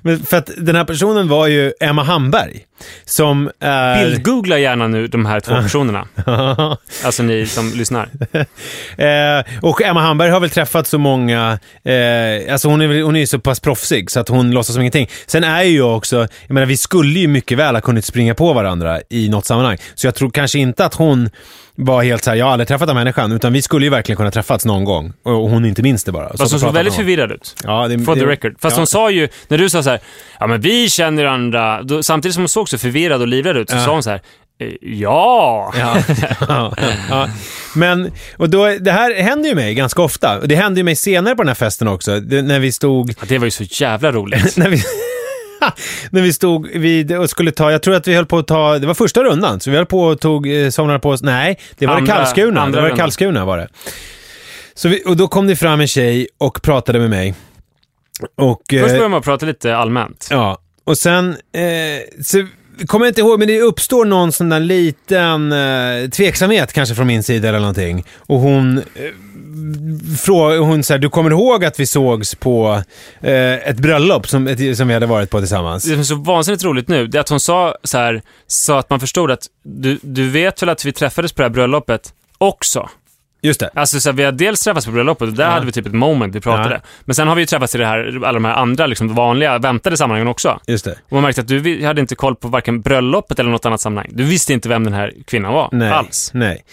men 0.02 0.24
för 0.24 0.38
att 0.38 0.50
den 0.58 0.76
här 0.76 0.86
personen 0.86 1.28
var 1.28 1.48
ju 1.48 1.74
Emma 1.80 2.04
Hamberg. 2.04 2.66
Som 3.06 3.52
är... 3.60 4.06
Bildgoogla 4.06 4.58
gärna 4.58 4.88
nu 4.88 5.08
de 5.08 5.26
här 5.26 5.40
två 5.40 5.56
personerna. 5.56 6.08
Alltså 7.04 7.24
ni 7.24 7.46
som 7.46 7.72
lyssnar. 7.76 8.10
eh, 8.98 9.46
och 9.62 9.82
Emma 9.82 10.02
Hamberg 10.02 10.30
har 10.30 10.40
väl 10.40 10.50
träffat 10.50 10.88
så 10.88 10.98
många, 10.98 11.60
eh, 11.84 12.54
alltså 12.54 12.68
hon 12.68 12.82
är, 12.82 13.04
hon 13.04 13.16
är 13.16 13.20
ju 13.20 13.28
så 13.28 13.40
pass 13.40 13.60
proffsig 13.60 14.12
så 14.12 14.20
att 14.20 14.30
hon 14.30 14.52
låtsas 14.52 14.74
som 14.74 14.82
ingenting. 14.82 15.10
Sen 15.26 15.44
är 15.44 15.64
ju 15.64 15.78
jag 15.78 15.98
också, 15.98 16.16
jag 16.48 16.54
menar 16.54 16.66
vi 16.68 16.78
skulle 16.78 17.20
ju 17.20 17.28
mycket 17.28 17.58
väl 17.58 17.76
ha 17.76 17.82
kunnat 17.82 18.06
springa 18.06 18.36
på 18.36 18.54
varandra 18.54 19.00
i 19.10 19.30
något 19.30 19.46
sammanhang. 19.46 19.78
Så 19.96 20.08
jag 20.08 20.16
tror 20.16 20.30
kanske 20.30 20.60
inte 20.60 20.86
att 20.86 20.94
hon 20.94 21.30
var 21.76 22.04
helt 22.04 22.24
så 22.24 22.30
här, 22.30 22.38
jag 22.38 22.46
har 22.46 22.52
aldrig 22.52 22.68
träffat 22.68 22.88
den 22.88 22.96
människan, 22.96 23.32
utan 23.32 23.54
vi 23.54 23.62
skulle 23.62 23.86
ju 23.86 23.90
verkligen 23.90 24.18
kunna 24.18 24.32
träffats 24.32 24.66
någon 24.66 24.84
gång. 24.84 25.14
Och 25.24 25.34
hon 25.50 25.66
inte 25.66 25.82
minns 25.82 26.04
det 26.04 26.12
bara. 26.12 26.30
Så 26.32 26.38
Fast 26.38 26.52
hon 26.52 26.60
så 26.60 26.66
såg 26.66 26.74
väldigt 26.74 26.94
förvirrad 26.94 27.32
ut. 27.32 27.56
Ja, 27.64 27.88
det, 27.88 28.00
For 28.00 28.14
the 28.16 28.20
det- 28.22 28.28
record. 28.32 28.56
Fast 28.62 28.76
ja. 28.76 28.80
hon 28.80 28.88
sa 28.88 29.10
ju, 29.12 29.28
när 29.48 29.58
du 29.58 29.70
sa 29.70 29.84
så 29.84 29.90
här, 29.90 30.00
ja 30.40 30.48
men 30.48 30.62
vi 30.62 30.90
känner 30.90 31.26
andra, 31.26 31.84
då, 31.84 32.04
samtidigt 32.04 32.34
som 32.34 32.44
hon 32.44 32.50
såg 32.50 32.70
så 32.70 32.78
förvirrad 32.78 33.22
och 33.22 33.28
livrädd 33.28 33.58
ut, 33.58 33.70
så 33.70 33.76
Ja. 33.76 33.86
sa 33.86 33.92
hon 33.92 34.04
så 34.04 34.10
här, 34.10 34.22
"Eh, 34.62 34.68
ja. 34.82 35.74
Ja, 35.80 35.98
ja, 36.48 36.74
ja. 37.10 37.30
Men, 37.76 38.12
och 38.38 38.50
då, 38.50 38.66
det 38.80 38.92
här 38.92 39.22
händer 39.22 39.50
ju 39.50 39.56
mig 39.56 39.74
ganska 39.74 40.02
ofta. 40.02 40.40
Och 40.40 40.48
Det 40.48 40.56
hände 40.56 40.80
ju 40.80 40.84
mig 40.84 40.96
senare 40.96 41.36
på 41.36 41.42
den 41.44 41.48
här 41.48 41.56
festen 41.56 41.88
också, 41.88 42.20
det, 42.20 42.42
när 42.42 42.60
vi 42.60 42.72
stod... 42.72 43.14
Det 43.28 43.38
var 43.38 43.46
ju 43.46 43.52
så 43.52 43.64
jävla 43.64 44.12
roligt. 44.12 44.58
när 44.58 44.70
vi, 44.70 44.84
när 46.12 46.22
vi 46.22 46.34
stod 46.34 46.68
vid 46.68 47.12
och 47.18 47.30
skulle 47.30 47.52
ta, 47.52 47.72
jag 47.72 47.84
tror 47.84 47.96
att 47.96 48.08
vi 48.08 48.16
höll 48.16 48.26
på 48.26 48.38
att 48.38 48.48
ta, 48.48 48.80
det 48.80 48.88
var 48.88 48.94
första 48.94 49.24
rundan, 49.24 49.60
så 49.60 49.70
vi 49.70 49.76
höll 49.78 49.86
på 49.86 50.00
och 50.04 50.20
tog, 50.20 50.52
eh, 50.54 50.70
somnade 50.70 51.00
på 51.00 51.10
oss, 51.10 51.22
nej, 51.24 51.60
det 51.78 51.88
var 51.88 51.96
Andra- 51.96 52.14
det 52.14 52.20
Karlskrona, 52.20 52.62
andra 52.62 52.82
det 52.82 52.84
var 52.84 52.90
det. 52.96 53.02
Karlskrona 53.02 53.46
var 53.46 53.58
det. 53.58 53.68
Så 54.74 54.90
vi, 54.90 55.04
och 55.06 55.18
då 55.18 55.28
kom 55.28 55.48
det 55.48 55.56
fram 55.56 55.80
en 55.82 55.88
tjej 55.88 56.28
och 56.38 56.62
pratade 56.62 57.00
med 57.00 57.10
mig. 57.10 57.34
Och, 58.38 58.62
Först 58.70 58.82
eh, 58.84 58.88
började 58.88 59.08
man 59.10 59.22
prata 59.22 59.46
lite 59.46 59.78
allmänt. 59.78 60.28
Ja, 60.32 60.58
och 60.84 60.98
sen, 60.98 61.30
eh, 61.30 62.24
så 62.24 62.48
kommer 62.88 63.08
inte 63.08 63.22
ihåg, 63.22 63.40
men 63.40 63.48
det 63.48 63.62
uppstår 63.62 64.06
någon 64.06 64.32
sån 64.32 64.50
där 64.50 64.60
liten 64.60 65.52
eh, 65.52 66.10
tveksamhet 66.10 66.74
kanske 66.74 66.96
från 66.96 67.08
min 67.08 67.24
sida 67.24 67.50
eller 67.50 67.60
någonting. 67.60 68.06
Och 68.18 68.40
hon 68.40 68.78
eh, 68.78 68.84
frågar, 70.20 70.58
hon 70.58 70.84
säger, 70.84 71.00
du 71.00 71.10
kommer 71.10 71.32
ihåg 71.32 71.66
att 71.66 71.80
vi 71.80 71.86
sågs 71.86 72.36
på 72.36 72.84
eh, 73.22 73.70
ett 73.70 73.78
bröllop 73.78 74.28
som, 74.28 74.48
ett, 74.48 74.78
som 74.78 74.88
vi 74.88 74.94
hade 74.94 75.06
varit 75.06 75.30
på 75.30 75.40
tillsammans? 75.40 75.84
Det 75.84 75.90
som 75.90 76.00
är 76.00 76.04
så 76.04 76.16
vansinnigt 76.16 76.64
roligt 76.64 76.88
nu, 76.88 77.08
det 77.08 77.18
är 77.18 77.20
att 77.20 77.30
hon 77.30 77.40
sa 77.40 77.76
så 77.84 77.98
här, 77.98 78.22
så 78.48 78.74
att 78.74 78.90
man 78.90 79.00
förstod 79.00 79.32
att 79.32 79.48
du, 79.64 80.00
du 80.02 80.30
vet 80.30 80.62
väl 80.62 80.70
att 80.70 80.86
vi 80.86 80.92
träffades 80.92 81.34
på 81.34 81.42
det 81.42 81.46
här 81.46 81.54
bröllopet 81.54 82.14
också? 82.38 82.90
Just 83.44 83.60
det. 83.60 83.70
Alltså 83.74 84.00
så 84.00 84.10
här, 84.10 84.14
vi 84.18 84.24
har 84.24 84.32
dels 84.32 84.64
träffats 84.64 84.86
på 84.86 84.92
bröllopet 84.92 85.28
och 85.28 85.34
där 85.34 85.44
Ja. 85.44 85.50
hade 85.50 85.66
vi 85.66 85.72
typ 85.72 85.86
ett 85.86 85.94
moment 85.94 86.36
vi 86.36 86.42
pratade. 86.42 86.76
Ja. 86.76 86.90
Men 87.06 87.16
sen 87.16 87.28
har 87.28 87.36
vi 87.36 87.42
ju 87.42 87.46
träffats 87.46 87.76
i 87.76 87.78
det 87.78 87.86
här, 87.86 88.16
alla 88.26 88.32
de 88.34 88.46
här 88.46 88.54
andra 88.54 88.88
liksom 88.88 89.16
vanliga, 89.16 89.58
väntade 89.60 89.98
sammanhangen 89.98 90.28
också. 90.28 90.60
Just 90.68 90.86
det. 90.86 90.92
Och 90.92 91.12
man 91.12 91.22
märkte 91.22 91.42
att 91.42 91.48
du 91.48 91.86
hade 91.86 92.02
inte 92.02 92.16
koll 92.16 92.36
på 92.36 92.48
varken 92.48 92.82
bröllopet 92.82 93.40
eller 93.40 93.50
något 93.52 93.66
annat 93.66 93.82
sammanhang. 93.82 94.12
Du 94.14 94.24
visste 94.24 94.54
inte 94.54 94.70
vem 94.70 94.84
den 94.84 94.94
här 94.94 95.14
kvinnan 95.28 95.54
var 95.54 95.70
Nej, 95.72 95.92
alls. 95.92 96.32
nej. 96.34 96.64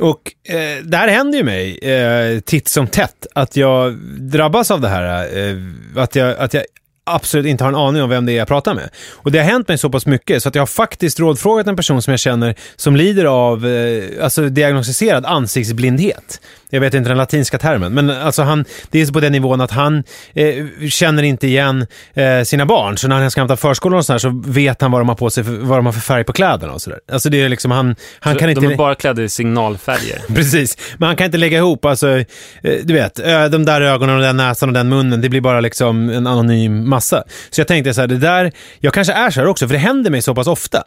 Och 0.00 0.32
eh, 0.48 0.84
det 0.84 0.96
här 0.96 1.08
händer 1.08 1.38
ju 1.38 1.44
mig 1.44 1.78
eh, 1.78 2.40
titt 2.40 2.68
som 2.68 2.86
tätt, 2.86 3.26
att 3.34 3.56
jag 3.56 3.94
drabbas 4.20 4.70
av 4.70 4.80
det 4.80 4.88
här. 4.88 5.38
Eh, 5.38 5.56
att, 6.02 6.14
jag, 6.16 6.36
att 6.38 6.54
jag 6.54 6.62
absolut 7.06 7.46
inte 7.46 7.64
har 7.64 7.68
en 7.68 7.76
aning 7.76 8.02
om 8.02 8.10
vem 8.10 8.26
det 8.26 8.32
är 8.32 8.36
jag 8.36 8.48
pratar 8.48 8.74
med. 8.74 8.88
Och 9.12 9.32
det 9.32 9.38
har 9.38 9.44
hänt 9.44 9.68
mig 9.68 9.78
så 9.78 9.90
pass 9.90 10.06
mycket 10.06 10.42
så 10.42 10.48
att 10.48 10.54
jag 10.54 10.62
har 10.62 10.66
faktiskt 10.66 11.20
rådfrågat 11.20 11.66
en 11.66 11.76
person 11.76 12.02
som 12.02 12.10
jag 12.10 12.20
känner 12.20 12.54
som 12.76 12.96
lider 12.96 13.24
av 13.24 13.66
eh, 13.66 14.24
alltså 14.24 14.48
diagnostiserad 14.48 15.26
ansiktsblindhet. 15.26 16.40
Jag 16.70 16.80
vet 16.80 16.94
inte 16.94 17.10
den 17.10 17.18
latinska 17.18 17.58
termen, 17.58 17.92
men 17.92 18.10
alltså 18.10 18.42
han, 18.42 18.64
det 18.90 19.00
är 19.00 19.12
på 19.12 19.20
den 19.20 19.32
nivån 19.32 19.60
att 19.60 19.70
han 19.70 20.04
eh, 20.34 20.64
känner 20.88 21.22
inte 21.22 21.46
igen 21.46 21.86
eh, 22.14 22.42
sina 22.42 22.66
barn. 22.66 22.98
Så 22.98 23.08
när 23.08 23.20
han 23.20 23.30
ska 23.30 23.40
hämta 23.40 23.56
förskolan 23.56 23.98
och 23.98 24.06
sådär 24.06 24.18
så 24.18 24.42
vet 24.46 24.80
han 24.82 24.90
vad 24.90 25.00
de 25.00 25.08
har 25.08 25.16
på 25.16 25.30
sig, 25.30 25.44
för, 25.44 25.52
vad 25.52 25.78
de 25.78 25.86
har 25.86 25.92
för 25.92 26.00
färg 26.00 26.24
på 26.24 26.32
kläderna 26.32 26.72
och 26.72 26.82
sådär. 26.82 26.98
Alltså 27.12 27.28
det 27.30 27.42
är 27.42 27.48
liksom 27.48 27.70
han, 27.70 27.96
han 28.20 28.34
Så 28.34 28.40
kan 28.40 28.50
inte... 28.50 28.60
De 28.60 28.72
är 28.72 28.76
bara 28.76 28.94
klädda 28.94 29.22
i 29.22 29.28
signalfärger. 29.28 30.22
Precis, 30.34 30.78
men 30.98 31.06
han 31.06 31.16
kan 31.16 31.24
inte 31.24 31.38
lägga 31.38 31.58
ihop, 31.58 31.84
alltså, 31.84 32.18
eh, 32.18 32.24
du 32.62 32.94
vet, 32.94 33.14
de 33.50 33.64
där 33.64 33.80
ögonen 33.80 34.16
och 34.16 34.22
den 34.22 34.36
näsan 34.36 34.68
och 34.68 34.74
den 34.74 34.88
munnen, 34.88 35.20
det 35.20 35.28
blir 35.28 35.40
bara 35.40 35.60
liksom 35.60 36.10
en 36.10 36.26
anonym 36.26 36.88
massa. 36.96 37.24
Så 37.50 37.60
jag 37.60 37.68
tänkte 37.68 37.94
så 37.94 38.00
här, 38.00 38.08
det 38.08 38.18
där, 38.18 38.52
jag 38.80 38.94
kanske 38.94 39.12
är 39.12 39.30
så 39.30 39.40
här 39.40 39.46
också, 39.46 39.66
för 39.68 39.72
det 39.72 39.78
händer 39.78 40.10
mig 40.10 40.22
så 40.22 40.34
pass 40.34 40.46
ofta. 40.46 40.84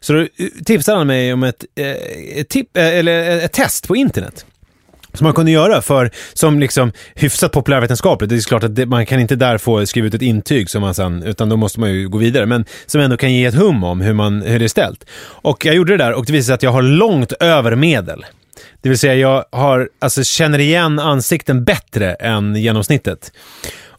Så 0.00 0.12
då 0.12 0.20
eh, 0.20 0.26
tipsade 0.64 0.98
han 0.98 1.06
mig 1.06 1.32
om 1.32 1.42
ett, 1.42 1.64
eh, 1.76 1.86
ett, 2.40 2.48
tip, 2.48 2.76
eh, 2.76 2.98
eller 2.98 3.44
ett 3.44 3.52
test 3.52 3.88
på 3.88 3.96
internet. 3.96 4.46
Som 5.14 5.24
man 5.24 5.34
kunde 5.34 5.52
göra 5.52 5.82
för, 5.82 6.10
som 6.32 6.60
liksom 6.60 6.92
hyfsat 7.14 7.52
populärvetenskapligt. 7.52 8.30
Det 8.30 8.36
är 8.36 8.40
klart 8.40 8.64
att 8.64 8.76
det, 8.76 8.86
man 8.86 9.06
kan 9.06 9.20
inte 9.20 9.36
där 9.36 9.58
få 9.58 9.86
skriva 9.86 10.06
ut 10.06 10.14
ett 10.14 10.22
intyg 10.22 10.70
som 10.70 10.80
man 10.80 10.94
sen, 10.94 11.22
utan 11.22 11.48
då 11.48 11.56
måste 11.56 11.80
man 11.80 11.92
ju 11.92 12.08
gå 12.08 12.18
vidare. 12.18 12.46
Men 12.46 12.64
som 12.86 13.00
ändå 13.00 13.16
kan 13.16 13.32
ge 13.32 13.44
ett 13.44 13.54
hum 13.54 13.84
om 13.84 14.00
hur, 14.00 14.12
man, 14.12 14.42
hur 14.42 14.58
det 14.58 14.64
är 14.64 14.68
ställt. 14.68 15.04
Och 15.42 15.66
jag 15.66 15.74
gjorde 15.74 15.92
det 15.92 16.04
där 16.04 16.12
och 16.12 16.24
det 16.26 16.32
visade 16.32 16.46
sig 16.46 16.54
att 16.54 16.62
jag 16.62 16.72
har 16.72 16.82
långt 16.82 17.32
över 17.32 17.76
medel. 17.76 18.24
Det 18.82 18.88
vill 18.88 18.98
säga 18.98 19.14
jag 19.14 19.44
har, 19.52 19.88
alltså, 19.98 20.24
känner 20.24 20.58
igen 20.58 20.98
ansikten 20.98 21.64
bättre 21.64 22.14
än 22.14 22.56
genomsnittet. 22.56 23.32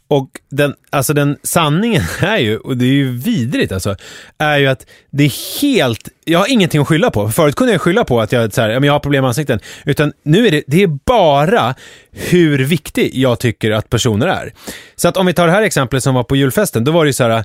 Och 0.08 0.28
den, 0.50 0.74
alltså 0.90 1.14
den 1.14 1.36
sanningen 1.42 2.02
är 2.20 2.38
ju, 2.38 2.56
och 2.58 2.76
det 2.76 2.84
är 2.84 2.92
ju 2.92 3.10
vidrigt 3.10 3.72
alltså, 3.72 3.96
är 4.38 4.58
ju 4.58 4.66
att 4.66 4.86
det 5.10 5.24
är 5.24 5.60
helt, 5.60 6.08
jag 6.24 6.38
har 6.38 6.50
ingenting 6.50 6.80
att 6.80 6.88
skylla 6.88 7.10
på. 7.10 7.28
Förut 7.28 7.54
kunde 7.54 7.72
jag 7.72 7.80
skylla 7.80 8.04
på 8.04 8.20
att 8.20 8.32
jag, 8.32 8.52
så 8.52 8.60
här, 8.60 8.70
jag 8.84 8.92
har 8.92 9.00
problem 9.00 9.22
med 9.22 9.28
ansikten. 9.28 9.60
Utan 9.84 10.12
nu 10.22 10.46
är 10.46 10.50
det, 10.50 10.62
det 10.66 10.82
är 10.82 10.98
bara 11.06 11.74
hur 12.12 12.64
viktig 12.64 13.10
jag 13.14 13.38
tycker 13.38 13.70
att 13.70 13.90
personer 13.90 14.26
är. 14.26 14.52
Så 14.96 15.08
att 15.08 15.16
om 15.16 15.26
vi 15.26 15.32
tar 15.32 15.46
det 15.46 15.52
här 15.52 15.62
exemplet 15.62 16.02
som 16.02 16.14
var 16.14 16.24
på 16.24 16.36
julfesten, 16.36 16.84
då 16.84 16.92
var 16.92 17.04
det 17.04 17.08
ju 17.08 17.12
så 17.12 17.24
här, 17.24 17.44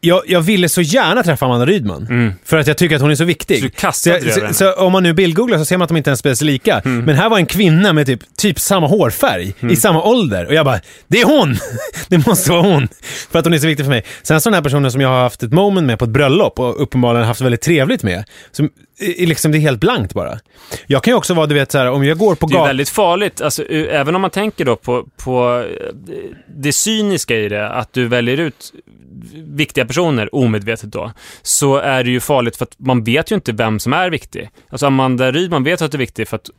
jag, 0.00 0.22
jag 0.26 0.40
ville 0.40 0.68
så 0.68 0.80
gärna 0.80 1.22
träffa 1.22 1.46
Amanda 1.46 1.66
Rydman. 1.66 2.06
Mm. 2.10 2.32
För 2.44 2.56
att 2.56 2.66
jag 2.66 2.76
tycker 2.76 2.96
att 2.96 3.02
hon 3.02 3.10
är 3.10 3.14
så 3.14 3.24
viktig. 3.24 3.58
Så 3.58 3.64
du 3.64 3.70
kastade 3.70 4.32
så, 4.32 4.40
över 4.40 4.48
så, 4.48 4.54
så 4.54 4.72
om 4.72 4.92
man 4.92 5.02
nu 5.02 5.12
bildgooglar 5.12 5.58
så 5.58 5.64
ser 5.64 5.76
man 5.76 5.82
att 5.84 5.88
de 5.88 5.96
inte 5.96 6.10
ens 6.10 6.20
spelar 6.20 6.34
sig 6.34 6.46
lika. 6.46 6.78
Mm. 6.78 7.04
Men 7.04 7.16
här 7.16 7.28
var 7.28 7.38
en 7.38 7.46
kvinna 7.46 7.92
med 7.92 8.06
typ, 8.06 8.36
typ 8.36 8.60
samma 8.60 8.86
hårfärg, 8.86 9.54
i 9.70 9.76
samma 9.76 10.02
ålder. 10.02 10.46
Och 10.46 10.54
jag 10.54 10.64
bara, 10.64 10.80
det 11.08 11.20
är 11.20 11.24
hon! 11.24 11.56
det 12.08 12.26
måste 12.26 12.50
vara 12.50 12.62
hon! 12.62 12.88
För 13.30 13.38
att 13.38 13.44
hon 13.44 13.54
är 13.54 13.58
så 13.58 13.66
viktig 13.66 13.86
för 13.86 13.90
mig. 13.90 14.04
Sen 14.22 14.40
så 14.40 14.50
den 14.50 14.54
här 14.54 14.62
personen 14.62 14.92
som 14.92 15.00
jag 15.00 15.08
har 15.08 15.22
haft 15.22 15.42
ett 15.42 15.52
moment 15.52 15.86
med 15.86 15.98
på 15.98 16.04
ett 16.04 16.10
bröllop 16.10 16.58
och 16.58 16.82
uppenbarligen 16.82 17.26
haft 17.26 17.40
väldigt 17.40 17.62
trevligt 17.62 18.02
med. 18.02 18.24
Som, 18.52 18.70
är 18.98 19.26
liksom, 19.26 19.52
det 19.52 19.58
är 19.58 19.60
helt 19.60 19.80
blankt 19.80 20.14
bara. 20.14 20.38
Jag 20.86 21.02
kan 21.02 21.12
ju 21.12 21.16
också 21.16 21.34
vara, 21.34 21.46
du 21.46 21.54
vet 21.54 21.72
så 21.72 21.78
här, 21.78 21.90
om 21.90 22.04
jag 22.04 22.18
går 22.18 22.34
på 22.34 22.46
Det 22.46 22.52
är 22.52 22.54
gatan... 22.54 22.68
väldigt 22.68 22.88
farligt, 22.88 23.40
alltså, 23.40 23.64
även 23.70 24.14
om 24.14 24.20
man 24.20 24.30
tänker 24.30 24.64
då 24.64 24.76
på, 24.76 25.06
på 25.16 25.64
eh, 25.70 25.94
det 26.48 26.72
cyniska 26.72 27.36
i 27.36 27.48
det, 27.48 27.68
att 27.68 27.92
du 27.92 28.08
väljer 28.08 28.40
ut 28.40 28.72
viktiga 29.34 29.84
personer 29.84 30.34
omedvetet 30.34 30.92
då, 30.92 31.12
så 31.42 31.76
är 31.76 32.04
det 32.04 32.10
ju 32.10 32.20
farligt 32.20 32.56
för 32.56 32.64
att 32.64 32.78
man 32.78 33.04
vet 33.04 33.30
ju 33.30 33.34
inte 33.34 33.52
vem 33.52 33.78
som 33.78 33.92
är 33.92 34.10
viktig. 34.10 34.50
Alltså 34.68 34.86
Amanda 34.86 35.32
Rydman 35.32 35.64
vet 35.64 35.82
att, 35.82 35.92
det 35.92 35.96
är 35.96 35.98
viktig 35.98 36.28
för 36.28 36.36
att, 36.36 36.50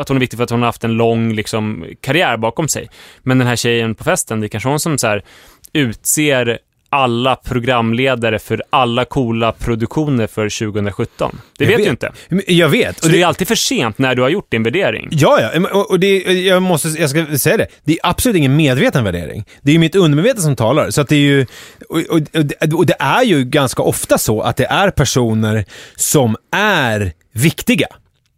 att 0.00 0.08
hon 0.08 0.16
är 0.16 0.20
viktig 0.20 0.36
för 0.36 0.44
att 0.44 0.50
hon 0.50 0.60
har 0.60 0.66
haft 0.66 0.84
en 0.84 0.92
lång 0.92 1.32
liksom, 1.32 1.86
karriär 2.00 2.36
bakom 2.36 2.68
sig. 2.68 2.90
Men 3.22 3.38
den 3.38 3.46
här 3.46 3.56
tjejen 3.56 3.94
på 3.94 4.04
festen, 4.04 4.40
det 4.40 4.46
är 4.46 4.48
kanske 4.48 4.68
hon 4.68 4.80
som 4.80 4.98
så 4.98 5.06
här, 5.06 5.24
utser 5.72 6.58
alla 6.92 7.36
programledare 7.36 8.38
för 8.38 8.62
alla 8.70 9.04
coola 9.04 9.52
produktioner 9.52 10.26
för 10.26 10.72
2017. 10.72 11.40
Det 11.58 11.64
vet, 11.66 11.78
vet. 11.78 11.84
du 11.84 11.90
inte. 11.90 12.12
Jag 12.52 12.68
vet. 12.68 13.02
Så 13.02 13.08
det 13.08 13.22
är 13.22 13.26
alltid 13.26 13.48
för 13.48 13.54
sent 13.54 13.98
när 13.98 14.14
du 14.14 14.22
har 14.22 14.28
gjort 14.28 14.50
din 14.50 14.62
värdering. 14.62 15.08
Ja, 15.12 15.38
ja. 15.40 15.68
Och 15.88 16.00
det, 16.00 16.18
jag 16.32 16.62
måste, 16.62 16.88
jag 16.88 17.10
ska 17.10 17.38
säga 17.38 17.56
det. 17.56 17.66
Det 17.84 17.92
är 17.92 17.98
absolut 18.02 18.36
ingen 18.36 18.56
medveten 18.56 19.04
värdering. 19.04 19.44
Det 19.62 19.70
är 19.70 19.72
ju 19.72 19.78
mitt 19.78 19.94
undermedvetna 19.96 20.42
som 20.42 20.56
talar. 20.56 20.90
Så 20.90 21.00
att 21.00 21.08
det 21.08 21.16
är 21.16 21.20
ju, 21.20 21.46
och, 21.88 21.98
och, 22.10 22.20
det- 22.44 22.72
och 22.74 22.86
det 22.86 22.96
är 22.98 23.22
ju 23.22 23.44
ganska 23.44 23.82
ofta 23.82 24.18
så 24.18 24.40
att 24.40 24.56
det 24.56 24.64
är 24.66 24.90
personer 24.90 25.64
som 25.96 26.36
är 26.56 27.12
viktiga. 27.32 27.86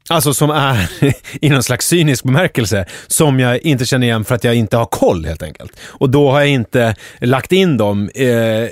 Alltså 0.08 0.34
som 0.34 0.50
är, 0.50 0.88
i 1.44 1.50
någon 1.50 1.62
slags 1.62 1.86
cynisk 1.86 2.24
bemärkelse, 2.24 2.86
som 3.06 3.40
jag 3.40 3.58
inte 3.58 3.84
känner 3.86 4.06
igen 4.06 4.24
för 4.24 4.34
att 4.34 4.44
jag 4.44 4.54
inte 4.54 4.76
har 4.76 4.86
koll 4.86 5.24
helt 5.24 5.42
enkelt. 5.42 5.72
Och 5.86 6.10
då 6.10 6.30
har 6.30 6.40
jag 6.40 6.48
inte 6.48 6.94
lagt 7.20 7.52
in 7.52 7.76
dem 7.76 8.10
eh, 8.14 8.26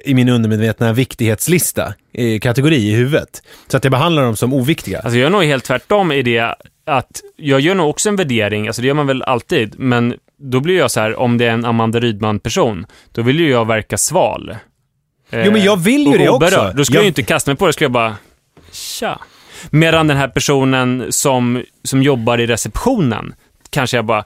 i 0.04 0.12
min 0.14 0.28
undermedvetna 0.28 0.92
viktighetslista, 0.92 1.94
eh, 2.14 2.40
kategori 2.40 2.76
i 2.76 2.94
huvudet. 2.94 3.42
Så 3.68 3.76
att 3.76 3.84
jag 3.84 3.90
behandlar 3.90 4.22
dem 4.22 4.36
som 4.36 4.52
oviktiga. 4.52 4.98
Alltså 5.00 5.18
jag 5.18 5.26
är 5.26 5.30
nog 5.30 5.44
helt 5.44 5.64
tvärtom 5.64 6.12
i 6.12 6.22
det 6.22 6.54
att 6.86 7.20
jag 7.36 7.60
gör 7.60 7.74
nog 7.74 7.90
också 7.90 8.08
en 8.08 8.16
värdering, 8.16 8.66
alltså 8.66 8.82
det 8.82 8.88
gör 8.88 8.94
man 8.94 9.06
väl 9.06 9.22
alltid, 9.22 9.74
men 9.78 10.14
då 10.38 10.60
blir 10.60 10.78
jag 10.78 10.90
så 10.90 11.00
här, 11.00 11.16
om 11.18 11.38
det 11.38 11.46
är 11.46 11.50
en 11.50 11.64
Amanda 11.64 12.00
Rydman-person, 12.00 12.86
då 13.12 13.22
vill 13.22 13.40
ju 13.40 13.50
jag 13.50 13.66
verka 13.66 13.98
sval. 13.98 14.56
Jo, 15.30 15.52
men 15.52 15.64
jag 15.64 15.76
vill 15.76 16.02
ju 16.06 16.12
och 16.12 16.18
det 16.18 16.28
också. 16.28 16.72
Då 16.76 16.84
skulle 16.84 16.96
Jag- 16.98 17.00
jag 17.00 17.04
ju 17.04 17.08
inte 17.08 17.22
kasta 17.22 17.50
mig 17.50 17.56
på 17.56 17.64
det, 17.64 17.68
då 17.68 17.72
skulle 17.72 17.84
jag 17.84 17.92
bara, 17.92 18.16
tja. 18.72 19.18
Medan 19.70 20.06
den 20.06 20.16
här 20.16 20.28
personen 20.28 21.06
som, 21.10 21.62
som 21.84 22.02
jobbar 22.02 22.40
i 22.40 22.46
receptionen, 22.46 23.34
kanske 23.70 23.96
jag 23.96 24.04
bara, 24.04 24.24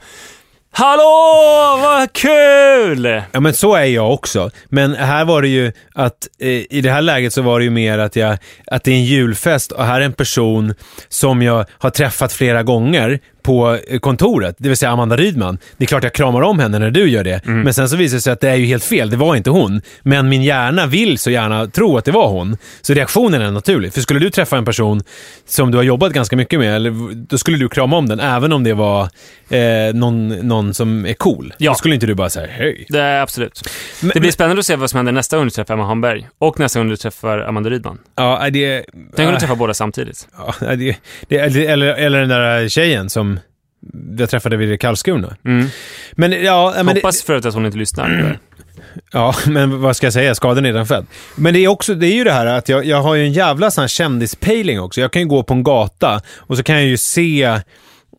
Hallå, 0.78 1.78
vad 1.82 2.12
kul! 2.12 3.22
Ja 3.32 3.40
men 3.40 3.54
så 3.54 3.74
är 3.74 3.84
jag 3.84 4.12
också. 4.12 4.50
Men 4.68 4.94
här 4.94 5.24
var 5.24 5.42
det 5.42 5.48
ju 5.48 5.72
att 5.94 6.28
eh, 6.40 6.48
i 6.48 6.80
det 6.82 6.90
här 6.90 7.02
läget 7.02 7.32
så 7.32 7.42
var 7.42 7.58
det 7.58 7.64
ju 7.64 7.70
mer 7.70 7.98
att, 7.98 8.16
jag, 8.16 8.38
att 8.66 8.84
det 8.84 8.90
är 8.90 8.94
en 8.94 9.04
julfest 9.04 9.72
och 9.72 9.84
här 9.84 10.00
är 10.00 10.04
en 10.04 10.12
person 10.12 10.74
som 11.08 11.42
jag 11.42 11.66
har 11.78 11.90
träffat 11.90 12.32
flera 12.32 12.62
gånger 12.62 13.20
på 13.46 13.78
eh, 13.88 13.98
kontoret, 13.98 14.56
det 14.58 14.68
vill 14.68 14.76
säga 14.76 14.90
Amanda 14.90 15.16
Rydman. 15.16 15.58
Det 15.76 15.84
är 15.84 15.86
klart 15.86 16.02
jag 16.04 16.12
kramar 16.12 16.42
om 16.42 16.58
henne 16.58 16.78
när 16.78 16.90
du 16.90 17.10
gör 17.10 17.24
det, 17.24 17.40
men 17.44 17.74
sen 17.74 17.88
så 17.88 17.96
visar 17.96 18.16
det 18.16 18.20
sig 18.20 18.32
att 18.32 18.40
det 18.40 18.50
är 18.50 18.54
ju 18.54 18.66
helt 18.66 18.84
fel, 18.84 19.10
det 19.10 19.16
var 19.16 19.36
inte 19.36 19.50
hon. 19.50 19.82
Men 20.02 20.28
min 20.28 20.42
hjärna 20.42 20.86
vill 20.86 21.18
så 21.18 21.30
gärna 21.30 21.66
tro 21.66 21.96
att 21.98 22.04
det 22.04 22.12
var 22.12 22.28
hon. 22.28 22.56
Så 22.80 22.94
reaktionen 22.94 23.42
är 23.42 23.50
naturlig. 23.50 23.92
För 23.92 24.00
skulle 24.00 24.20
du 24.20 24.30
träffa 24.30 24.56
en 24.56 24.64
person 24.64 25.02
som 25.46 25.70
du 25.70 25.78
har 25.78 25.82
jobbat 25.82 26.12
ganska 26.12 26.36
mycket 26.36 26.58
med, 26.58 26.76
eller, 26.76 27.14
då 27.14 27.38
skulle 27.38 27.56
du 27.58 27.68
krama 27.68 27.96
om 27.96 28.08
den, 28.08 28.20
även 28.20 28.52
om 28.52 28.64
det 28.64 28.74
var 28.74 29.02
eh, 29.48 29.94
någon, 29.94 30.28
någon 30.28 30.74
som 30.74 31.06
är 31.06 31.14
cool. 31.14 31.54
Ja. 31.58 31.70
Då 31.70 31.74
skulle 31.74 31.94
inte 31.94 32.06
du 32.06 32.14
bara 32.14 32.30
säga 32.30 32.46
hej. 32.50 32.86
Det 32.88 33.00
är 33.00 33.20
absolut. 33.22 33.62
Men- 34.00 34.10
det 34.14 34.20
blir 34.20 34.30
spännande 34.30 34.60
att 34.60 34.66
se 34.66 34.76
vad 34.76 34.90
som 34.90 34.96
händer 34.96 35.12
nästa 35.12 35.36
gång 35.36 35.46
du 35.46 35.50
träffar 35.50 35.74
Emma 35.74 35.86
Hamberg 35.86 36.28
och 36.38 36.60
nästa 36.60 36.78
gång 36.80 36.88
du 36.88 36.96
träffar 36.96 37.38
Amanda 37.38 37.70
Rydman. 37.70 37.98
Ja, 38.16 38.48
det... 38.50 38.84
Tänk 38.92 39.18
om 39.18 39.26
du 39.26 39.32
äh, 39.32 39.38
träffar 39.38 39.56
båda 39.56 39.74
samtidigt. 39.74 40.28
ja, 40.60 40.76
det, 40.76 40.96
det, 41.28 41.66
eller, 41.66 41.86
eller 41.86 42.20
den 42.20 42.28
där 42.28 42.68
tjejen 42.68 43.10
som 43.10 43.35
jag 44.18 44.30
träffade 44.30 44.56
vid 44.56 44.80
Karlskrona. 44.80 45.36
Mm. 45.44 45.66
Men 46.12 46.44
ja, 46.44 46.74
men 46.76 46.88
Hoppas 46.88 47.22
för 47.22 47.34
att 47.34 47.54
hon 47.54 47.66
inte 47.66 47.78
lyssnar. 47.78 48.38
ja, 49.12 49.34
men 49.46 49.80
vad 49.80 49.96
ska 49.96 50.06
jag 50.06 50.12
säga? 50.14 50.34
Skadan 50.34 50.64
är 50.64 50.68
redan 50.68 50.86
född. 50.86 51.06
Men 51.36 51.54
det 51.54 51.64
är 51.64 51.68
också, 51.68 51.94
det 51.94 52.06
är 52.06 52.14
ju 52.14 52.24
det 52.24 52.32
här 52.32 52.46
att 52.46 52.68
jag, 52.68 52.84
jag 52.84 53.02
har 53.02 53.14
ju 53.14 53.24
en 53.24 53.32
jävla 53.32 53.70
sån 53.70 53.82
här 53.82 53.88
kändispejling 53.88 54.80
också. 54.80 55.00
Jag 55.00 55.12
kan 55.12 55.22
ju 55.22 55.28
gå 55.28 55.42
på 55.42 55.54
en 55.54 55.62
gata 55.62 56.20
och 56.36 56.56
så 56.56 56.62
kan 56.62 56.76
jag 56.76 56.84
ju 56.84 56.96
se 56.96 57.60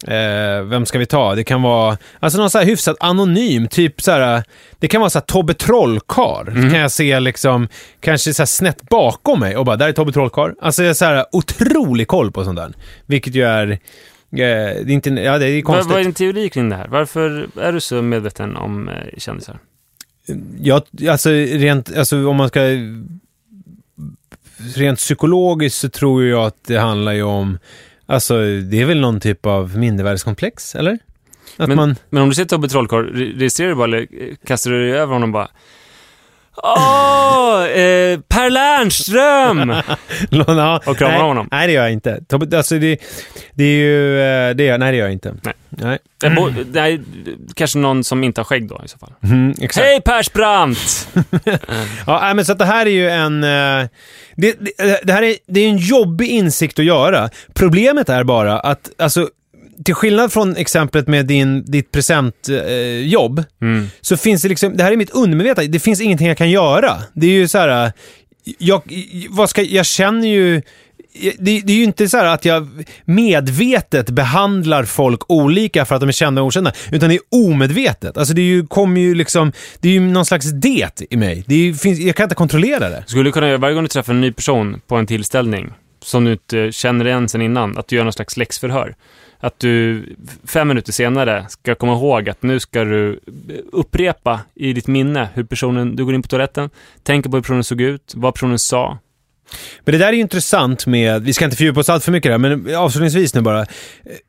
Eh, 0.05 0.61
vem 0.61 0.85
ska 0.85 0.99
vi 0.99 1.05
ta? 1.05 1.35
Det 1.35 1.43
kan 1.43 1.61
vara, 1.61 1.97
alltså 2.19 2.39
någon 2.39 2.49
så 2.49 2.57
här 2.57 2.65
hyfsat 2.65 2.97
anonym, 2.99 3.67
typ 3.67 4.01
så 4.01 4.11
här, 4.11 4.43
det 4.79 4.87
kan 4.87 5.01
vara 5.01 5.09
så 5.09 5.19
här 5.19 5.25
Tobbe 5.25 5.53
Trollkarl. 5.53 6.45
Så 6.45 6.69
kan 6.69 6.79
jag 6.79 6.91
se 6.91 7.19
liksom, 7.19 7.67
kanske 7.99 8.33
så 8.33 8.41
här 8.41 8.47
snett 8.47 8.81
bakom 8.89 9.39
mig 9.39 9.57
och 9.57 9.65
bara, 9.65 9.75
där 9.75 9.87
är 9.87 9.93
Tobbe 9.93 10.11
Trollkarl. 10.11 10.51
Alltså 10.61 10.83
jag 10.83 10.89
har 10.89 10.93
så 10.93 11.05
här 11.05 11.25
otrolig 11.31 12.07
koll 12.07 12.31
på 12.31 12.43
sånt 12.43 12.57
där. 12.57 12.73
Vilket 13.05 13.35
ju 13.35 13.43
är, 13.43 13.79
det 14.29 14.43
är 14.43 14.89
inte, 14.89 15.09
ja 15.09 15.37
det 15.37 15.49
är 15.49 15.61
konstigt. 15.61 15.91
vad 15.91 15.99
är 15.99 16.03
din 16.03 16.13
teori 16.13 16.49
kring 16.49 16.69
det 16.69 16.75
här? 16.75 16.87
Varför 16.87 17.49
är 17.59 17.71
du 17.73 17.79
så 17.81 18.01
medveten 18.01 18.57
om 18.57 18.89
eh, 18.89 18.95
kändisar? 19.17 19.59
Ja, 20.61 20.81
alltså 21.09 21.29
rent, 21.29 21.97
alltså 21.97 22.27
om 22.27 22.35
man 22.35 22.47
ska... 22.49 22.61
Rent 24.75 24.99
psykologiskt 24.99 25.77
så 25.77 25.89
tror 25.89 26.25
jag 26.25 26.45
att 26.45 26.63
det 26.67 26.77
handlar 26.77 27.11
ju 27.13 27.23
om, 27.23 27.59
alltså 28.05 28.33
det 28.61 28.81
är 28.81 28.85
väl 28.85 28.99
någon 28.99 29.19
typ 29.19 29.45
av 29.45 29.77
mindervärdeskomplex, 29.77 30.75
eller? 30.75 30.99
Att 31.57 31.67
Men- 31.67 31.75
man... 31.77 31.95
Men 32.09 32.23
om 32.23 32.29
du 32.29 32.35
ser 32.35 32.45
Tobbe 32.45 32.67
Trollkarl, 32.67 33.05
re- 33.05 33.37
registrerar 33.37 33.69
du 33.69 33.75
bara 33.75 33.83
eller 33.85 33.99
eh, 34.01 34.35
kastar 34.45 34.71
du 34.71 34.81
dig 34.89 34.99
över 34.99 35.13
honom 35.13 35.31
bara? 35.31 35.47
Åh, 36.63 37.63
eh, 37.65 38.19
Per 38.27 38.49
Lernström! 38.49 39.69
ja, 40.47 40.81
Och 40.85 40.97
kramar 40.97 41.13
nej, 41.13 41.21
honom. 41.21 41.47
Nej, 41.51 41.67
det 41.67 41.73
gör 41.73 41.83
jag 41.83 41.91
inte. 41.91 42.19
Alltså 42.55 42.79
det, 42.79 42.97
det 43.53 43.63
är 43.63 43.77
ju, 43.77 44.19
eh, 44.21 44.55
det 44.55 44.63
gör, 44.63 44.77
nej 44.77 44.91
det 44.91 44.97
gör 44.97 45.05
jag 45.05 45.13
inte. 45.13 45.33
Nej. 45.43 45.53
Nej. 45.69 45.99
Eh, 46.23 46.33
bo- 46.35 46.51
Nej, 46.71 47.01
kanske 47.55 47.77
någon 47.77 48.03
som 48.03 48.23
inte 48.23 48.41
har 48.41 48.45
skägg 48.45 48.67
då 48.69 48.81
i 48.85 48.87
så 48.87 48.97
fall. 48.97 49.13
Mm. 49.23 49.53
Hej 49.75 50.01
Persbrandt! 50.01 51.07
Ja, 52.07 52.33
men 52.33 52.45
så 52.45 52.51
att 52.51 52.59
det 52.59 52.65
här 52.65 52.85
är 52.85 52.89
ju 52.89 53.09
en... 53.09 53.43
eh, 53.43 53.87
Det, 54.35 54.55
det, 54.59 54.99
det 55.03 55.13
här 55.13 55.23
är, 55.23 55.35
det 55.47 55.59
är 55.59 55.69
en 55.69 55.77
jobbig 55.77 56.27
insikt 56.27 56.79
att 56.79 56.85
göra. 56.85 57.29
Problemet 57.53 58.09
är 58.09 58.23
bara 58.23 58.59
att, 58.59 58.89
alltså, 58.97 59.29
till 59.85 59.95
skillnad 59.95 60.33
från 60.33 60.55
exemplet 60.55 61.07
med 61.07 61.25
din, 61.25 61.65
ditt 61.65 61.91
presentjobb, 61.91 63.39
eh, 63.39 63.45
Mm. 63.61 63.87
så 64.01 64.17
finns 64.17 64.41
det 64.41 64.49
liksom, 64.49 64.77
det 64.77 64.83
här 64.83 64.91
är 64.91 64.97
mitt 64.97 65.09
undermedvetna, 65.09 65.63
det 65.63 65.79
finns 65.79 66.01
ingenting 66.01 66.27
jag 66.27 66.37
kan 66.37 66.49
göra. 66.49 66.97
Det 67.13 67.27
är 67.27 67.31
ju 67.31 67.47
så 67.47 67.57
här, 67.57 67.91
jag, 68.57 68.81
vad 69.29 69.49
ska, 69.49 69.61
jag 69.61 69.85
känner 69.85 70.27
ju, 70.27 70.61
det, 71.39 71.59
det 71.63 71.73
är 71.73 71.77
ju 71.77 71.83
inte 71.83 72.09
så 72.09 72.17
här 72.17 72.25
att 72.25 72.45
jag 72.45 72.67
medvetet 73.05 74.09
behandlar 74.09 74.83
folk 74.83 75.31
olika 75.31 75.85
för 75.85 75.95
att 75.95 76.01
de 76.01 76.07
är 76.09 76.13
kända 76.13 76.41
och 76.41 76.47
okända, 76.47 76.71
utan 76.91 77.09
det 77.09 77.15
är 77.15 77.21
omedvetet. 77.31 78.17
Alltså 78.17 78.33
det 78.33 78.41
är 78.41 78.45
ju, 78.45 78.67
kommer 78.67 79.01
ju 79.01 79.15
liksom, 79.15 79.51
det 79.79 79.89
är 79.89 79.93
ju 79.93 79.99
någon 79.99 80.25
slags 80.25 80.45
det 80.51 81.01
i 81.09 81.17
mig. 81.17 81.43
Det 81.47 81.55
ju- 81.55 81.73
finns, 81.73 81.99
jag 81.99 82.15
kan 82.15 82.23
inte 82.23 82.35
kontrollera 82.35 82.89
det. 82.89 83.03
Skulle 83.07 83.23
du 83.23 83.31
kunna 83.31 83.47
göra 83.47 83.57
varje 83.57 83.73
gång 83.75 83.83
du 83.83 83.87
träffar 83.89 84.13
en 84.13 84.21
ny 84.21 84.31
person 84.31 84.81
på 84.87 84.95
en 84.95 85.07
tillställning 85.07 85.69
som 86.03 86.23
du 86.23 86.31
inte 86.31 86.71
känner 86.71 87.07
igen 87.07 87.29
sen 87.29 87.41
innan, 87.41 87.77
att 87.77 87.87
du 87.87 87.95
gör 87.95 88.03
någon 88.03 88.13
slags 88.13 88.37
läxförhör. 88.37 88.95
Att 89.39 89.59
du 89.59 90.05
fem 90.45 90.67
minuter 90.67 90.91
senare 90.91 91.45
ska 91.49 91.75
komma 91.75 91.93
ihåg 91.93 92.29
att 92.29 92.43
nu 92.43 92.59
ska 92.59 92.83
du 92.83 93.19
upprepa 93.71 94.39
i 94.55 94.73
ditt 94.73 94.87
minne 94.87 95.29
hur 95.33 95.43
personen, 95.43 95.95
du 95.95 96.05
går 96.05 96.15
in 96.15 96.21
på 96.21 96.27
toaletten, 96.27 96.69
tänker 97.03 97.29
på 97.29 97.37
hur 97.37 97.41
personen 97.41 97.63
såg 97.63 97.81
ut, 97.81 98.13
vad 98.15 98.33
personen 98.33 98.59
sa. 98.59 98.97
Men 99.85 99.91
det 99.91 99.97
där 99.97 100.07
är 100.07 100.13
ju 100.13 100.19
intressant 100.19 100.85
med, 100.85 101.23
vi 101.23 101.33
ska 101.33 101.45
inte 101.45 101.57
fördjupa 101.57 101.79
oss 101.79 101.89
allt 101.89 102.03
för 102.03 102.11
mycket 102.11 102.31
där, 102.31 102.37
men 102.37 102.75
avslutningsvis 102.75 103.33
nu 103.33 103.41
bara. 103.41 103.65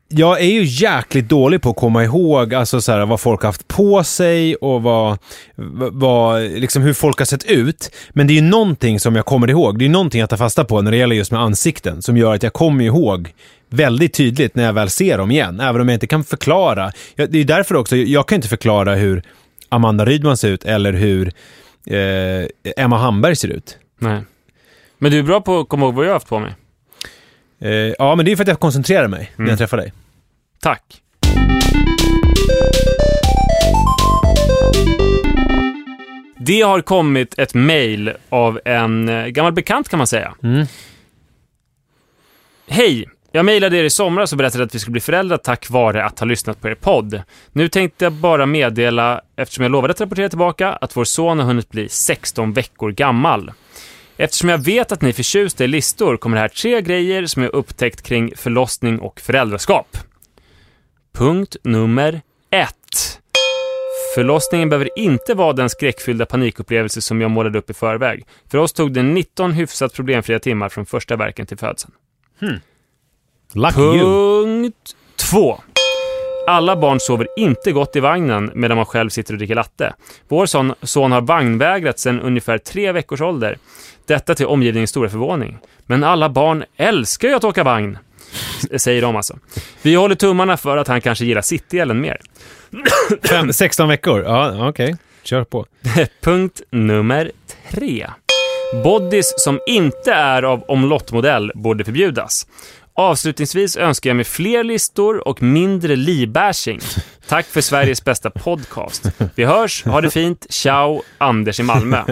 Jag 0.07 0.41
är 0.41 0.51
ju 0.51 0.63
jäkligt 0.63 1.29
dålig 1.29 1.61
på 1.61 1.69
att 1.69 1.75
komma 1.75 2.03
ihåg 2.03 2.53
alltså 2.53 2.81
så 2.81 2.91
här, 2.91 3.05
vad 3.05 3.19
folk 3.19 3.41
har 3.41 3.47
haft 3.47 3.67
på 3.67 4.03
sig 4.03 4.55
och 4.55 4.81
vad, 4.81 5.17
vad, 5.91 6.41
liksom 6.41 6.81
hur 6.81 6.93
folk 6.93 7.19
har 7.19 7.25
sett 7.25 7.45
ut. 7.45 7.91
Men 8.09 8.27
det 8.27 8.33
är 8.33 8.35
ju 8.35 8.41
någonting 8.41 8.99
som 8.99 9.15
jag 9.15 9.25
kommer 9.25 9.49
ihåg. 9.49 9.79
Det 9.79 9.83
är 9.83 9.87
ju 9.87 9.91
någonting 9.91 10.19
jag 10.19 10.29
tar 10.29 10.37
fasta 10.37 10.65
på 10.65 10.81
när 10.81 10.91
det 10.91 10.97
gäller 10.97 11.15
just 11.15 11.31
med 11.31 11.41
ansikten 11.41 12.01
som 12.01 12.17
gör 12.17 12.35
att 12.35 12.43
jag 12.43 12.53
kommer 12.53 12.83
ihåg 12.83 13.33
väldigt 13.69 14.13
tydligt 14.13 14.55
när 14.55 14.63
jag 14.63 14.73
väl 14.73 14.89
ser 14.89 15.17
dem 15.17 15.31
igen, 15.31 15.59
även 15.59 15.81
om 15.81 15.89
jag 15.89 15.95
inte 15.95 16.07
kan 16.07 16.23
förklara. 16.23 16.91
Det 17.15 17.23
är 17.23 17.35
ju 17.35 17.43
därför 17.43 17.75
också, 17.75 17.95
jag 17.95 18.27
kan 18.27 18.35
inte 18.35 18.47
förklara 18.47 18.95
hur 18.95 19.23
Amanda 19.69 20.05
Rydman 20.05 20.37
ser 20.37 20.49
ut 20.49 20.65
eller 20.65 20.93
hur 20.93 21.31
eh, 21.85 22.83
Emma 22.83 22.97
Hamberg 22.97 23.35
ser 23.35 23.47
ut. 23.47 23.77
Nej. 23.99 24.21
Men 24.99 25.11
du 25.11 25.19
är 25.19 25.23
bra 25.23 25.41
på 25.41 25.59
att 25.59 25.69
komma 25.69 25.85
ihåg 25.85 25.93
vad 25.95 26.05
jag 26.05 26.09
har 26.09 26.13
haft 26.15 26.27
på 26.29 26.39
mig. 26.39 26.55
Eh, 27.61 27.69
ja, 27.71 28.15
men 28.15 28.25
det 28.25 28.31
är 28.31 28.35
för 28.35 28.43
att 28.43 28.47
jag 28.47 28.59
koncentrerar 28.59 29.07
mig 29.07 29.31
när 29.35 29.43
Mm. 29.43 29.49
jag 29.49 29.57
träffar 29.59 29.77
dig. 29.77 29.93
Tack. 30.61 31.01
Det 36.37 36.61
har 36.61 36.81
kommit 36.81 37.39
ett 37.39 37.53
mail 37.53 38.13
av 38.29 38.59
en 38.65 39.09
eh, 39.09 39.25
gammal 39.27 39.53
bekant 39.53 39.89
kan 39.89 39.97
man 39.97 40.07
säga. 40.07 40.33
Mm. 40.43 40.65
Hej! 42.67 43.09
Jag 43.31 43.45
mejlade 43.45 43.77
er 43.77 43.83
i 43.83 43.89
somras 43.89 44.31
och 44.31 44.37
berättade 44.37 44.63
att 44.63 44.75
vi 44.75 44.79
skulle 44.79 44.91
bli 44.91 45.01
föräldrar 45.01 45.37
tack 45.37 45.69
vare 45.69 46.05
att 46.05 46.19
ha 46.19 46.25
lyssnat 46.25 46.61
på 46.61 46.67
er 46.69 46.75
podd. 46.75 47.21
Nu 47.51 47.67
tänkte 47.69 48.05
jag 48.05 48.13
bara 48.13 48.45
meddela, 48.45 49.21
eftersom 49.35 49.63
jag 49.63 49.71
lovade 49.71 49.91
att 49.91 50.01
rapportera 50.01 50.29
tillbaka, 50.29 50.69
att 50.73 50.97
vår 50.97 51.03
son 51.03 51.39
har 51.39 51.45
hunnit 51.45 51.69
bli 51.69 51.89
16 51.89 52.53
veckor 52.53 52.91
gammal. 52.91 53.51
Eftersom 54.21 54.49
jag 54.49 54.57
vet 54.57 54.91
att 54.91 55.01
ni 55.01 55.09
är 55.09 55.13
förtjusta 55.13 55.63
i 55.63 55.67
listor 55.67 56.17
kommer 56.17 56.35
det 56.35 56.41
här 56.41 56.47
tre 56.47 56.81
grejer 56.81 57.25
som 57.25 57.43
jag 57.43 57.53
upptäckt 57.53 58.01
kring 58.01 58.35
förlossning 58.35 58.99
och 58.99 59.19
föräldraskap. 59.19 59.97
Punkt 61.13 61.55
nummer 61.63 62.21
ett. 62.49 63.19
Förlossningen 64.15 64.69
behöver 64.69 64.99
inte 64.99 65.33
vara 65.33 65.53
den 65.53 65.69
skräckfyllda 65.69 66.25
panikupplevelse 66.25 67.01
som 67.01 67.21
jag 67.21 67.31
målade 67.31 67.59
upp 67.59 67.69
i 67.69 67.73
förväg. 67.73 68.25
För 68.51 68.57
oss 68.57 68.73
tog 68.73 68.93
det 68.93 69.03
19 69.03 69.51
hyfsat 69.51 69.93
problemfria 69.93 70.39
timmar 70.39 70.69
från 70.69 70.85
första 70.85 71.15
verken 71.15 71.45
till 71.45 71.57
födseln. 71.57 71.93
You. 73.95 74.45
Punkt 74.45 74.95
två. 75.15 75.61
Alla 76.47 76.75
barn 76.75 76.99
sover 76.99 77.27
inte 77.37 77.71
gott 77.71 77.95
i 77.95 77.99
vagnen 77.99 78.51
medan 78.55 78.77
man 78.77 78.85
själv 78.85 79.09
sitter 79.09 79.33
och 79.33 79.37
dricker 79.37 79.55
latte. 79.55 79.93
Vår 80.27 80.45
son, 80.45 80.73
son 80.81 81.11
har 81.11 81.21
vagnvägrat 81.21 81.99
sedan 81.99 82.21
ungefär 82.21 82.57
tre 82.57 82.91
veckors 82.91 83.21
ålder. 83.21 83.57
Detta 84.05 84.35
till 84.35 84.45
omgivningens 84.45 84.89
stora 84.89 85.09
förvåning. 85.09 85.57
Men 85.85 86.03
alla 86.03 86.29
barn 86.29 86.63
älskar 86.77 87.27
ju 87.27 87.35
att 87.35 87.43
åka 87.43 87.63
vagn, 87.63 87.97
säger 88.77 89.01
de 89.01 89.15
alltså. 89.15 89.37
Vi 89.81 89.95
håller 89.95 90.15
tummarna 90.15 90.57
för 90.57 90.77
att 90.77 90.87
han 90.87 91.01
kanske 91.01 91.25
gillar 91.25 91.41
cityelen 91.41 92.01
mer. 92.01 92.17
Fem, 93.29 93.53
16 93.53 93.87
veckor? 93.87 94.23
Ja, 94.23 94.69
okej. 94.69 94.95
Kör 95.23 95.43
på. 95.43 95.65
Punkt 96.21 96.61
nummer 96.71 97.31
tre. 97.71 98.07
Bodys 98.83 99.33
som 99.37 99.59
inte 99.67 100.13
är 100.13 100.43
av 100.43 100.63
omlottmodell 100.67 101.51
borde 101.55 101.85
förbjudas. 101.85 102.47
Avslutningsvis 102.99 103.77
önskar 103.77 104.09
jag 104.09 104.15
mig 104.15 104.25
fler 104.25 104.63
listor 104.63 105.27
och 105.27 105.41
mindre 105.41 105.95
libashing. 105.95 106.79
Tack 107.29 107.45
för 107.45 107.61
Sveriges 107.61 108.03
bästa 108.03 108.29
podcast. 108.29 109.11
Vi 109.35 109.45
hörs, 109.45 109.85
ha 109.85 110.01
det 110.01 110.09
fint, 110.09 110.45
ciao, 110.49 111.01
Anders 111.17 111.59
i 111.59 111.63
Malmö. 111.63 112.03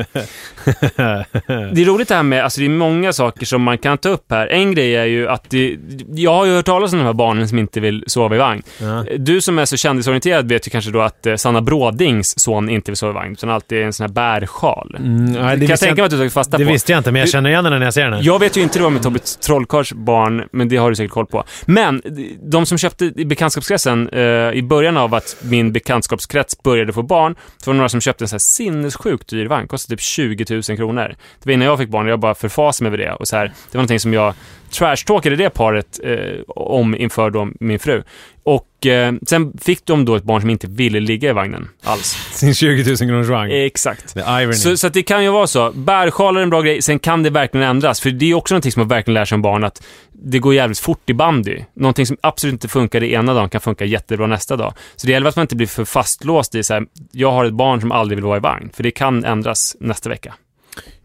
Det 1.46 1.82
är 1.82 1.86
roligt 1.86 2.08
det 2.08 2.16
här 2.16 2.24
med, 2.24 2.44
alltså 2.44 2.60
det 2.60 2.66
är 2.66 2.70
många 2.70 3.14
saker 3.14 3.46
som 3.46 3.62
man 3.62 3.78
kan 3.78 3.98
ta 3.98 4.10
upp 4.10 4.26
här. 4.30 4.48
En 4.48 4.74
grej 4.74 4.96
är 4.96 5.06
ju 5.06 5.28
att 5.28 5.50
det, 5.50 5.78
jag 6.10 6.34
har 6.34 6.46
ju 6.46 6.52
hört 6.52 6.66
talas 6.66 6.94
om 6.94 7.00
de 7.00 7.06
här 7.06 7.14
barnen 7.14 7.48
som 7.48 7.60
inte 7.60 7.80
vill 7.80 8.04
sova 8.08 8.36
i 8.36 8.38
vagn. 8.38 8.64
Ja. 8.82 9.06
Du 9.18 9.42
som 9.42 9.60
är 9.60 9.66
så 9.66 9.78
kändisorienterad 9.78 10.50
vet 10.50 10.68
ju 10.68 10.70
kanske 10.70 10.92
då 10.92 11.02
att 11.02 11.26
eh, 11.26 11.36
Sanna 11.36 11.62
Brådings 11.62 12.40
son 12.40 12.70
inte 12.70 12.92
vill 12.92 12.98
sova 12.98 13.12
i 13.12 13.14
vagn, 13.14 13.32
utan 13.32 13.50
alltid 13.50 13.78
är 13.78 13.84
en 13.84 13.94
sån 13.94 14.04
här 14.04 14.14
bärschal. 14.14 14.96
Mm, 14.98 15.26
nej, 15.26 15.58
det 15.58 15.66
kan 15.66 15.70
jag 15.70 15.80
tänka 15.80 15.96
mig 15.96 16.06
att 16.06 16.12
du 16.12 16.18
tagit 16.18 16.34
fasta 16.34 16.58
det 16.58 16.66
på. 16.66 16.72
visste 16.72 16.92
jag 16.92 17.00
inte, 17.00 17.12
men 17.12 17.20
jag 17.20 17.30
känner 17.30 17.50
igen 17.50 17.66
henne 17.66 17.80
när 17.80 17.86
jag 17.86 17.94
ser 17.94 18.04
henne. 18.04 18.20
Jag 18.22 18.40
vet 18.40 18.58
ju 18.58 18.62
inte 18.62 18.80
det 18.80 18.84
var 18.84 18.90
med 18.90 19.04
Tobbe 19.04 19.20
Trollkarls 19.20 19.94
barn, 19.94 20.44
men 20.52 20.70
det 20.70 20.78
har 20.78 20.90
du 20.90 20.96
säkert 20.96 21.12
koll 21.12 21.26
på. 21.26 21.44
Men 21.66 22.02
de 22.42 22.66
som 22.66 22.78
köpte 22.78 23.06
i 23.06 23.26
bekantskapskretsen, 23.26 24.10
eh, 24.10 24.22
i 24.52 24.64
början 24.64 24.98
av 24.98 25.07
av 25.08 25.14
att 25.14 25.38
min 25.42 25.72
bekantskapskrets 25.72 26.64
började 26.64 26.94
få 26.94 27.04
barn, 27.04 27.36
så 27.58 27.70
var 27.70 27.74
det 27.74 27.78
några 27.78 27.90
som 27.90 28.02
köpte 28.02 28.24
en 28.24 28.28
så 28.28 28.34
här 28.34 28.40
sinnessjukt 28.40 29.28
dyr 29.28 29.46
vagn. 29.46 29.68
Kostade 29.68 29.96
typ 29.96 30.04
20 30.04 30.46
000 30.50 30.64
kronor. 30.64 31.16
Det 31.40 31.46
var 31.46 31.54
innan 31.54 31.68
jag 31.68 31.78
fick 31.78 31.90
barn 31.90 32.06
och 32.06 32.12
jag 32.12 32.20
bara 32.20 32.36
förfasade 32.36 32.90
mig 32.90 32.98
över 32.98 33.12
det. 33.12 33.16
Och 33.16 33.28
så 33.28 33.36
här, 33.36 33.46
det 33.46 33.78
var 33.78 33.80
någonting 33.80 34.00
som 34.00 34.14
jag 34.14 34.34
trashtalkade 34.70 35.36
det 35.36 35.50
paret 35.50 36.00
eh, 36.04 36.42
om 36.48 36.96
inför 36.96 37.30
då 37.30 37.50
min 37.60 37.80
fru. 37.80 38.04
Och 38.44 38.86
eh, 38.86 39.14
sen 39.28 39.58
fick 39.62 39.86
de 39.86 40.06
då 40.06 40.16
ett 40.16 40.24
barn 40.24 40.42
som 40.42 40.50
inte 40.50 40.68
ville 40.68 41.00
ligga 41.00 41.30
i 41.30 41.34
vagnen 41.34 41.70
alls. 41.84 42.08
Sin 42.32 42.56
20 42.56 42.84
000 42.90 42.98
kronors 42.98 43.28
vagn. 43.28 43.52
Exakt. 43.52 44.16
Så, 44.58 44.78
så 44.78 44.90
det 44.90 45.04
kan 45.04 45.24
ju 45.24 45.30
vara 45.30 45.48
så. 45.48 45.72
Bärsjalar 45.72 46.40
är 46.40 46.44
en 46.44 46.50
bra 46.50 46.62
grej, 46.62 46.82
sen 46.82 47.00
kan 47.00 47.24
det 47.24 47.30
verkligen 47.30 47.68
ändras. 47.68 48.02
För 48.02 48.10
det 48.10 48.32
är 48.32 48.34
också 48.34 48.54
någonting 48.54 48.72
som 48.72 48.80
man 48.80 48.88
verkligen 48.88 49.14
lär 49.14 49.26
sig 49.26 49.30
som 49.30 49.42
barn, 49.42 49.64
att 49.64 49.84
det 50.12 50.40
går 50.40 50.54
jävligt 50.54 50.80
fort 50.80 51.10
i 51.10 51.14
bandy. 51.14 51.60
Någonting 51.74 52.06
som 52.06 52.18
absolut 52.22 52.54
inte 52.54 52.68
funkar 52.68 53.00
det 53.00 53.12
ena 53.12 53.34
dagen 53.34 53.50
kan 53.50 53.62
funka 53.62 53.86
jättebra 53.86 54.28
nästa 54.28 54.56
dag. 54.56 54.74
Så 54.96 55.08
det 55.08 55.14
gäller 55.14 55.30
att 55.30 55.36
man 55.36 55.44
inte 55.44 55.56
blir 55.56 55.68
för 55.68 55.86
fastlåst 55.86 56.56
i 56.56 56.64
så 56.64 56.74
här, 56.74 56.86
jag 57.12 57.32
har 57.32 57.46
ett 57.46 57.54
barn 57.54 57.82
som 57.82 57.92
aldrig 57.92 58.18
vill 58.18 58.26
vara 58.26 58.38
i 58.38 58.42
vagn. 58.42 58.70
För 58.74 58.84
det 58.84 58.92
kan 58.92 59.26
ändras 59.26 59.76
nästa 59.80 60.10
vecka. 60.10 60.34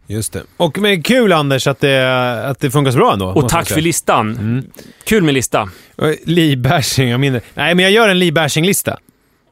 Just 0.07 0.33
det. 0.33 0.43
Och 0.57 0.77
men 0.77 1.03
kul 1.03 1.33
Anders 1.33 1.67
att 1.67 1.79
det, 1.79 2.45
att 2.45 2.59
det 2.59 2.71
funkar 2.71 2.91
så 2.91 2.97
bra 2.97 3.13
ändå. 3.13 3.25
Och 3.25 3.49
tack 3.49 3.67
för 3.69 3.81
listan. 3.81 4.31
Mm. 4.31 4.65
Kul 5.03 5.23
med 5.23 5.33
lista. 5.33 5.69
Lee-bashing, 6.25 7.09
jag 7.11 7.19
mindre. 7.19 7.41
Nej, 7.53 7.75
men 7.75 7.83
jag 7.83 7.91
gör 7.91 8.09
en 8.09 8.19
Lee-bashing-lista. 8.19 8.97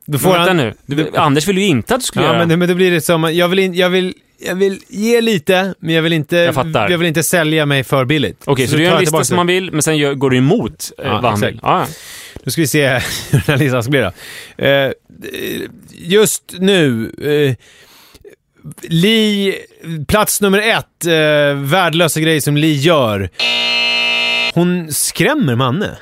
Då 0.05 0.17
får 0.17 0.29
vänta 0.29 0.47
han... 0.47 0.57
nu. 0.57 0.73
Du, 0.85 1.11
Anders 1.15 1.47
ville 1.47 1.61
ju 1.61 1.67
inte 1.67 1.95
att 1.95 2.01
du 2.01 2.05
skulle 2.05 2.25
Ja, 2.25 2.33
göra. 2.33 2.45
men, 2.45 2.59
men 2.59 2.69
då 2.69 2.75
blir 2.75 2.91
det 2.91 3.01
som, 3.01 3.35
jag 3.35 3.47
vill, 3.47 3.59
in, 3.59 3.73
jag 3.73 3.89
vill, 3.89 4.13
jag 4.45 4.55
vill 4.55 4.79
ge 4.87 5.21
lite, 5.21 5.73
men 5.79 5.95
jag 5.95 6.01
vill 6.01 6.13
inte, 6.13 6.37
Jag 6.37 6.55
fattar. 6.55 6.89
jag 6.89 6.97
vill 6.97 7.07
inte 7.07 7.23
sälja 7.23 7.65
mig 7.65 7.83
för 7.83 8.05
billigt. 8.05 8.43
Okej, 8.45 8.67
så, 8.67 8.75
du 8.75 8.77
tar 8.77 8.85
gör 8.85 8.95
en 8.95 8.99
lista 9.01 9.23
som 9.23 9.35
man 9.35 9.47
vill, 9.47 9.71
men 9.71 9.81
sen 9.81 9.97
gör, 9.97 10.13
går 10.13 10.29
du 10.29 10.37
emot 10.37 10.91
eh, 10.97 11.05
Ja, 11.07 11.19
vad 11.21 11.31
han 11.31 11.41
vill. 11.41 11.59
Ja, 11.63 11.79
ja. 11.79 11.87
Nu 12.43 12.51
ska 12.51 12.61
vi 12.61 12.67
se 12.67 12.87
hur 13.31 13.31
den 13.31 13.41
här 13.47 13.57
listan 13.57 13.83
ska 13.83 13.89
bli 13.91 13.99
då. 13.99 14.11
Eh, 14.65 14.91
just 15.91 16.53
nu, 16.57 17.11
eh, 17.21 17.55
Li, 18.81 19.55
plats 20.07 20.41
nummer 20.41 20.59
ett, 20.59 21.05
eh, 21.05 21.57
värdelösa 21.57 22.19
grejer 22.19 22.41
som 22.41 22.57
Li 22.57 22.73
gör. 22.73 23.29
Hon 24.53 24.93
skrämmer 24.93 25.55
Manne. 25.55 25.97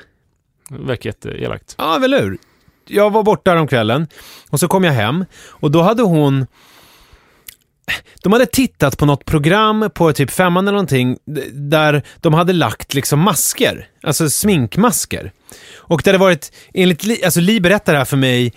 Det 0.70 0.78
verkar 0.78 1.10
jätteelakt. 1.10 1.76
Ja, 1.78 1.97
väl 1.97 2.14
hur? 2.14 2.38
Jag 2.88 3.10
var 3.10 3.24
borta 3.24 3.60
om 3.60 3.68
kvällen 3.68 4.07
och 4.49 4.60
så 4.60 4.68
kom 4.68 4.84
jag 4.84 4.93
hem 4.93 5.26
och 5.47 5.72
då 5.72 5.82
hade 5.82 6.03
hon... 6.03 6.47
De 8.24 8.34
hade 8.34 8.45
tittat 8.45 8.97
på 8.97 9.05
något 9.05 9.26
program 9.26 9.89
på 9.93 10.14
typ 10.14 10.32
femman 10.32 10.68
eller 10.68 10.76
någonting 10.76 11.18
där 11.51 12.03
de 12.18 12.34
hade 12.34 12.53
lagt 12.53 12.93
liksom 12.93 13.20
masker, 13.20 13.88
alltså 14.03 14.30
sminkmasker. 14.30 15.32
Och 15.76 16.01
där 16.03 16.12
det 16.12 16.18
varit, 16.18 16.51
enligt 16.74 17.03
Li, 17.03 17.24
alltså 17.24 17.39
Li 17.39 17.62
berättar 17.62 17.93
det 17.93 17.99
här 17.99 18.05
för 18.05 18.18
mig, 18.18 18.53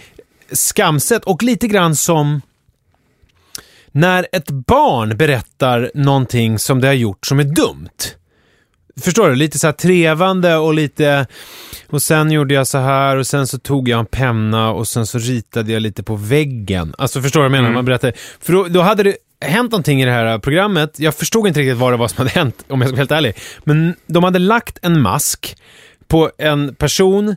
skamset 0.53 1.25
och 1.25 1.43
lite 1.43 1.67
grann 1.69 1.97
som 1.97 2.41
när 3.93 4.27
ett 4.33 4.51
barn 4.51 5.17
berättar 5.17 5.91
någonting 5.95 6.59
som 6.59 6.81
det 6.81 6.87
har 6.87 6.95
gjort 6.95 7.27
som 7.27 7.39
är 7.39 7.45
dumt. 7.45 7.89
Förstår 9.01 9.29
du? 9.29 9.35
Lite 9.35 9.59
så 9.59 9.67
här 9.67 9.73
trevande 9.73 10.57
och 10.57 10.75
lite... 10.75 11.27
Och 11.91 12.03
sen 12.03 12.31
gjorde 12.31 12.55
jag 12.55 12.67
så 12.67 12.79
här 12.79 13.17
och 13.17 13.27
sen 13.27 13.47
så 13.47 13.59
tog 13.59 13.89
jag 13.89 14.01
en 14.01 14.07
penna 14.07 14.73
och 14.73 14.89
sen 14.89 15.07
så 15.07 15.19
ritade 15.19 15.73
jag 15.73 15.83
lite 15.83 16.03
på 16.03 16.17
väggen. 16.17 16.95
Alltså 16.99 17.23
förstår 17.23 17.41
du 17.41 17.43
vad 17.43 17.45
jag 17.45 17.53
menar? 17.53 17.69
Mm. 17.69 17.75
Man 17.75 17.85
berättar. 17.85 18.13
För 18.41 18.53
då, 18.53 18.65
då 18.69 18.81
hade 18.81 19.03
det 19.03 19.17
hänt 19.41 19.71
någonting 19.71 20.03
i 20.03 20.05
det 20.05 20.11
här 20.11 20.39
programmet. 20.39 20.99
Jag 20.99 21.15
förstod 21.15 21.47
inte 21.47 21.61
riktigt 21.61 21.79
vad 21.79 21.93
det 21.93 21.97
var 21.97 22.09
som 22.09 22.19
hade 22.19 22.31
hänt, 22.31 22.65
om 22.69 22.81
jag 22.81 22.89
ska 22.89 22.95
vara 22.95 23.01
helt 23.01 23.11
ärlig. 23.11 23.37
Men 23.65 23.95
de 24.07 24.25
hade 24.25 24.39
lagt 24.39 24.79
en 24.83 25.01
mask 25.01 25.57
på 26.09 26.31
en 26.39 26.75
person 26.75 27.37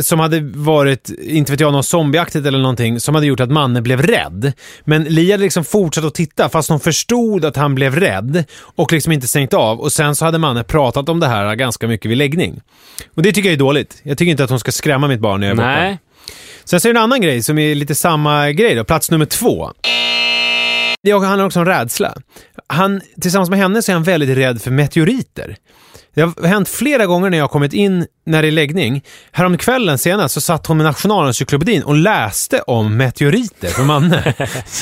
som 0.00 0.20
hade 0.20 0.40
varit, 0.40 1.10
inte 1.22 1.52
vet 1.52 1.60
jag, 1.60 1.72
någon 1.72 1.84
zombieaktigt 1.84 2.46
eller 2.46 2.58
någonting, 2.58 3.00
som 3.00 3.14
hade 3.14 3.26
gjort 3.26 3.40
att 3.40 3.50
mannen 3.50 3.82
blev 3.82 4.02
rädd. 4.02 4.52
Men 4.84 5.04
Li 5.04 5.30
hade 5.30 5.44
liksom 5.44 5.64
fortsatt 5.64 6.04
att 6.04 6.14
titta 6.14 6.48
fast 6.48 6.68
hon 6.68 6.80
förstod 6.80 7.44
att 7.44 7.56
han 7.56 7.74
blev 7.74 7.96
rädd 7.96 8.44
och 8.76 8.92
liksom 8.92 9.12
inte 9.12 9.28
stängt 9.28 9.54
av. 9.54 9.80
Och 9.80 9.92
sen 9.92 10.16
så 10.16 10.24
hade 10.24 10.38
mannen 10.38 10.64
pratat 10.64 11.08
om 11.08 11.20
det 11.20 11.26
här 11.26 11.54
ganska 11.54 11.88
mycket 11.88 12.10
vid 12.10 12.18
läggning. 12.18 12.60
Och 13.14 13.22
det 13.22 13.32
tycker 13.32 13.48
jag 13.48 13.54
är 13.54 13.58
dåligt. 13.58 14.00
Jag 14.02 14.18
tycker 14.18 14.30
inte 14.30 14.44
att 14.44 14.50
hon 14.50 14.60
ska 14.60 14.72
skrämma 14.72 15.08
mitt 15.08 15.20
barn 15.20 15.40
när 15.40 15.46
jag 15.46 15.52
är 15.52 15.56
borta. 15.56 15.68
Nej. 15.68 15.98
Sen 16.64 16.80
så 16.80 16.88
är 16.88 16.92
det 16.92 16.98
en 16.98 17.02
annan 17.02 17.20
grej 17.20 17.42
som 17.42 17.58
är 17.58 17.74
lite 17.74 17.94
samma 17.94 18.50
grej 18.52 18.74
då, 18.74 18.84
plats 18.84 19.10
nummer 19.10 19.26
två. 19.26 19.70
Det 21.02 21.12
handlar 21.12 21.46
också 21.46 21.58
om 21.58 21.66
rädsla. 21.66 22.14
Han, 22.66 23.00
tillsammans 23.20 23.50
med 23.50 23.58
henne 23.58 23.82
så 23.82 23.92
är 23.92 23.94
han 23.94 24.02
väldigt 24.02 24.36
rädd 24.36 24.62
för 24.62 24.70
meteoriter. 24.70 25.56
Det 26.14 26.20
har 26.20 26.46
hänt 26.46 26.68
flera 26.68 27.06
gånger 27.06 27.30
när 27.30 27.38
jag 27.38 27.44
har 27.44 27.48
kommit 27.48 27.72
in 27.72 28.06
när 28.26 28.42
det 28.42 28.48
är 28.48 28.52
läggning. 28.52 29.02
Häromkvällen 29.32 29.98
senast 29.98 30.34
så 30.34 30.40
satt 30.40 30.66
hon 30.66 30.76
med 30.76 30.86
Nationalencyklopedin 30.86 31.82
och 31.82 31.94
läste 31.94 32.60
om 32.60 32.96
meteoriter 32.96 33.68
för 33.68 33.82
Manne. 33.82 34.34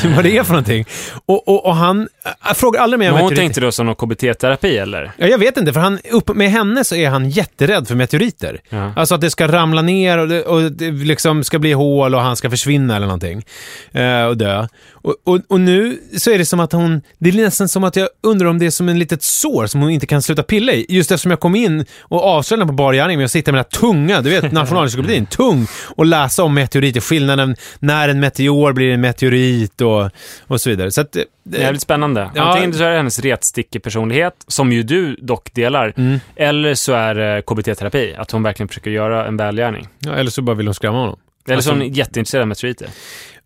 Vad 0.16 0.24
det 0.24 0.36
är 0.36 0.42
för 0.44 0.52
någonting. 0.52 0.84
Och, 1.26 1.48
och, 1.48 1.66
och 1.66 1.76
han 1.76 2.08
jag 2.46 2.56
frågar 2.56 2.80
aldrig 2.80 2.98
mer 2.98 3.08
om 3.08 3.14
Men 3.14 3.22
hon 3.22 3.30
meteoriter. 3.30 3.42
tänkte 3.42 3.60
då 3.60 3.72
som 3.72 3.86
någon 3.86 3.94
KBT-terapi 3.94 4.78
eller? 4.78 5.12
Ja, 5.16 5.26
jag 5.26 5.38
vet 5.38 5.56
inte, 5.56 5.72
för 5.72 5.80
han, 5.80 5.98
upp, 6.10 6.36
med 6.36 6.50
henne 6.50 6.84
så 6.84 6.94
är 6.94 7.10
han 7.10 7.30
jätterädd 7.30 7.88
för 7.88 7.94
meteoriter. 7.94 8.60
Ja. 8.68 8.92
Alltså 8.96 9.14
att 9.14 9.20
det 9.20 9.30
ska 9.30 9.48
ramla 9.48 9.82
ner 9.82 10.18
och 10.18 10.28
det, 10.28 10.42
och 10.42 10.72
det 10.72 10.90
liksom 10.90 11.44
ska 11.44 11.58
bli 11.58 11.72
hål 11.72 12.14
och 12.14 12.20
han 12.20 12.36
ska 12.36 12.50
försvinna 12.50 12.96
eller 12.96 13.06
någonting. 13.06 13.44
Eh, 13.92 14.24
och 14.24 14.36
dö. 14.36 14.68
Och, 15.02 15.16
och, 15.24 15.40
och 15.48 15.60
nu 15.60 16.00
så 16.16 16.30
är 16.30 16.38
det 16.38 16.44
som 16.44 16.60
att 16.60 16.72
hon, 16.72 17.02
det 17.18 17.28
är 17.30 17.34
nästan 17.34 17.68
som 17.68 17.84
att 17.84 17.96
jag 17.96 18.08
undrar 18.22 18.46
om 18.48 18.58
det 18.58 18.66
är 18.66 18.70
som 18.70 18.88
en 18.88 18.98
litet 18.98 19.22
sår 19.22 19.66
som 19.66 19.80
hon 19.80 19.90
inte 19.90 20.06
kan 20.06 20.22
sluta 20.22 20.42
pilla 20.42 20.72
i. 20.72 20.86
Just 20.88 21.10
eftersom 21.10 21.30
jag 21.30 21.40
kom 21.40 21.54
in 21.56 21.84
och 22.00 22.24
avslöjade 22.24 22.66
på 22.66 22.72
bar 22.72 22.92
gärning 22.94 23.16
med 23.18 23.24
att 23.24 23.30
sitta 23.30 23.52
med 23.52 23.58
den 23.58 23.64
här 23.72 23.78
tunga, 23.80 24.20
du 24.20 24.30
vet 24.30 24.52
nationalencyklopedin, 24.52 25.26
tung, 25.30 25.66
och 25.96 26.06
läsa 26.06 26.42
om 26.42 26.54
meteoriter, 26.54 27.00
skillnaden 27.00 27.56
när 27.78 28.08
en 28.08 28.20
meteor 28.20 28.72
blir 28.72 28.90
en 28.92 29.00
meteorit 29.00 29.80
och, 29.80 30.10
och 30.46 30.60
så 30.60 30.70
vidare. 30.70 30.90
Så 30.90 31.00
att, 31.00 31.16
eh, 31.16 31.22
Det 31.44 31.58
är 31.58 31.62
jävligt 31.62 31.82
spännande. 31.82 32.30
Ja. 32.34 32.42
Antingen 32.42 32.74
så 32.74 32.82
är 32.84 32.90
det 32.90 32.96
hennes 32.96 33.18
retstickig-personlighet, 33.18 34.34
som 34.46 34.72
ju 34.72 34.82
du 34.82 35.16
dock 35.16 35.54
delar, 35.54 35.92
Mm. 35.96 36.20
eller 36.36 36.74
så 36.74 36.92
är 36.92 37.14
det 37.14 37.42
KBT-terapi, 37.46 38.14
att 38.18 38.30
hon 38.30 38.42
verkligen 38.42 38.68
försöker 38.68 38.90
göra 38.90 39.26
en 39.26 39.36
välgärning. 39.36 39.88
ja, 39.98 40.14
eller 40.14 40.30
så 40.30 40.42
bara 40.42 40.56
vill 40.56 40.66
hon 40.66 40.74
skrämma 40.74 40.98
honom. 40.98 41.18
Eller 41.48 41.60
så 41.60 41.70
är 41.70 41.72
Alltså- 41.74 41.84
hon 41.86 41.92
jätteintresserad 41.94 42.42
av 42.42 42.48
meteoriter. 42.48 42.88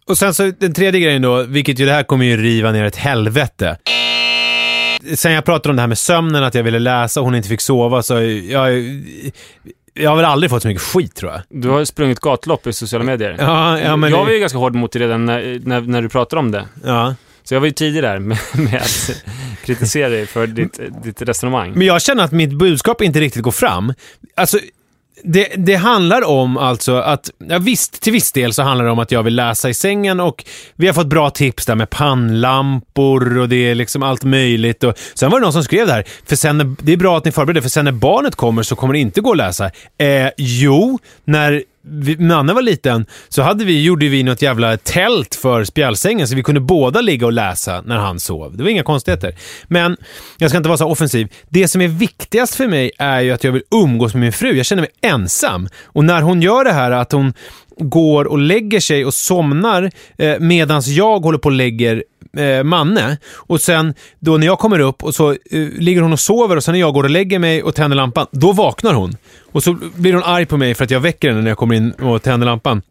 Och 0.07 0.19
sen 0.19 0.35
så 0.35 0.53
den 0.59 0.75
tredje 0.75 1.01
grejen 1.01 1.23
då, 1.23 1.43
vilket 1.43 1.79
ju 1.79 1.87
det 1.87 1.93
här 1.93 2.03
kommer 2.03 2.25
ju 2.25 2.37
riva 2.37 2.73
ner 2.73 2.85
ett 2.85 2.97
helvete. 2.97 3.77
Sen 5.15 5.33
jag 5.33 5.45
pratade 5.45 5.71
om 5.71 5.77
det 5.77 5.83
här 5.83 5.89
med 5.89 5.99
sömnen, 5.99 6.45
att 6.45 6.55
jag 6.55 6.63
ville 6.63 6.79
läsa 6.79 7.21
och 7.21 7.27
hon 7.27 7.35
inte 7.35 7.49
fick 7.49 7.61
sova, 7.61 8.03
så 8.03 8.15
jag, 8.49 8.73
jag 9.95 10.11
har 10.11 10.17
väl 10.17 10.25
aldrig 10.25 10.51
fått 10.51 10.63
så 10.63 10.69
mycket 10.69 10.83
skit 10.83 11.15
tror 11.15 11.33
jag. 11.33 11.41
Du 11.63 11.69
har 11.69 11.79
ju 11.79 11.87
sprungit 11.87 12.21
gatlopp 12.21 12.67
i 12.67 12.73
sociala 12.73 13.05
medier. 13.05 13.37
Ja, 13.39 13.81
ja 13.81 13.97
men... 13.97 14.11
jag 14.11 14.25
var 14.25 14.33
ju 14.33 14.39
ganska 14.39 14.59
hård 14.59 14.75
mot 14.75 14.93
det 14.93 14.99
redan 14.99 15.27
när, 15.27 15.61
när, 15.65 15.81
när 15.81 16.03
du 16.03 16.09
pratade 16.09 16.41
om 16.41 16.51
det. 16.51 16.65
ja. 16.85 17.15
Så 17.45 17.55
jag 17.55 17.61
var 17.61 17.67
ju 17.67 17.73
tidig 17.73 18.03
där 18.03 18.19
med, 18.19 18.39
med 18.53 18.81
att 18.81 19.25
kritisera 19.65 20.09
dig 20.09 20.27
för 20.27 20.47
ditt, 20.47 20.81
ditt 21.05 21.23
resonemang. 21.23 21.73
Men 21.75 21.87
jag 21.87 22.03
känner 22.03 22.25
att 22.25 22.33
mitt 22.33 22.53
budskap 22.53 23.03
inte 23.03 23.21
riktigt 23.21 23.43
går 23.43 23.51
fram. 23.51 23.95
Alltså, 24.35 24.59
det, 25.25 25.53
det 25.57 25.75
handlar 25.75 26.25
om 26.25 26.57
alltså 26.57 26.97
att, 26.97 27.31
ja 27.49 27.59
visst, 27.59 28.01
till 28.01 28.13
viss 28.13 28.33
del 28.33 28.55
så 28.55 28.63
handlar 28.63 28.85
det 28.85 28.91
om 28.91 28.99
att 28.99 29.11
jag 29.11 29.23
vill 29.23 29.35
läsa 29.35 29.69
i 29.69 29.75
sängen 29.75 30.21
och 30.21 30.45
vi 30.77 30.87
har 30.87 30.95
fått 30.95 31.07
bra 31.07 31.31
tips 31.31 31.67
där 31.67 31.75
med 31.75 31.91
pannlampor 31.91 33.39
och 33.39 33.49
det 33.49 33.71
är 33.71 33.75
liksom 33.75 34.03
allt 34.03 34.25
möjligt. 34.25 34.85
Och, 34.85 34.99
sen 35.15 35.31
var 35.31 35.41
det 35.41 35.45
någon 35.45 35.53
som 35.53 35.65
skrev 35.65 35.87
det 35.87 35.93
här, 35.93 36.05
för 36.27 36.37
sen, 36.37 36.77
det 36.81 36.93
är 36.93 36.97
bra 36.97 37.19
att 37.19 37.25
ni 37.25 37.33
förbereder, 37.33 37.61
för 37.61 37.69
sen 37.69 37.85
när 37.85 37.93
barnet 37.93 38.37
kommer 38.37 38.63
så 38.63 38.77
kommer 38.77 38.95
det 38.95 39.01
inte 39.01 39.21
gå 39.21 39.31
att 39.31 39.37
läsa. 39.37 39.71
Eh, 39.99 40.29
jo, 40.37 40.99
när 41.25 41.63
vi, 41.85 42.17
Nanne 42.17 42.53
var 42.53 42.63
liten 42.63 43.07
så 43.29 43.43
hade 43.43 43.65
vi, 43.65 43.83
gjorde 43.83 44.09
vi 44.09 44.23
något 44.23 44.43
jävla 44.43 44.77
tält 44.77 45.35
för 45.35 45.65
spjälsängen 45.65 46.29
så 46.29 46.37
vi 46.37 46.43
kunde 46.43 46.61
båda 46.61 47.01
ligga 47.01 47.27
och 47.27 47.33
läsa 47.33 47.83
när 47.87 47.97
han 47.97 48.21
sov. 48.21 48.57
Det 48.57 48.63
var 48.63 48.71
inga 48.71 48.83
konstigheter. 48.83 49.35
Men 49.65 49.97
jag 50.39 50.51
ska 50.51 50.57
inte 50.57 50.69
vara 50.69 50.79
så 50.79 50.89
offensiv. 50.89 51.29
Det 51.49 51.69
som 51.69 51.81
är 51.81 51.89
viktigast 51.89 52.55
för 52.55 52.67
mig 52.67 52.91
är 52.99 53.21
ju 53.21 53.33
att 53.33 53.45
jag 53.45 53.53
vill 53.53 53.63
umgås 53.71 54.15
med 54.15 54.21
min 54.21 54.33
fru. 54.33 54.53
Jag 54.53 54.67
känner 54.67 54.83
mig 54.83 54.91
ensam. 55.01 55.69
Och 55.85 56.05
när 56.05 56.23
hon 56.23 56.43
gör 56.43 56.65
det 56.65 56.73
här 56.73 56.91
att 56.91 57.13
hon 57.13 57.35
går 57.83 58.25
och 58.25 58.39
lägger 58.39 58.81
sig 58.81 59.05
och 59.05 59.15
somnar 59.15 59.91
eh, 60.19 60.39
medans 60.39 60.87
jag 60.87 61.21
håller 61.21 61.39
på 61.39 61.47
och 61.47 61.53
lägger 61.53 62.05
eh, 62.37 62.63
Manne. 62.63 63.19
Och 63.35 63.61
sen 63.61 63.95
då 64.19 64.37
när 64.37 64.47
jag 64.47 64.59
kommer 64.59 64.79
upp 64.79 65.05
och 65.05 65.15
så 65.15 65.31
eh, 65.31 65.37
ligger 65.79 66.03
hon 66.03 66.13
och 66.13 66.21
sover 66.21 66.57
och 66.57 66.65
sen 66.65 66.73
när 66.73 66.81
jag 66.81 66.95
går 66.95 67.05
och 67.05 67.11
lägger 67.11 67.39
mig 67.39 67.63
och 67.63 67.75
tänder 67.75 67.97
lampan, 67.97 68.27
då 68.31 68.53
vaknar 68.53 68.95
hon. 68.95 69.17
Och 69.53 69.63
så 69.63 69.77
blir 69.95 70.13
hon 70.13 70.23
arg 70.23 70.47
på 70.47 70.57
mig 70.57 70.75
för 70.75 70.85
att 70.85 70.91
jag 70.91 71.01
väcker 71.01 71.29
henne 71.29 71.43
när 71.43 71.51
jag 71.51 71.59
kommer 71.59 71.75
in 71.75 71.93
och 71.93 72.23
tänder 72.23 72.47
lampan. 72.47 72.83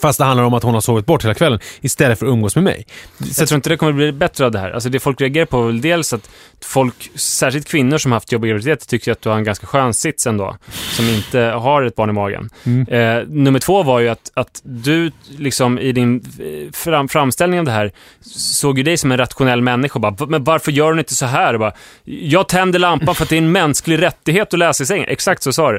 Fast 0.00 0.18
det 0.18 0.24
handlar 0.24 0.44
om 0.44 0.54
att 0.54 0.62
hon 0.62 0.74
har 0.74 0.80
sovit 0.80 1.06
bort 1.06 1.24
hela 1.24 1.34
kvällen 1.34 1.58
istället 1.80 2.18
för 2.18 2.26
att 2.26 2.30
umgås 2.32 2.54
med 2.54 2.64
mig. 2.64 2.86
Så 3.32 3.42
jag 3.42 3.48
tror 3.48 3.56
inte 3.56 3.68
det 3.68 3.76
kommer 3.76 3.92
bli 3.92 4.12
bättre 4.12 4.44
av 4.44 4.50
det 4.52 4.58
här. 4.58 4.70
Alltså 4.70 4.88
det 4.88 5.00
folk 5.00 5.20
reagerar 5.20 5.46
på 5.46 5.62
är 5.62 5.66
väl 5.66 5.80
dels 5.80 6.12
att 6.12 6.30
folk, 6.64 7.10
särskilt 7.14 7.68
kvinnor 7.68 7.98
som 7.98 8.12
haft 8.12 8.32
jobbiga 8.32 8.50
graviditeter, 8.50 8.86
tycker 8.86 9.12
att 9.12 9.22
du 9.22 9.28
har 9.28 9.36
en 9.36 9.44
ganska 9.44 9.66
skön 9.66 9.94
sits 9.94 10.26
ändå. 10.26 10.56
Som 10.72 11.08
inte 11.08 11.40
har 11.40 11.82
ett 11.82 11.94
barn 11.96 12.10
i 12.10 12.12
magen. 12.12 12.50
Eh, 12.88 13.22
nummer 13.28 13.58
två 13.58 13.82
var 13.82 14.00
ju 14.00 14.08
att, 14.08 14.30
att 14.34 14.60
du 14.64 15.10
liksom 15.38 15.78
i 15.78 15.92
din 15.92 16.16
eh, 16.16 16.72
fram, 16.72 17.08
framställning 17.08 17.58
av 17.58 17.64
det 17.64 17.72
här 17.72 17.92
såg 18.36 18.78
ju 18.78 18.84
dig 18.84 18.96
som 18.96 19.12
en 19.12 19.18
rationell 19.18 19.62
människa. 19.62 19.98
Bara, 19.98 20.26
men 20.28 20.44
varför 20.44 20.72
gör 20.72 20.88
hon 20.88 20.98
inte 20.98 21.14
så 21.14 21.26
här? 21.26 21.58
Bara, 21.58 21.72
jag 22.04 22.48
tänder 22.48 22.78
lampan 22.78 23.14
för 23.14 23.22
att 23.22 23.28
det 23.28 23.36
är 23.36 23.38
en 23.38 23.52
mänsklig 23.52 24.02
rättighet 24.02 24.52
att 24.52 24.58
läsa 24.58 24.82
i 24.82 24.86
sängen. 24.86 25.08
Exakt 25.08 25.42
så 25.42 25.52
sa 25.52 25.72
du. 25.72 25.78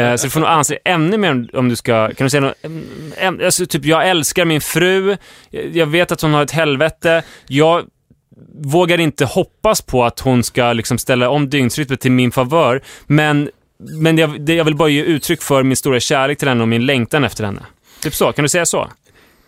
Eh, 0.00 0.16
så 0.16 0.26
du 0.26 0.30
får 0.30 0.40
nog 0.40 0.48
anse 0.48 0.78
ännu 0.84 1.18
mer 1.18 1.56
om- 1.56 1.68
du 1.68 1.76
ska, 1.76 2.06
kan 2.14 2.24
du 2.24 2.30
säga 2.30 2.40
något, 2.40 2.54
en, 3.16 3.47
alltså 3.48 3.66
typ 3.66 3.84
jag 3.84 4.08
älskar 4.08 4.44
min 4.44 4.60
fru, 4.60 5.16
jag 5.50 5.86
vet 5.86 6.12
att 6.12 6.20
hon 6.20 6.34
har 6.34 6.42
ett 6.42 6.50
helvete, 6.50 7.22
jag 7.46 7.84
vågar 8.54 9.00
inte 9.00 9.24
hoppas 9.24 9.82
på 9.82 10.04
att 10.04 10.20
hon 10.20 10.42
ska 10.42 10.72
liksom 10.72 10.98
ställa 10.98 11.30
om 11.30 11.50
dygnsrytmen 11.50 11.98
till 11.98 12.12
min 12.12 12.32
favör, 12.32 12.82
men, 13.06 13.50
men 13.78 14.18
jag, 14.18 14.40
det, 14.40 14.54
jag 14.54 14.64
vill 14.64 14.76
bara 14.76 14.88
ge 14.88 15.02
uttryck 15.02 15.42
för 15.42 15.62
min 15.62 15.76
stora 15.76 16.00
kärlek 16.00 16.38
till 16.38 16.48
henne 16.48 16.62
och 16.62 16.68
min 16.68 16.86
längtan 16.86 17.24
efter 17.24 17.44
henne. 17.44 17.60
Typ 18.02 18.14
så, 18.14 18.32
kan 18.32 18.42
du 18.42 18.48
säga 18.48 18.66
så? 18.66 18.88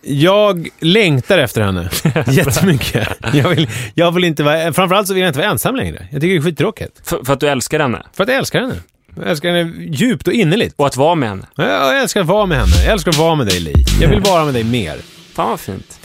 Jag 0.03 0.69
längtar 0.81 1.39
efter 1.39 1.61
henne 1.61 1.91
jättemycket. 2.27 3.09
Jag 3.33 3.49
vill, 3.49 3.69
jag 3.95 4.13
vill 4.13 4.25
inte 4.25 4.43
vara, 4.43 4.73
framförallt 4.73 5.09
så 5.09 5.15
vill 5.15 5.21
jag 5.21 5.31
inte 5.31 5.39
vara 5.39 5.51
ensam 5.51 5.77
längre. 5.77 6.09
Jag 6.11 6.21
tycker 6.21 6.35
det 6.35 6.41
är 6.41 6.43
skittråkigt. 6.43 7.09
För, 7.09 7.25
för 7.25 7.33
att 7.33 7.41
du 7.41 7.49
älskar 7.49 7.81
henne. 7.81 8.07
För 8.13 8.23
att 8.23 8.29
jag 8.29 8.39
älskar 8.39 8.61
henne. 8.61 8.75
Jag 9.17 9.29
älskar 9.31 9.49
henne 9.53 9.73
djupt 9.91 10.27
och 10.27 10.33
innerligt. 10.33 10.75
Och 10.77 10.87
att 10.87 10.97
vara 10.97 11.15
med 11.15 11.29
henne. 11.29 11.47
Ja, 11.57 11.65
Jag 11.65 12.01
älskar 12.03 12.21
att 12.21 12.27
vara 12.27 12.47
med 12.47 12.59
henne. 12.59 12.73
Jag 12.85 12.93
älskar 12.93 13.11
att 13.11 13.19
vara 13.19 13.35
med 13.35 13.47
dig, 13.47 13.61
Li. 13.61 13.73
Jag 14.01 14.09
vill 14.09 14.21
vara 14.21 14.45
med 14.45 14.55
dig 14.55 14.65
mer. 14.65 14.97
Fan 15.35 15.51
vad 15.51 15.61
fint. 15.61 16.01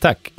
Tack. 0.00 0.32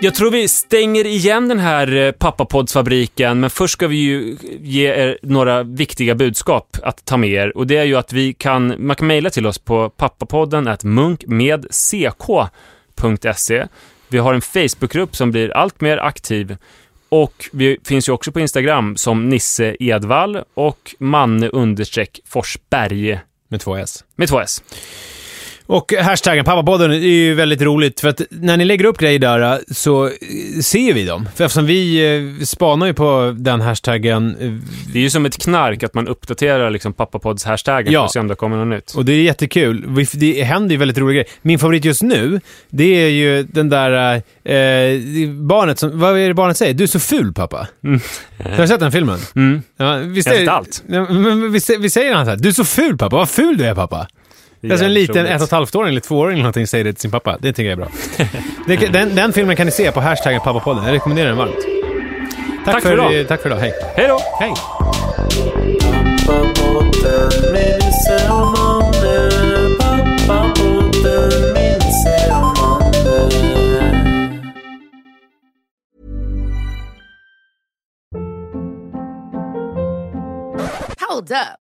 Jag 0.00 0.14
tror 0.14 0.30
vi 0.30 0.48
stänger 0.48 1.06
igen 1.06 1.48
den 1.48 1.58
här 1.58 1.96
eh, 1.96 2.12
pappapoddsfabriken, 2.12 3.40
men 3.40 3.50
först 3.50 3.72
ska 3.72 3.86
vi 3.86 3.96
ju 3.96 4.36
ge 4.60 4.92
er 4.94 5.18
några 5.22 5.62
viktiga 5.62 6.14
budskap 6.14 6.76
att 6.82 7.04
ta 7.04 7.16
med 7.16 7.30
er. 7.30 7.56
Och 7.56 7.66
det 7.66 7.76
är 7.76 7.84
ju 7.84 7.96
att 7.96 8.12
vi 8.12 8.32
kan, 8.32 8.74
man 8.78 8.96
kan 8.96 9.06
mejla 9.06 9.30
till 9.30 9.46
oss 9.46 9.58
på 9.58 9.90
pappapodden 9.90 10.68
at 10.68 10.84
munkmedck.se. 10.84 13.66
Vi 14.08 14.18
har 14.18 14.34
en 14.34 14.40
Facebookgrupp 14.40 15.16
som 15.16 15.30
blir 15.30 15.50
allt 15.50 15.80
mer 15.80 15.98
aktiv. 15.98 16.56
Och 17.14 17.50
vi 17.52 17.78
finns 17.84 18.08
ju 18.08 18.12
också 18.12 18.32
på 18.32 18.40
Instagram 18.40 18.96
som 18.96 19.28
Nisse 19.28 19.76
Edvall 19.80 20.42
och 20.54 20.94
Manne 20.98 21.48
understreck 21.48 22.20
Forsberg 22.24 23.20
Med 23.48 23.60
två 23.60 23.76
S. 23.76 24.04
med 24.16 24.28
två 24.28 24.40
S. 24.40 24.62
Och 25.74 25.92
hashtaggen 26.00 26.44
pappapodden 26.44 26.90
är 26.92 26.96
ju 26.96 27.34
väldigt 27.34 27.62
roligt 27.62 28.00
för 28.00 28.08
att 28.08 28.20
när 28.30 28.56
ni 28.56 28.64
lägger 28.64 28.84
upp 28.84 28.98
grejer 28.98 29.18
där 29.18 29.60
så 29.74 30.04
eh, 30.06 30.12
ser 30.62 30.94
vi 30.94 31.04
dem. 31.04 31.28
För 31.34 31.44
eftersom 31.44 31.66
vi 31.66 32.14
eh, 32.38 32.44
spanar 32.44 32.86
ju 32.86 32.94
på 32.94 33.34
den 33.38 33.60
hashtaggen 33.60 34.36
eh, 34.40 34.50
Det 34.92 34.98
är 34.98 35.02
ju 35.02 35.10
som 35.10 35.26
ett 35.26 35.42
knark 35.42 35.82
att 35.82 35.94
man 35.94 36.08
uppdaterar 36.08 36.70
liksom 36.70 36.92
pappapods 36.92 37.44
hashtaggen 37.44 37.92
Ja. 37.92 38.00
för 38.00 38.04
att 38.04 38.12
se 38.12 38.20
om 38.20 38.28
det 38.28 38.34
kommer 38.34 38.56
något 38.56 38.68
nytt. 38.76 38.90
och 38.94 39.04
det 39.04 39.12
är 39.12 39.22
jättekul. 39.22 39.84
Vi- 39.88 40.06
Det 40.14 40.42
händer 40.42 40.70
ju 40.70 40.76
väldigt 40.78 40.98
roliga 40.98 41.12
grejer. 41.14 41.28
Min 41.42 41.58
favorit 41.58 41.84
just 41.84 42.02
nu, 42.02 42.40
det 42.70 42.84
är 43.04 43.08
ju 43.08 43.42
den 43.42 43.68
där 43.68 44.14
eh, 44.14 45.30
barnet 45.30 45.78
som, 45.78 46.00
vad 46.00 46.18
är 46.18 46.28
det 46.28 46.34
barnet 46.34 46.56
säger? 46.56 46.74
Du 46.74 46.82
är 46.84 46.88
så 46.88 47.00
ful 47.00 47.32
pappa. 47.32 47.68
Har 48.44 48.56
du 48.62 48.68
sett 48.68 48.80
den 48.80 48.92
filmen? 48.92 49.18
Mm. 49.36 49.62
Ja, 49.76 49.96
visst 49.96 50.26
Jag 50.28 50.34
har 50.34 50.40
sett 50.40 50.48
allt. 50.48 50.82
Men 50.86 51.52
visst, 51.52 51.70
visst 51.78 51.94
säger 51.94 52.14
han 52.14 52.24
så 52.24 52.30
här, 52.30 52.38
du 52.38 52.48
är 52.48 52.52
så 52.52 52.64
ful 52.64 52.98
pappa, 52.98 53.16
vad 53.16 53.28
ful 53.28 53.56
du 53.56 53.64
är 53.64 53.74
pappa. 53.74 54.06
Det 54.68 54.68
är 54.68 54.72
Alltså 54.72 54.84
en 54.84 54.94
liten 54.94 55.26
ett 55.26 55.40
och 55.40 55.46
ett 55.46 55.50
halvt-åring 55.50 55.88
eller 55.90 56.00
tvååring 56.00 56.32
eller 56.32 56.42
någonting 56.42 56.66
säger 56.66 56.84
det 56.84 56.92
till 56.92 57.00
sin 57.00 57.10
pappa. 57.10 57.36
Det 57.40 57.52
tycker 57.52 57.70
jag 57.70 57.72
är 57.72 57.76
bra. 57.76 57.88
Det, 58.66 58.76
den, 58.76 59.14
den 59.14 59.32
filmen 59.32 59.56
kan 59.56 59.66
ni 59.66 59.72
se 59.72 59.92
på 59.92 60.00
hashtaggen 60.00 60.40
pappapodden. 60.40 60.84
Jag 60.84 60.92
rekommenderar 60.92 61.28
den 61.28 61.36
varmt. 61.36 61.56
Tack, 62.64 62.74
Tack 62.74 62.82
för 62.82 62.92
idag. 62.92 63.20
eh, 63.20 63.26
Tack 63.26 63.42
för 63.42 63.48
idag. 63.48 63.58
Hej. 63.58 63.72
Hej 63.96 64.08
då! 64.08 64.18
Hej. 64.40 64.54
Hold 81.08 81.30
up. 81.30 81.63